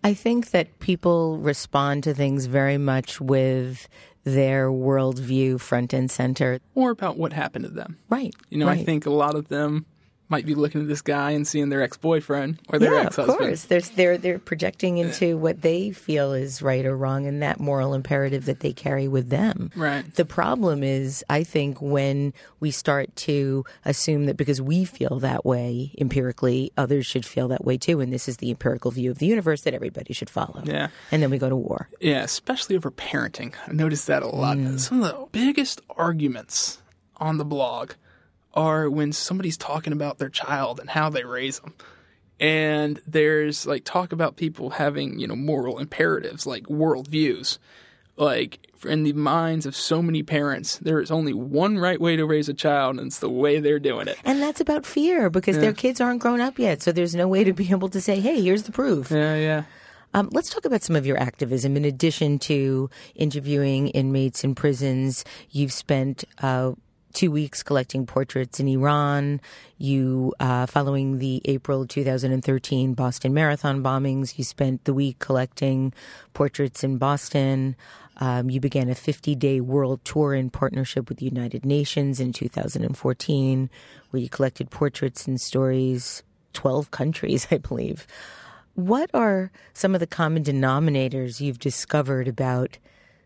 I 0.03 0.13
think 0.13 0.51
that 0.51 0.79
people 0.79 1.37
respond 1.37 2.03
to 2.03 2.13
things 2.13 2.45
very 2.45 2.77
much 2.77 3.19
with 3.19 3.87
their 4.23 4.69
worldview 4.69 5.59
front 5.59 5.93
and 5.93 6.09
center. 6.09 6.59
Or 6.73 6.91
about 6.91 7.17
what 7.17 7.33
happened 7.33 7.65
to 7.65 7.71
them. 7.71 7.97
Right. 8.09 8.33
You 8.49 8.57
know, 8.57 8.67
right. 8.67 8.79
I 8.79 8.83
think 8.83 9.05
a 9.05 9.11
lot 9.11 9.35
of 9.35 9.47
them 9.49 9.85
might 10.27 10.45
be 10.45 10.55
looking 10.55 10.81
at 10.81 10.87
this 10.87 11.01
guy 11.01 11.31
and 11.31 11.47
seeing 11.47 11.69
their 11.69 11.83
ex-boyfriend 11.83 12.59
or 12.69 12.79
their 12.79 12.95
yeah, 12.95 13.01
ex-husband. 13.01 13.39
Of 13.39 13.45
course, 13.45 13.63
There's, 13.65 13.89
they're 13.91 14.17
they're 14.17 14.39
projecting 14.39 14.97
into 14.97 15.37
what 15.37 15.61
they 15.61 15.91
feel 15.91 16.33
is 16.33 16.61
right 16.61 16.85
or 16.85 16.97
wrong, 16.97 17.27
and 17.27 17.43
that 17.43 17.59
moral 17.59 17.93
imperative 17.93 18.45
that 18.45 18.61
they 18.61 18.73
carry 18.73 19.07
with 19.07 19.29
them. 19.29 19.71
Right. 19.75 20.03
The 20.15 20.25
problem 20.25 20.83
is, 20.83 21.23
I 21.29 21.43
think, 21.43 21.81
when 21.81 22.33
we 22.59 22.71
start 22.71 23.15
to 23.17 23.65
assume 23.83 24.25
that 24.25 24.37
because 24.37 24.61
we 24.61 24.85
feel 24.85 25.19
that 25.19 25.45
way 25.45 25.93
empirically, 25.97 26.71
others 26.77 27.05
should 27.05 27.25
feel 27.25 27.47
that 27.49 27.63
way 27.63 27.77
too, 27.77 27.99
and 28.01 28.11
this 28.11 28.27
is 28.27 28.37
the 28.37 28.49
empirical 28.49 28.91
view 28.91 29.11
of 29.11 29.19
the 29.19 29.27
universe 29.27 29.61
that 29.61 29.73
everybody 29.73 30.13
should 30.13 30.29
follow. 30.29 30.63
Yeah. 30.65 30.87
And 31.11 31.21
then 31.21 31.29
we 31.29 31.37
go 31.37 31.49
to 31.49 31.55
war. 31.55 31.87
Yeah, 31.99 32.23
especially 32.23 32.75
over 32.75 32.89
parenting. 32.89 33.53
I 33.67 33.73
noticed 33.73 34.07
that 34.07 34.23
a 34.23 34.27
lot. 34.27 34.57
Mm. 34.57 34.79
Some 34.79 35.03
of 35.03 35.11
the 35.11 35.27
biggest 35.31 35.81
arguments 35.91 36.81
on 37.17 37.37
the 37.37 37.45
blog 37.45 37.91
are 38.55 38.89
when 38.89 39.11
somebody's 39.11 39.57
talking 39.57 39.93
about 39.93 40.17
their 40.17 40.29
child 40.29 40.79
and 40.79 40.89
how 40.89 41.09
they 41.09 41.23
raise 41.23 41.59
them. 41.59 41.73
And 42.39 42.99
there's 43.07 43.65
like 43.65 43.85
talk 43.85 44.11
about 44.11 44.35
people 44.35 44.71
having, 44.71 45.19
you 45.19 45.27
know, 45.27 45.35
moral 45.35 45.79
imperatives 45.79 46.45
like 46.45 46.63
worldviews. 46.63 47.57
Like 48.17 48.65
in 48.85 49.03
the 49.03 49.13
minds 49.13 49.65
of 49.65 49.75
so 49.75 50.01
many 50.01 50.23
parents, 50.23 50.77
there 50.77 51.01
is 51.01 51.11
only 51.11 51.33
one 51.33 51.77
right 51.77 51.99
way 51.99 52.15
to 52.15 52.25
raise 52.25 52.47
a 52.47 52.53
child, 52.53 52.97
and 52.97 53.07
it's 53.07 53.19
the 53.19 53.29
way 53.29 53.59
they're 53.59 53.79
doing 53.79 54.07
it. 54.07 54.17
And 54.23 54.41
that's 54.41 54.61
about 54.61 54.85
fear 54.85 55.29
because 55.29 55.55
yeah. 55.55 55.63
their 55.63 55.73
kids 55.73 55.99
aren't 55.99 56.21
grown 56.21 56.39
up 56.39 56.57
yet. 56.57 56.81
So 56.81 56.91
there's 56.91 57.15
no 57.15 57.27
way 57.27 57.43
to 57.43 57.51
be 57.51 57.69
able 57.71 57.89
to 57.89 57.99
say, 57.99 58.19
hey, 58.21 58.41
here's 58.41 58.63
the 58.63 58.71
proof. 58.71 59.11
Yeah, 59.11 59.35
yeah. 59.35 59.63
Um, 60.13 60.29
let's 60.31 60.49
talk 60.49 60.63
about 60.63 60.81
some 60.81 60.95
of 60.95 61.05
your 61.05 61.17
activism. 61.17 61.75
In 61.75 61.83
addition 61.83 62.39
to 62.39 62.89
interviewing 63.15 63.89
inmates 63.89 64.45
in 64.45 64.55
prisons, 64.55 65.25
you've 65.49 65.73
spent 65.73 66.23
uh, 66.41 66.71
two 67.15 67.31
weeks 67.31 67.63
collecting 67.63 68.05
portraits 68.05 68.59
in 68.59 68.67
Iran. 68.67 69.39
You, 69.77 70.33
uh, 70.39 70.65
following 70.65 71.17
the 71.19 71.41
April 71.45 71.87
2013 71.87 72.93
Boston 72.93 73.33
Marathon 73.33 73.81
bombings, 73.81 74.37
you 74.37 74.43
spent 74.43 74.83
the 74.83 74.93
week 74.93 75.17
collecting 75.19 75.93
portraits 76.33 76.83
in 76.83 76.97
Boston. 76.97 77.77
Um, 78.17 78.49
you 78.49 78.59
began 78.59 78.89
a 78.89 78.95
50 78.95 79.33
day 79.35 79.61
world 79.61 80.03
tour 80.03 80.33
in 80.33 80.49
partnership 80.49 81.07
with 81.09 81.19
the 81.19 81.25
United 81.25 81.65
Nations 81.65 82.19
in 82.19 82.33
2014, 82.33 83.69
where 84.09 84.21
you 84.21 84.29
collected 84.29 84.69
portraits 84.69 85.25
and 85.25 85.39
stories, 85.39 86.21
12 86.53 86.91
countries, 86.91 87.47
I 87.51 87.57
believe. 87.57 88.05
What 88.73 89.09
are 89.13 89.51
some 89.73 89.93
of 89.93 90.01
the 90.01 90.07
common 90.07 90.43
denominators 90.43 91.39
you've 91.39 91.59
discovered 91.59 92.27
about 92.27 92.77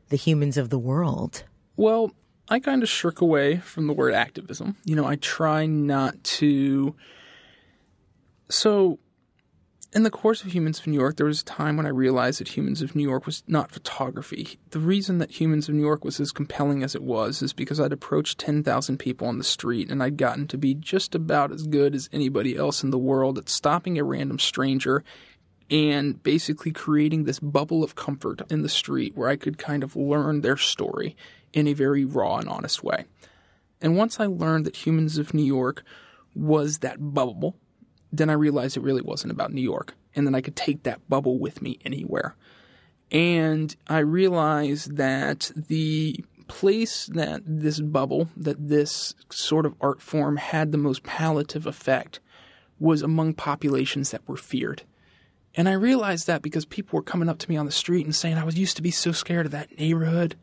the 0.10 0.16
humans 0.16 0.58
of 0.58 0.70
the 0.70 0.78
world? 0.78 1.44
Well, 1.76 2.12
I 2.50 2.60
kind 2.60 2.82
of 2.82 2.90
shirk 2.90 3.22
away 3.22 3.58
from 3.58 3.88
the 3.88 3.94
word 3.94 4.14
activism. 4.14 4.76
You 4.84 4.96
know, 4.96 5.06
I 5.06 5.16
try 5.18 5.68
not 5.68 6.24
to. 6.24 6.96
So, 8.50 8.98
in 9.94 10.04
the 10.04 10.10
course 10.10 10.44
of 10.44 10.54
Humans 10.54 10.80
of 10.80 10.88
New 10.88 11.00
York, 11.00 11.18
there 11.18 11.28
was 11.28 11.42
a 11.42 11.46
time 11.46 11.78
when 11.78 11.86
I 11.86 11.90
realized 11.90 12.40
that 12.40 12.50
Humans 12.50 12.82
of 12.82 12.96
New 12.96 13.08
York 13.08 13.26
was 13.26 13.44
not 13.48 13.72
photography. 13.72 14.60
The 14.72 14.80
reason 14.80 15.20
that 15.20 15.40
Humans 15.40 15.70
of 15.70 15.76
New 15.76 15.82
York 15.82 16.04
was 16.04 16.20
as 16.20 16.32
compelling 16.32 16.84
as 16.84 16.96
it 16.96 17.04
was 17.04 17.42
is 17.42 17.54
because 17.54 17.80
I'd 17.80 17.94
approached 17.94 18.40
10,000 18.40 18.98
people 18.98 19.28
on 19.28 19.38
the 19.38 19.44
street 19.44 19.92
and 19.92 20.02
I'd 20.02 20.18
gotten 20.18 20.48
to 20.48 20.58
be 20.58 20.74
just 20.74 21.16
about 21.16 21.52
as 21.52 21.68
good 21.68 21.96
as 21.96 22.10
anybody 22.12 22.56
else 22.56 22.84
in 22.84 22.92
the 22.92 23.00
world 23.00 23.38
at 23.38 23.50
stopping 23.50 23.98
a 23.98 24.04
random 24.04 24.38
stranger 24.38 25.04
and 25.72 26.22
basically 26.22 26.72
creating 26.72 27.24
this 27.24 27.40
bubble 27.40 27.84
of 27.84 27.96
comfort 27.96 28.42
in 28.52 28.62
the 28.64 28.70
street 28.70 29.16
where 29.16 29.30
I 29.30 29.36
could 29.36 29.58
kind 29.58 29.84
of 29.84 29.96
learn 29.96 30.42
their 30.42 30.58
story 30.58 31.16
in 31.54 31.68
a 31.68 31.74
very 31.74 32.06
raw 32.06 32.38
and 32.38 32.50
honest 32.50 32.84
way. 32.84 33.06
And 33.82 33.98
once 33.98 34.20
I 34.20 34.26
learned 34.26 34.66
that 34.66 34.86
Humans 34.86 35.18
of 35.18 35.34
New 35.34 35.44
York 35.44 35.84
was 36.36 36.80
that 36.80 36.98
bubble, 37.00 37.56
then 38.12 38.30
I 38.30 38.34
realized 38.34 38.78
it 38.78 38.84
really 38.84 39.02
wasn't 39.02 39.32
about 39.32 39.54
New 39.54 39.62
York. 39.62 39.96
And 40.16 40.26
then 40.26 40.36
I 40.36 40.42
could 40.42 40.56
take 40.56 40.84
that 40.84 41.08
bubble 41.08 41.40
with 41.40 41.62
me 41.62 41.80
anywhere. 41.86 42.36
And 43.12 43.76
I 43.88 44.00
realized 44.00 44.98
that 44.98 45.52
the 45.56 46.24
place 46.48 47.06
that 47.08 47.42
this 47.46 47.80
bubble, 47.80 48.28
that 48.36 48.70
this 48.70 49.16
sort 49.30 49.66
of 49.66 49.76
art 49.80 50.02
form 50.02 50.38
had 50.38 50.72
the 50.72 50.78
most 50.78 51.04
palliative 51.04 51.66
effect 51.66 52.20
was 52.80 53.02
among 53.02 53.34
populations 53.34 54.12
that 54.12 54.28
were 54.28 54.38
feared. 54.38 54.84
And 55.56 55.68
I 55.68 55.74
realized 55.74 56.28
that 56.28 56.42
because 56.42 56.66
people 56.66 56.98
were 56.98 57.04
coming 57.04 57.30
up 57.30 57.38
to 57.40 57.50
me 57.50 57.58
on 57.58 57.66
the 57.66 57.72
street 57.72 58.06
and 58.06 58.16
saying, 58.16 58.38
I 58.38 58.44
was 58.44 58.58
used 58.58 58.76
to 58.78 58.82
be 58.82 58.92
so 58.92 59.12
scared 59.12 59.46
of 59.46 59.52
that 59.52 59.78
neighborhood 59.78 60.36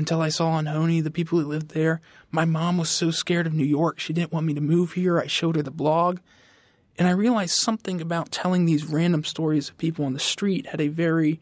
until 0.00 0.22
I 0.22 0.30
saw 0.30 0.52
on 0.52 0.64
HONY 0.64 1.02
the 1.02 1.10
people 1.10 1.38
who 1.38 1.46
lived 1.46 1.72
there. 1.72 2.00
My 2.30 2.46
mom 2.46 2.78
was 2.78 2.88
so 2.88 3.10
scared 3.10 3.46
of 3.46 3.52
New 3.52 3.66
York, 3.66 4.00
she 4.00 4.14
didn't 4.14 4.32
want 4.32 4.46
me 4.46 4.54
to 4.54 4.60
move 4.62 4.92
here. 4.92 5.20
I 5.20 5.26
showed 5.26 5.56
her 5.56 5.62
the 5.62 5.70
blog. 5.70 6.20
And 6.98 7.06
I 7.06 7.10
realized 7.10 7.54
something 7.54 8.00
about 8.00 8.32
telling 8.32 8.64
these 8.64 8.86
random 8.86 9.24
stories 9.24 9.68
of 9.68 9.76
people 9.76 10.06
on 10.06 10.14
the 10.14 10.18
street 10.18 10.68
had 10.68 10.80
a 10.80 10.88
very 10.88 11.38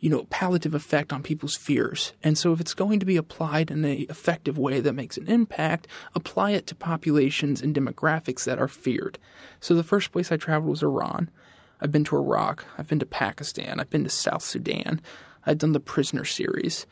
you 0.00 0.10
know, 0.10 0.24
palliative 0.28 0.74
effect 0.74 1.14
on 1.14 1.22
people's 1.22 1.56
fears. 1.56 2.12
And 2.22 2.36
so 2.36 2.52
if 2.52 2.60
it's 2.60 2.74
going 2.74 3.00
to 3.00 3.06
be 3.06 3.16
applied 3.16 3.70
in 3.70 3.86
an 3.86 4.04
effective 4.10 4.58
way 4.58 4.80
that 4.80 4.92
makes 4.92 5.16
an 5.16 5.26
impact, 5.26 5.88
apply 6.14 6.50
it 6.50 6.66
to 6.66 6.74
populations 6.74 7.62
and 7.62 7.74
demographics 7.74 8.44
that 8.44 8.58
are 8.58 8.68
feared. 8.68 9.18
So 9.60 9.74
the 9.74 9.82
first 9.82 10.12
place 10.12 10.30
I 10.30 10.36
traveled 10.36 10.68
was 10.68 10.82
Iran. 10.82 11.30
I've 11.80 11.90
been 11.90 12.04
to 12.04 12.16
Iraq. 12.16 12.66
I've 12.76 12.88
been 12.88 12.98
to 12.98 13.06
Pakistan. 13.06 13.80
I've 13.80 13.88
been 13.88 14.04
to 14.04 14.10
South 14.10 14.42
Sudan. 14.42 15.00
I've 15.46 15.56
done 15.56 15.72
the 15.72 15.80
prisoner 15.80 16.26
series. 16.26 16.84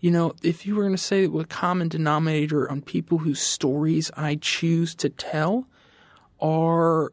You 0.00 0.10
know, 0.10 0.34
if 0.42 0.66
you 0.66 0.74
were 0.74 0.82
going 0.82 0.94
to 0.94 0.98
say 0.98 1.26
what 1.26 1.50
common 1.50 1.88
denominator 1.88 2.70
on 2.70 2.80
people 2.80 3.18
whose 3.18 3.40
stories 3.40 4.10
I 4.16 4.36
choose 4.36 4.94
to 4.96 5.10
tell 5.10 5.66
are 6.40 7.12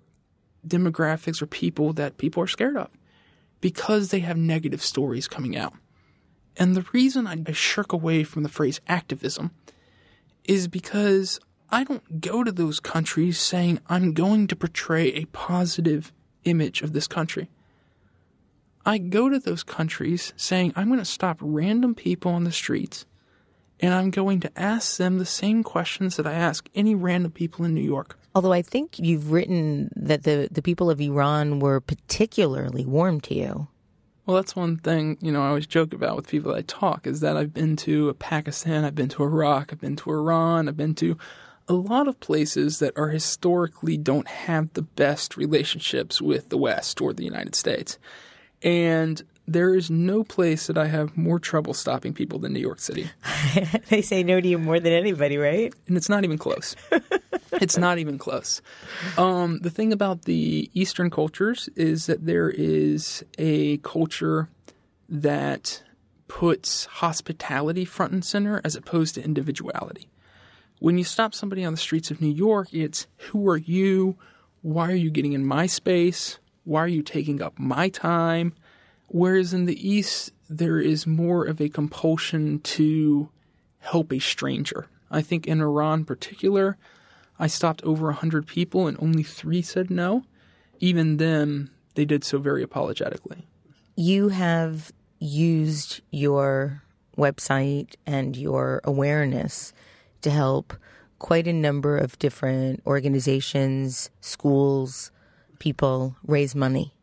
demographics 0.65 1.41
or 1.41 1.47
people 1.47 1.93
that 1.93 2.17
people 2.17 2.41
are 2.41 2.47
scared 2.47 2.77
of 2.77 2.89
because 3.59 4.09
they 4.09 4.19
have 4.19 4.37
negative 4.37 4.81
stories 4.81 5.27
coming 5.27 5.57
out. 5.57 5.73
And 6.55 6.75
the 6.75 6.85
reason 6.93 7.27
I 7.27 7.51
shirk 7.51 7.91
away 7.91 8.23
from 8.23 8.43
the 8.43 8.49
phrase 8.49 8.79
activism 8.87 9.51
is 10.45 10.67
because 10.67 11.39
I 11.69 11.83
don't 11.83 12.21
go 12.21 12.43
to 12.43 12.51
those 12.51 12.79
countries 12.79 13.37
saying 13.39 13.79
I'm 13.87 14.13
going 14.13 14.47
to 14.47 14.55
portray 14.55 15.07
a 15.09 15.25
positive 15.25 16.13
image 16.45 16.81
of 16.81 16.93
this 16.93 17.07
country. 17.07 17.49
I 18.87 18.99
go 18.99 19.27
to 19.27 19.37
those 19.37 19.63
countries 19.63 20.31
saying 20.37 20.71
I'm 20.77 20.87
going 20.87 20.99
to 20.99 21.05
stop 21.05 21.39
random 21.41 21.93
people 21.93 22.31
on 22.31 22.45
the 22.45 22.53
streets 22.53 23.05
and 23.81 23.93
I'm 23.93 24.11
going 24.11 24.39
to 24.39 24.51
ask 24.57 24.95
them 24.95 25.17
the 25.17 25.25
same 25.25 25.61
questions 25.61 26.15
that 26.15 26.25
I 26.25 26.31
ask 26.31 26.69
any 26.73 26.95
random 26.95 27.33
people 27.33 27.65
in 27.65 27.73
New 27.73 27.81
York. 27.81 28.17
Although 28.33 28.53
I 28.53 28.61
think 28.61 28.97
you've 28.97 29.33
written 29.33 29.91
that 29.93 30.23
the, 30.23 30.47
the 30.49 30.61
people 30.61 30.89
of 30.89 31.01
Iran 31.01 31.59
were 31.59 31.81
particularly 31.81 32.85
warm 32.85 33.19
to 33.21 33.35
you. 33.35 33.67
Well, 34.25 34.37
that's 34.37 34.55
one 34.55 34.77
thing, 34.77 35.17
you 35.19 35.33
know, 35.33 35.43
I 35.43 35.49
always 35.49 35.67
joke 35.67 35.91
about 35.91 36.15
with 36.15 36.29
people 36.29 36.55
I 36.55 36.61
talk 36.61 37.05
is 37.05 37.19
that 37.19 37.35
I've 37.35 37.53
been 37.53 37.75
to 37.77 38.13
Pakistan, 38.13 38.85
I've 38.85 38.95
been 38.95 39.09
to 39.09 39.23
Iraq, 39.23 39.73
I've 39.73 39.81
been 39.81 39.97
to 39.97 40.11
Iran, 40.11 40.69
I've 40.69 40.77
been 40.77 40.95
to 40.95 41.17
a 41.67 41.73
lot 41.73 42.07
of 42.07 42.21
places 42.21 42.79
that 42.79 42.97
are 42.97 43.09
historically 43.09 43.97
don't 43.97 44.29
have 44.29 44.71
the 44.75 44.81
best 44.81 45.35
relationships 45.35 46.21
with 46.21 46.47
the 46.47 46.57
West 46.57 47.01
or 47.01 47.11
the 47.11 47.25
United 47.25 47.53
States. 47.53 47.99
And 48.63 49.21
there 49.47 49.73
is 49.73 49.89
no 49.89 50.23
place 50.23 50.67
that 50.67 50.77
I 50.77 50.87
have 50.87 51.15
more 51.15 51.39
trouble 51.39 51.73
stopping 51.73 52.13
people 52.13 52.39
than 52.39 52.53
New 52.53 52.59
York 52.59 52.79
City. 52.79 53.09
they 53.89 54.01
say 54.01 54.23
no 54.23 54.41
to 54.41 54.47
you 54.47 54.57
more 54.57 54.79
than 54.79 54.91
anybody, 54.91 55.37
right? 55.37 55.73
And 55.87 55.95
it's 55.95 56.09
not 56.09 56.25
even 56.25 56.37
close. 56.37 56.75
it's 57.53 57.77
not 57.77 57.97
even 57.97 58.17
close. 58.17 58.61
Um, 59.17 59.59
the 59.59 59.69
thing 59.69 59.93
about 59.93 60.23
the 60.23 60.69
Eastern 60.73 61.09
cultures 61.09 61.69
is 61.75 62.07
that 62.07 62.25
there 62.25 62.49
is 62.49 63.23
a 63.37 63.77
culture 63.77 64.49
that 65.07 65.81
puts 66.27 66.85
hospitality 66.85 67.85
front 67.85 68.11
and 68.11 68.25
center 68.25 68.59
as 68.65 68.75
opposed 68.75 69.15
to 69.15 69.23
individuality. 69.23 70.09
When 70.79 70.97
you 70.97 71.05
stop 71.05 71.33
somebody 71.33 71.63
on 71.63 71.73
the 71.73 71.77
streets 71.77 72.11
of 72.11 72.21
New 72.21 72.33
York, 72.33 72.67
it's 72.73 73.07
who 73.17 73.47
are 73.47 73.57
you? 73.57 74.17
Why 74.61 74.91
are 74.91 74.95
you 74.95 75.09
getting 75.09 75.33
in 75.33 75.45
my 75.45 75.65
space? 75.65 76.37
Why 76.67 76.81
are 76.81 76.87
you 76.89 77.01
taking 77.01 77.41
up 77.41 77.57
my 77.57 77.87
time? 77.87 78.53
Whereas 79.07 79.53
in 79.53 79.65
the 79.65 79.89
East, 79.89 80.33
there 80.49 80.81
is 80.81 81.07
more 81.07 81.45
of 81.45 81.61
a 81.61 81.69
compulsion 81.69 82.59
to 82.59 83.29
help 83.79 84.11
a 84.11 84.19
stranger. 84.19 84.87
I 85.09 85.21
think 85.21 85.47
in 85.47 85.61
Iran 85.61 85.99
in 85.99 86.05
particular, 86.05 86.77
I 87.39 87.47
stopped 87.47 87.81
over 87.83 88.07
100 88.07 88.47
people 88.47 88.85
and 88.85 88.97
only 88.99 89.23
three 89.23 89.61
said 89.61 89.89
no. 89.89 90.25
Even 90.81 91.15
then, 91.17 91.69
they 91.95 92.03
did 92.03 92.25
so 92.25 92.37
very 92.37 92.63
apologetically. 92.63 93.47
You 93.95 94.27
have 94.27 94.91
used 95.19 96.01
your 96.11 96.83
website 97.17 97.95
and 98.05 98.35
your 98.35 98.81
awareness 98.83 99.71
to 100.21 100.31
help 100.31 100.73
quite 101.17 101.47
a 101.47 101.53
number 101.53 101.97
of 101.97 102.19
different 102.19 102.83
organizations, 102.85 104.09
schools, 104.19 105.11
people 105.59 106.15
raise 106.25 106.55
money 106.55 106.93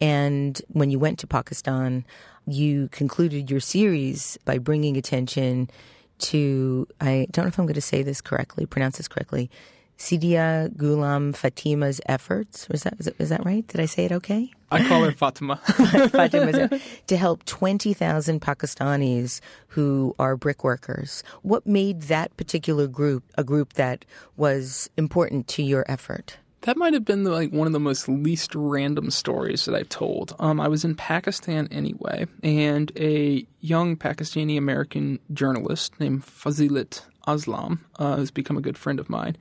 and 0.00 0.60
when 0.68 0.90
you 0.90 0.98
went 0.98 1.18
to 1.20 1.26
Pakistan, 1.26 2.04
you 2.46 2.88
concluded 2.88 3.50
your 3.50 3.60
series 3.60 4.38
by 4.44 4.58
bringing 4.58 4.96
attention 4.96 5.70
to, 6.18 6.86
I 7.00 7.26
don't 7.30 7.44
know 7.44 7.48
if 7.48 7.58
I'm 7.58 7.66
going 7.66 7.74
to 7.74 7.80
say 7.80 8.02
this 8.02 8.20
correctly, 8.20 8.66
pronounce 8.66 8.98
this 8.98 9.08
correctly, 9.08 9.50
Syeda 9.96 10.74
Ghulam 10.76 11.34
Fatima's 11.34 12.00
efforts. 12.06 12.68
Was 12.68 12.82
that, 12.82 12.98
was, 13.18 13.28
that 13.28 13.44
right? 13.44 13.66
Did 13.66 13.80
I 13.80 13.86
say 13.86 14.04
it 14.04 14.12
okay? 14.12 14.50
I 14.70 14.86
call 14.88 15.04
her 15.04 15.12
Fatima. 15.12 15.56
Fatima 16.10 16.80
to 17.06 17.16
help 17.16 17.44
20,000 17.44 18.40
Pakistanis 18.40 19.40
who 19.68 20.14
are 20.18 20.36
brickworkers. 20.36 21.22
What 21.42 21.64
made 21.66 22.02
that 22.02 22.36
particular 22.36 22.88
group 22.88 23.22
a 23.38 23.44
group 23.44 23.74
that 23.74 24.04
was 24.36 24.90
important 24.96 25.46
to 25.48 25.62
your 25.62 25.84
effort? 25.88 26.38
That 26.64 26.78
might 26.78 26.94
have 26.94 27.04
been 27.04 27.24
the, 27.24 27.30
like 27.30 27.52
one 27.52 27.66
of 27.66 27.74
the 27.74 27.80
most 27.80 28.08
least 28.08 28.54
random 28.54 29.10
stories 29.10 29.66
that 29.66 29.74
I've 29.74 29.90
told. 29.90 30.34
Um, 30.38 30.58
I 30.58 30.68
was 30.68 30.82
in 30.82 30.94
Pakistan 30.94 31.68
anyway, 31.70 32.26
and 32.42 32.90
a 32.96 33.46
young 33.60 33.98
Pakistani 33.98 34.56
American 34.56 35.18
journalist 35.30 36.00
named 36.00 36.24
Fazeelat 36.24 37.02
Aslam, 37.28 37.80
uh, 37.98 38.16
who's 38.16 38.30
become 38.30 38.56
a 38.56 38.62
good 38.62 38.78
friend 38.78 38.98
of 38.98 39.10
mine, 39.10 39.36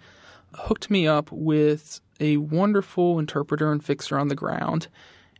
hooked 0.53 0.91
me 0.91 1.07
up 1.07 1.31
with 1.31 2.01
a 2.19 2.35
wonderful 2.35 3.19
interpreter 3.19 3.71
and 3.71 3.85
fixer 3.85 4.19
on 4.19 4.27
the 4.27 4.35
ground. 4.35 4.89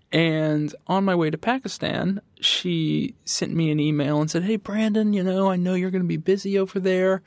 And 0.10 0.74
on 0.88 1.04
my 1.04 1.16
way 1.16 1.32
to 1.32 1.38
Pakistan, 1.38 2.22
she 2.40 3.14
sent 3.26 3.54
me 3.54 3.72
an 3.72 3.82
email 3.82 4.22
and 4.22 4.32
said, 4.32 4.46
Hey, 4.46 4.56
Brandon, 4.56 5.12
you 5.12 5.22
know, 5.22 5.52
I 5.52 5.58
know 5.58 5.74
you're 5.74 5.92
going 5.92 6.02
to 6.02 6.08
be 6.08 6.16
busy 6.16 6.58
over 6.58 6.80
there, 6.80 7.24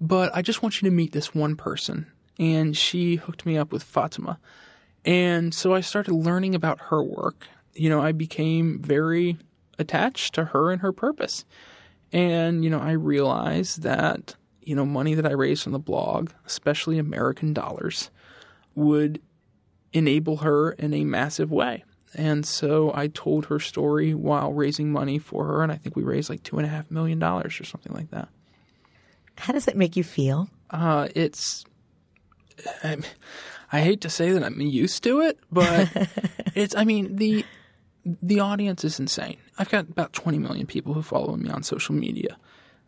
but 0.00 0.32
I 0.32 0.42
just 0.42 0.62
want 0.62 0.80
you 0.80 0.88
to 0.88 0.94
meet 0.94 1.10
this 1.10 1.34
one 1.34 1.56
person 1.56 2.06
and 2.38 2.76
she 2.76 3.16
hooked 3.16 3.46
me 3.46 3.56
up 3.56 3.72
with 3.72 3.82
Fatima. 3.82 4.38
And 5.04 5.54
so 5.54 5.74
I 5.74 5.80
started 5.80 6.12
learning 6.12 6.54
about 6.54 6.80
her 6.88 7.02
work. 7.02 7.46
You 7.74 7.88
know, 7.88 8.00
I 8.00 8.12
became 8.12 8.80
very 8.80 9.38
attached 9.78 10.34
to 10.34 10.46
her 10.46 10.70
and 10.70 10.80
her 10.80 10.92
purpose. 10.92 11.44
And, 12.12 12.64
you 12.64 12.70
know, 12.70 12.80
I 12.80 12.92
realized 12.92 13.82
that, 13.82 14.34
you 14.62 14.74
know, 14.74 14.86
money 14.86 15.14
that 15.14 15.26
I 15.26 15.32
raised 15.32 15.62
from 15.62 15.72
the 15.72 15.78
blog, 15.78 16.30
especially 16.46 16.98
American 16.98 17.52
dollars, 17.52 18.10
would 18.74 19.20
enable 19.92 20.38
her 20.38 20.72
in 20.72 20.92
a 20.92 21.04
massive 21.04 21.50
way. 21.50 21.84
And 22.14 22.46
so 22.46 22.92
I 22.94 23.08
told 23.08 23.46
her 23.46 23.60
story 23.60 24.14
while 24.14 24.52
raising 24.52 24.90
money 24.90 25.18
for 25.18 25.44
her. 25.46 25.62
And 25.62 25.70
I 25.70 25.76
think 25.76 25.96
we 25.96 26.02
raised 26.02 26.30
like 26.30 26.42
two 26.42 26.56
and 26.56 26.66
a 26.66 26.70
half 26.70 26.90
million 26.90 27.18
dollars 27.18 27.60
or 27.60 27.64
something 27.64 27.92
like 27.92 28.10
that. 28.10 28.28
How 29.36 29.52
does 29.52 29.66
that 29.66 29.76
make 29.76 29.96
you 29.96 30.04
feel? 30.04 30.48
Uh, 30.70 31.08
it's 31.14 31.64
I, 32.82 32.98
I 33.72 33.80
hate 33.80 34.00
to 34.02 34.10
say 34.10 34.32
that 34.32 34.42
I'm 34.42 34.60
used 34.60 35.02
to 35.04 35.20
it, 35.20 35.38
but 35.50 35.90
it's. 36.54 36.74
I 36.74 36.84
mean 36.84 37.16
the 37.16 37.44
the 38.04 38.40
audience 38.40 38.84
is 38.84 39.00
insane. 39.00 39.38
I've 39.58 39.68
got 39.68 39.88
about 39.88 40.12
20 40.12 40.38
million 40.38 40.66
people 40.66 40.94
who 40.94 41.02
follow 41.02 41.36
me 41.36 41.50
on 41.50 41.62
social 41.62 41.94
media. 41.94 42.36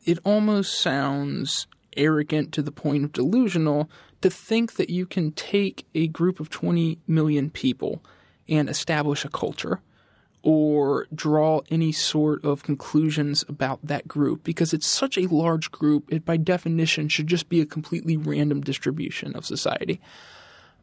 It 0.05 0.19
almost 0.25 0.79
sounds 0.79 1.67
arrogant 1.97 2.53
to 2.53 2.63
the 2.63 2.71
point 2.71 3.05
of 3.05 3.13
delusional 3.13 3.91
to 4.21 4.31
think 4.31 4.75
that 4.75 4.91
you 4.91 5.07
can 5.07 5.33
take 5.33 5.87
a 5.95 6.07
group 6.09 6.39
of 6.39 6.51
20 6.51 6.99
million 7.07 7.51
people 7.51 8.05
and 8.49 8.69
establish 8.69 9.25
a 9.25 9.29
culture 9.29 9.81
or 10.43 11.07
draw 11.15 11.61
any 11.71 11.93
sort 11.93 12.45
of 12.45 12.63
conclusions 12.63 13.45
about 13.49 13.81
that 13.83 14.07
group 14.07 14.45
because 14.45 14.73
it's 14.73 14.87
such 14.87 15.19
a 15.19 15.27
large 15.27 15.71
group, 15.71 16.13
it 16.13 16.25
by 16.25 16.37
definition 16.37 17.09
should 17.09 17.27
just 17.27 17.49
be 17.49 17.61
a 17.61 17.67
completely 17.67 18.17
random 18.17 18.61
distribution 18.61 19.35
of 19.35 19.45
society. 19.45 20.01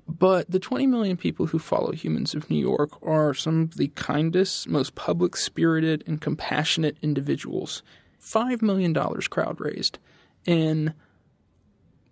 But 0.07 0.51
the 0.51 0.59
20 0.59 0.85
million 0.85 1.17
people 1.17 1.47
who 1.47 1.57
follow 1.57 1.91
Humans 1.91 2.35
of 2.35 2.49
New 2.49 2.59
York 2.59 2.91
are 3.01 3.33
some 3.33 3.61
of 3.61 3.75
the 3.75 3.87
kindest, 3.89 4.67
most 4.67 4.93
public 4.93 5.35
spirited, 5.35 6.03
and 6.05 6.21
compassionate 6.21 6.97
individuals. 7.01 7.81
$5 8.21 8.61
million 8.61 8.93
crowd 8.93 9.59
raised 9.59 9.97
in 10.45 10.93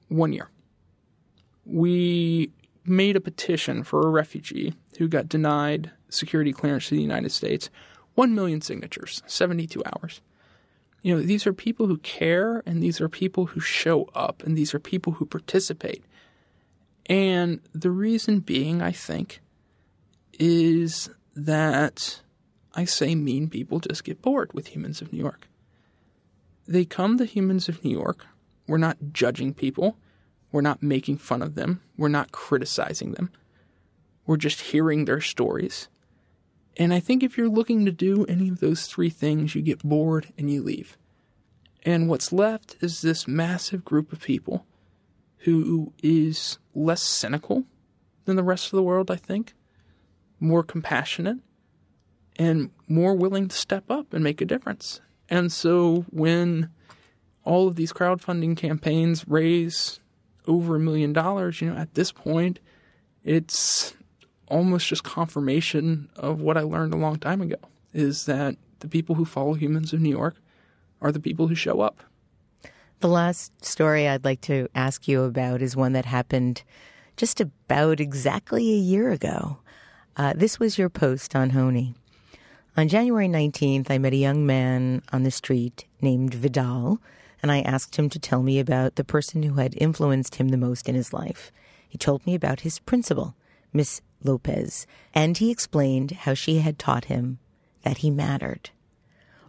one 0.07 0.33
year. 0.33 0.49
We 1.65 2.51
made 2.85 3.15
a 3.15 3.21
petition 3.21 3.83
for 3.83 4.01
a 4.01 4.09
refugee 4.09 4.73
who 4.97 5.07
got 5.07 5.29
denied 5.29 5.91
security 6.09 6.53
clearance 6.53 6.89
to 6.89 6.95
the 6.95 7.01
United 7.01 7.31
States. 7.31 7.69
1 8.15 8.35
million 8.35 8.61
signatures, 8.61 9.23
72 9.25 9.81
hours. 9.85 10.21
You 11.01 11.15
know, 11.15 11.21
these 11.21 11.47
are 11.47 11.53
people 11.53 11.87
who 11.87 11.97
care 11.97 12.63
and 12.65 12.81
these 12.81 13.01
are 13.01 13.09
people 13.09 13.47
who 13.47 13.59
show 13.59 14.09
up 14.15 14.43
and 14.43 14.57
these 14.57 14.73
are 14.73 14.79
people 14.79 15.13
who 15.13 15.25
participate. 15.25 16.03
And 17.07 17.59
the 17.73 17.91
reason 17.91 18.39
being, 18.39 18.81
I 18.81 18.91
think, 18.91 19.41
is 20.39 21.09
that 21.35 22.21
I 22.73 22.85
say 22.85 23.15
mean 23.15 23.49
people 23.49 23.79
just 23.79 24.03
get 24.03 24.21
bored 24.21 24.53
with 24.53 24.67
Humans 24.67 25.01
of 25.01 25.11
New 25.11 25.19
York. 25.19 25.47
They 26.67 26.85
come 26.85 27.17
to 27.17 27.25
Humans 27.25 27.67
of 27.67 27.83
New 27.83 27.91
York. 27.91 28.25
We're 28.67 28.77
not 28.77 28.97
judging 29.11 29.53
people. 29.53 29.97
We're 30.53 30.61
not 30.61 30.83
making 30.83 31.17
fun 31.17 31.41
of 31.41 31.55
them. 31.55 31.81
We're 31.97 32.09
not 32.09 32.31
criticizing 32.31 33.13
them. 33.13 33.31
We're 34.27 34.37
just 34.37 34.61
hearing 34.61 35.03
their 35.03 35.19
stories. 35.19 35.89
And 36.77 36.93
I 36.93 36.99
think 36.99 37.23
if 37.23 37.37
you're 37.37 37.49
looking 37.49 37.85
to 37.85 37.91
do 37.91 38.23
any 38.29 38.49
of 38.49 38.59
those 38.59 38.85
three 38.85 39.09
things, 39.09 39.55
you 39.55 39.63
get 39.63 39.83
bored 39.83 40.31
and 40.37 40.51
you 40.51 40.61
leave. 40.61 40.95
And 41.81 42.07
what's 42.07 42.31
left 42.31 42.77
is 42.81 43.01
this 43.01 43.27
massive 43.27 43.83
group 43.83 44.13
of 44.13 44.21
people 44.21 44.65
who 45.39 45.91
is 46.03 46.59
less 46.75 47.01
cynical 47.01 47.65
than 48.25 48.35
the 48.35 48.43
rest 48.43 48.67
of 48.67 48.77
the 48.77 48.83
world, 48.83 49.09
I 49.09 49.15
think, 49.15 49.53
more 50.39 50.63
compassionate, 50.63 51.39
and 52.35 52.69
more 52.87 53.15
willing 53.15 53.47
to 53.47 53.55
step 53.55 53.89
up 53.89 54.13
and 54.13 54.23
make 54.23 54.39
a 54.39 54.45
difference. 54.45 55.01
And 55.29 55.51
so 55.51 56.05
when 56.11 56.69
all 57.43 57.67
of 57.67 57.75
these 57.75 57.91
crowdfunding 57.91 58.55
campaigns 58.55 59.27
raise 59.27 59.99
over 60.47 60.75
a 60.75 60.79
million 60.79 61.13
dollars, 61.13 61.61
you 61.61 61.69
know, 61.69 61.77
at 61.77 61.93
this 61.93 62.11
point, 62.11 62.59
it's 63.23 63.93
almost 64.47 64.87
just 64.87 65.03
confirmation 65.03 66.09
of 66.15 66.41
what 66.41 66.57
I 66.57 66.61
learned 66.61 66.93
a 66.93 66.97
long 66.97 67.17
time 67.17 67.41
ago 67.41 67.57
is 67.93 68.25
that 68.25 68.55
the 68.79 68.87
people 68.87 69.15
who 69.15 69.25
follow 69.25 69.53
Humans 69.53 69.93
of 69.93 70.01
New 70.01 70.09
York 70.09 70.35
are 71.01 71.11
the 71.11 71.19
people 71.19 71.47
who 71.47 71.55
show 71.55 71.81
up. 71.81 72.03
The 72.99 73.07
last 73.07 73.65
story 73.65 74.07
I'd 74.07 74.25
like 74.25 74.41
to 74.41 74.67
ask 74.73 75.07
you 75.07 75.23
about 75.23 75.61
is 75.61 75.75
one 75.75 75.93
that 75.93 76.05
happened 76.05 76.63
just 77.17 77.41
about 77.41 77.99
exactly 77.99 78.71
a 78.71 78.77
year 78.77 79.11
ago. 79.11 79.57
Uh, 80.15 80.33
this 80.35 80.59
was 80.59 80.77
your 80.77 80.89
post 80.89 81.35
on 81.35 81.51
HONY. 81.51 81.93
On 82.75 82.87
January 82.87 83.27
19th, 83.27 83.91
I 83.91 83.97
met 83.97 84.13
a 84.13 84.17
young 84.17 84.45
man 84.45 85.03
on 85.11 85.23
the 85.23 85.31
street 85.31 85.85
named 86.01 86.33
Vidal, 86.33 86.99
and 87.43 87.51
I 87.51 87.59
asked 87.61 87.97
him 87.97 88.09
to 88.09 88.19
tell 88.19 88.41
me 88.41 88.57
about 88.57 88.95
the 88.95 89.03
person 89.03 89.43
who 89.43 89.55
had 89.55 89.75
influenced 89.77 90.35
him 90.35 90.47
the 90.47 90.57
most 90.57 90.87
in 90.87 90.95
his 90.95 91.11
life. 91.11 91.51
He 91.87 91.97
told 91.97 92.25
me 92.25 92.33
about 92.33 92.61
his 92.61 92.79
principal, 92.79 93.35
Miss 93.73 94.01
Lopez, 94.23 94.87
and 95.13 95.37
he 95.37 95.51
explained 95.51 96.11
how 96.11 96.33
she 96.33 96.59
had 96.59 96.79
taught 96.79 97.05
him 97.05 97.39
that 97.83 97.97
he 97.97 98.09
mattered. 98.09 98.69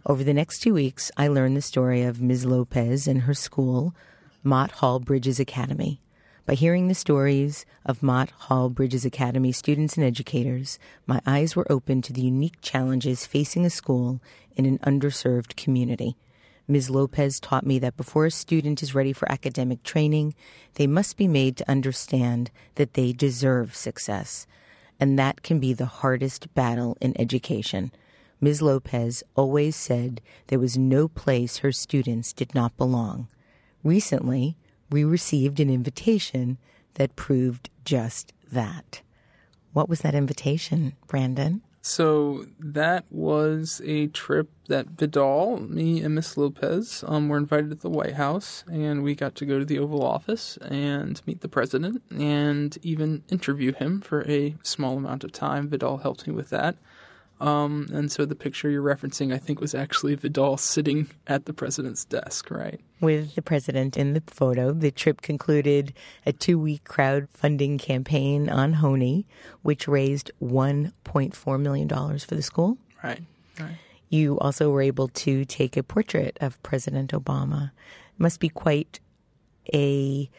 Over 0.05 0.25
the 0.25 0.33
next 0.33 0.59
two 0.59 0.73
weeks, 0.73 1.09
I 1.15 1.29
learned 1.29 1.55
the 1.55 1.61
story 1.61 2.03
of 2.03 2.21
Ms. 2.21 2.45
Lopez 2.45 3.07
and 3.07 3.21
her 3.21 3.33
school, 3.33 3.95
Mott 4.43 4.71
Hall 4.71 4.99
Bridges 4.99 5.39
Academy. 5.39 6.01
By 6.45 6.53
hearing 6.53 6.89
the 6.89 6.93
stories 6.93 7.65
of 7.85 8.03
Mott 8.03 8.29
Hall 8.31 8.69
Bridges 8.69 9.05
Academy 9.05 9.51
students 9.51 9.95
and 9.95 10.05
educators, 10.05 10.77
my 11.07 11.21
eyes 11.25 11.55
were 11.55 11.71
opened 11.71 12.03
to 12.03 12.13
the 12.13 12.21
unique 12.21 12.61
challenges 12.61 13.25
facing 13.25 13.65
a 13.65 13.69
school 13.69 14.21
in 14.55 14.65
an 14.65 14.79
underserved 14.79 15.55
community. 15.55 16.17
Ms. 16.67 16.89
Lopez 16.89 17.39
taught 17.39 17.65
me 17.65 17.77
that 17.79 17.97
before 17.97 18.25
a 18.25 18.31
student 18.31 18.81
is 18.81 18.95
ready 18.95 19.13
for 19.13 19.31
academic 19.31 19.83
training, 19.83 20.33
they 20.75 20.87
must 20.87 21.15
be 21.15 21.27
made 21.27 21.57
to 21.57 21.69
understand 21.69 22.49
that 22.75 22.93
they 22.93 23.13
deserve 23.13 23.75
success. 23.75 24.47
And 24.99 25.19
that 25.19 25.43
can 25.43 25.59
be 25.59 25.73
the 25.73 25.85
hardest 25.85 26.53
battle 26.55 26.97
in 26.99 27.19
education. 27.19 27.91
Ms. 28.41 28.61
Lopez 28.61 29.23
always 29.35 29.75
said 29.75 30.21
there 30.47 30.59
was 30.59 30.77
no 30.77 31.07
place 31.07 31.57
her 31.57 31.71
students 31.71 32.33
did 32.33 32.55
not 32.55 32.77
belong. 32.77 33.27
Recently, 33.83 34.57
we 34.89 35.03
received 35.03 35.59
an 35.59 35.69
invitation 35.69 36.57
that 36.95 37.15
proved 37.15 37.69
just 37.83 38.33
that. 38.51 39.01
What 39.73 39.89
was 39.89 40.01
that 40.01 40.15
invitation, 40.15 40.93
Brandon? 41.07 41.61
So 41.87 42.47
that 42.57 43.05
was 43.11 43.79
a 43.85 44.07
trip 44.07 44.49
that 44.69 44.87
Vidal, 44.87 45.59
me, 45.59 46.01
and 46.01 46.15
Miss 46.15 46.35
Lopez 46.35 47.03
um, 47.07 47.29
were 47.29 47.37
invited 47.37 47.69
to 47.69 47.75
the 47.75 47.91
White 47.91 48.15
House, 48.15 48.63
and 48.67 49.03
we 49.03 49.13
got 49.13 49.35
to 49.35 49.45
go 49.45 49.59
to 49.59 49.65
the 49.65 49.77
Oval 49.77 50.03
Office 50.03 50.57
and 50.63 51.21
meet 51.27 51.41
the 51.41 51.47
president 51.47 52.01
and 52.09 52.75
even 52.81 53.21
interview 53.29 53.71
him 53.71 54.01
for 54.01 54.27
a 54.27 54.55
small 54.63 54.97
amount 54.97 55.23
of 55.23 55.31
time. 55.31 55.69
Vidal 55.69 55.97
helped 55.97 56.25
me 56.25 56.33
with 56.33 56.49
that. 56.49 56.75
Um, 57.41 57.89
and 57.93 58.11
so 58.11 58.25
the 58.25 58.35
picture 58.35 58.69
you're 58.69 58.81
referencing, 58.81 59.33
I 59.33 59.37
think, 59.37 59.59
was 59.59 59.75
actually 59.75 60.15
Vidal 60.15 60.57
sitting 60.57 61.07
at 61.27 61.45
the 61.45 61.53
president's 61.53 62.05
desk, 62.05 62.49
right? 62.49 62.79
With 63.01 63.35
the 63.35 63.41
president 63.41 63.97
in 63.97 64.13
the 64.13 64.23
photo, 64.25 64.71
the 64.71 64.91
trip 64.91 65.21
concluded 65.21 65.93
a 66.25 66.31
two 66.31 66.57
week 66.57 66.85
crowdfunding 66.85 67.79
campaign 67.79 68.49
on 68.49 68.73
HONY, 68.73 69.25
which 69.63 69.87
raised 69.87 70.31
$1.4 70.41 71.59
million 71.59 71.89
for 71.89 72.35
the 72.35 72.41
school. 72.41 72.77
Right, 73.03 73.21
right. 73.59 73.77
You 74.09 74.39
also 74.39 74.69
were 74.69 74.81
able 74.81 75.09
to 75.09 75.43
take 75.45 75.75
a 75.75 75.83
portrait 75.83 76.37
of 76.39 76.61
President 76.63 77.11
Obama. 77.11 77.71
It 78.13 78.19
must 78.19 78.39
be 78.39 78.49
quite 78.49 78.99
a 79.73 80.29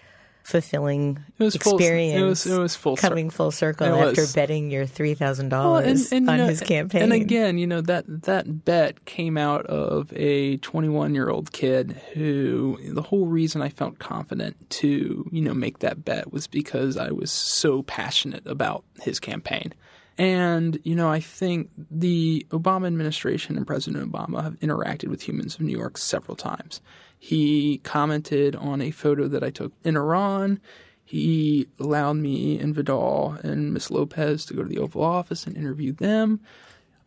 fulfilling 0.47 1.19
it 1.39 1.43
was 1.43 1.57
experience. 1.57 2.15
Full, 2.15 2.25
it 2.25 2.29
was 2.29 2.47
it 2.47 2.59
was 2.59 2.77
full 2.77 2.97
coming 2.97 3.31
full 3.31 3.51
circle 3.51 3.89
after 3.89 4.21
was. 4.21 4.33
betting 4.33 4.71
your 4.71 4.87
three 4.87 5.15
thousand 5.15 5.51
well, 5.51 5.81
dollars 5.81 6.13
on 6.13 6.25
know, 6.25 6.47
his 6.47 6.61
campaign. 6.61 7.03
And 7.03 7.13
again, 7.13 7.59
you 7.59 7.67
know 7.67 7.81
that 7.81 8.05
that 8.23 8.65
bet 8.65 9.05
came 9.07 9.37
out 9.37 9.67
of 9.67 10.13
a 10.15 10.59
21 10.59 11.15
year 11.17 11.29
old 11.31 11.51
kid 11.51 12.01
who 12.15 12.79
the 12.85 13.03
whole 13.03 13.27
reason 13.27 13.61
I 13.61 13.71
felt 13.71 13.99
confident 13.99 14.71
to 14.71 15.29
you 15.33 15.43
know 15.43 15.53
make 15.53 15.81
that 15.81 16.05
bet 16.05 16.33
was 16.33 16.47
because 16.47 16.97
I 16.97 17.11
was 17.11 17.33
so 17.33 17.83
passionate 17.83 18.47
about 18.47 18.85
his 19.01 19.19
campaign. 19.19 19.75
And, 20.19 20.79
you 20.83 20.95
know, 20.95 21.11
I 21.11 21.21
think 21.21 21.69
the 21.91 22.47
Obama 22.49 22.87
administration 22.87 23.55
and 23.57 23.67
President 23.67 24.11
Obama 24.11 24.43
have 24.43 24.59
interacted 24.61 25.09
with 25.09 25.29
humans 25.29 25.57
of 25.57 25.61
New 25.61 25.77
York 25.77 25.99
several 25.99 26.37
times. 26.37 26.81
He 27.19 27.79
commented 27.79 28.55
on 28.57 28.81
a 28.81 28.91
photo 28.91 29.29
that 29.29 29.43
I 29.43 29.51
took 29.51 29.73
in 29.85 29.97
Iran. 29.97 30.61
He 31.05 31.69
allowed 31.79 32.17
me 32.17 32.59
and 32.59 32.75
Vidal 32.75 33.39
and 33.43 33.73
Miss 33.73 33.91
Lopez 33.91 34.45
to 34.47 34.55
go 34.55 34.63
to 34.63 34.69
the 34.69 34.79
Oval 34.79 35.03
Office 35.03 35.47
and 35.47 35.57
interview 35.57 35.93
them. 35.93 36.41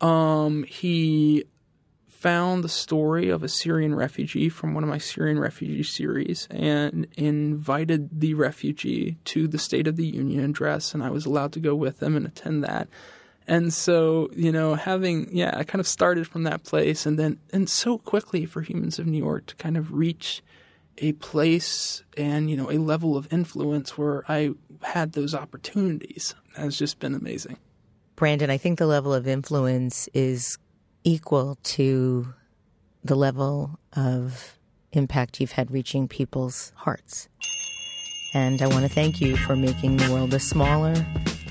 Um, 0.02 0.64
he 0.64 1.46
found 2.08 2.64
the 2.64 2.70
story 2.70 3.30
of 3.30 3.44
a 3.44 3.48
Syrian 3.48 3.96
refugee 3.96 4.50
from 4.50 4.74
one 4.74 4.84
of 4.84 4.90
my 4.90 4.98
Syrian 4.98 5.40
refugee 5.40 5.84
series 5.84 6.50
and 6.52 7.08
invited 7.16 8.20
the 8.20 8.34
refugee 8.34 9.18
to 9.24 9.48
the 9.48 9.58
State 9.58 9.88
of 9.88 9.96
the 9.96 10.06
Union 10.06 10.44
address, 10.44 10.94
and 10.94 11.02
I 11.02 11.12
was 11.12 11.26
allowed 11.26 11.54
to 11.54 11.62
go 11.62 11.76
with 11.76 12.00
them 12.00 12.18
and 12.18 12.26
attend 12.26 12.62
that. 12.66 12.90
And 13.50 13.74
so, 13.74 14.30
you 14.36 14.52
know, 14.52 14.76
having, 14.76 15.28
yeah, 15.36 15.56
I 15.58 15.64
kind 15.64 15.80
of 15.80 15.88
started 15.88 16.28
from 16.28 16.44
that 16.44 16.64
place 16.64 17.08
and 17.08 17.18
then, 17.18 17.40
and 17.52 17.68
so 17.68 17.98
quickly 17.98 18.46
for 18.46 18.62
Humans 18.62 19.00
of 19.00 19.08
New 19.08 19.18
York 19.18 19.48
to 19.48 19.56
kind 19.56 19.76
of 19.76 19.92
reach 19.92 20.44
a 21.00 21.14
place 21.14 22.04
and, 22.16 22.48
you 22.48 22.56
know, 22.56 22.70
a 22.70 22.78
level 22.78 23.18
of 23.18 23.28
influence 23.34 23.98
where 23.98 24.24
I 24.30 24.52
had 24.84 25.14
those 25.14 25.34
opportunities 25.34 26.36
has 26.58 26.78
just 26.78 27.00
been 27.00 27.16
amazing. 27.16 27.58
Brandon, 28.16 28.52
I 28.52 28.58
think 28.58 28.78
the 28.78 28.86
level 28.86 29.16
of 29.16 29.28
influence 29.28 30.08
is 30.14 30.60
equal 31.04 31.58
to 31.64 32.32
the 33.04 33.16
level 33.16 33.80
of 33.94 34.60
impact 34.92 35.42
you've 35.42 35.54
had 35.54 35.72
reaching 35.72 36.08
people's 36.08 36.72
hearts. 36.76 37.28
And 38.36 38.62
I 38.62 38.68
want 38.68 38.84
to 38.84 38.94
thank 38.94 39.20
you 39.20 39.38
for 39.38 39.56
making 39.56 39.98
the 39.98 40.14
world 40.14 40.36
a 40.36 40.40
smaller 40.40 40.94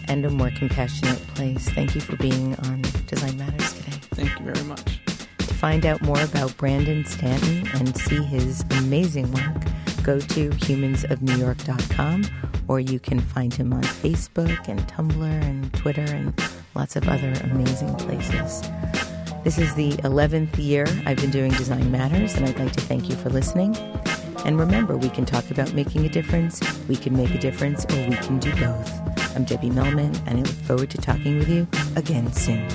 and 0.08 0.24
a 0.24 0.30
more 0.30 0.50
compassionate 0.50 1.18
place. 1.34 1.68
Thank 1.70 1.94
you 1.94 2.00
for 2.00 2.16
being 2.16 2.56
on 2.66 2.82
Design 3.06 3.36
Matters 3.36 3.74
today. 3.74 3.96
Thank 4.12 4.38
you 4.38 4.44
very 4.52 4.64
much. 4.64 5.00
To 5.38 5.54
find 5.54 5.86
out 5.86 6.02
more 6.02 6.20
about 6.20 6.56
Brandon 6.56 7.04
Stanton 7.04 7.66
and 7.74 7.96
see 7.96 8.22
his 8.22 8.64
amazing 8.78 9.30
work, 9.32 9.62
go 10.02 10.20
to 10.20 10.50
humansofnewyork.com 10.50 12.24
or 12.68 12.80
you 12.80 12.98
can 13.00 13.20
find 13.20 13.52
him 13.54 13.72
on 13.72 13.82
Facebook 13.82 14.68
and 14.68 14.80
Tumblr 14.88 15.22
and 15.22 15.72
Twitter 15.74 16.02
and 16.02 16.38
lots 16.74 16.96
of 16.96 17.08
other 17.08 17.32
amazing 17.44 17.94
places. 17.96 18.62
This 19.44 19.58
is 19.58 19.74
the 19.74 19.92
11th 20.04 20.58
year 20.58 20.86
I've 21.06 21.16
been 21.16 21.30
doing 21.30 21.50
Design 21.52 21.90
Matters, 21.90 22.34
and 22.34 22.44
I'd 22.44 22.58
like 22.58 22.72
to 22.72 22.80
thank 22.82 23.08
you 23.08 23.16
for 23.16 23.30
listening. 23.30 23.76
And 24.44 24.58
remember, 24.58 24.96
we 24.96 25.08
can 25.08 25.24
talk 25.24 25.50
about 25.50 25.72
making 25.72 26.04
a 26.04 26.08
difference, 26.08 26.60
we 26.88 26.96
can 26.96 27.16
make 27.16 27.34
a 27.34 27.38
difference, 27.38 27.84
or 27.86 28.08
we 28.08 28.16
can 28.16 28.38
do 28.38 28.54
both. 28.56 29.17
I'm 29.38 29.44
Debbie 29.44 29.70
Millman, 29.70 30.16
and 30.26 30.30
I 30.30 30.42
look 30.42 30.48
forward 30.48 30.90
to 30.90 30.98
talking 30.98 31.38
with 31.38 31.48
you 31.48 31.68
again 31.94 32.32
soon. 32.32 32.66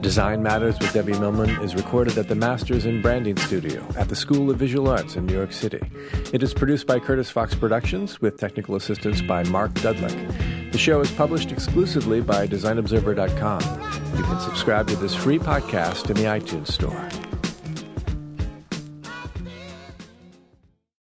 Design 0.00 0.40
Matters 0.40 0.78
with 0.78 0.92
Debbie 0.92 1.18
Millman 1.18 1.50
is 1.64 1.74
recorded 1.74 2.16
at 2.16 2.28
the 2.28 2.36
Masters 2.36 2.86
in 2.86 3.02
Branding 3.02 3.36
Studio 3.36 3.84
at 3.96 4.08
the 4.08 4.14
School 4.14 4.52
of 4.52 4.56
Visual 4.56 4.86
Arts 4.86 5.16
in 5.16 5.26
New 5.26 5.34
York 5.34 5.52
City. 5.52 5.80
It 6.32 6.44
is 6.44 6.54
produced 6.54 6.86
by 6.86 7.00
Curtis 7.00 7.28
Fox 7.28 7.56
Productions 7.56 8.20
with 8.20 8.38
technical 8.38 8.76
assistance 8.76 9.20
by 9.20 9.42
Mark 9.48 9.72
Dudlick. 9.72 10.70
The 10.70 10.78
show 10.78 11.00
is 11.00 11.10
published 11.10 11.50
exclusively 11.50 12.20
by 12.20 12.46
DesignObserver.com. 12.46 13.60
You 14.16 14.22
can 14.22 14.38
subscribe 14.38 14.86
to 14.86 14.94
this 14.94 15.16
free 15.16 15.40
podcast 15.40 16.08
in 16.08 16.14
the 16.14 16.22
iTunes 16.22 16.68
Store. 16.68 17.29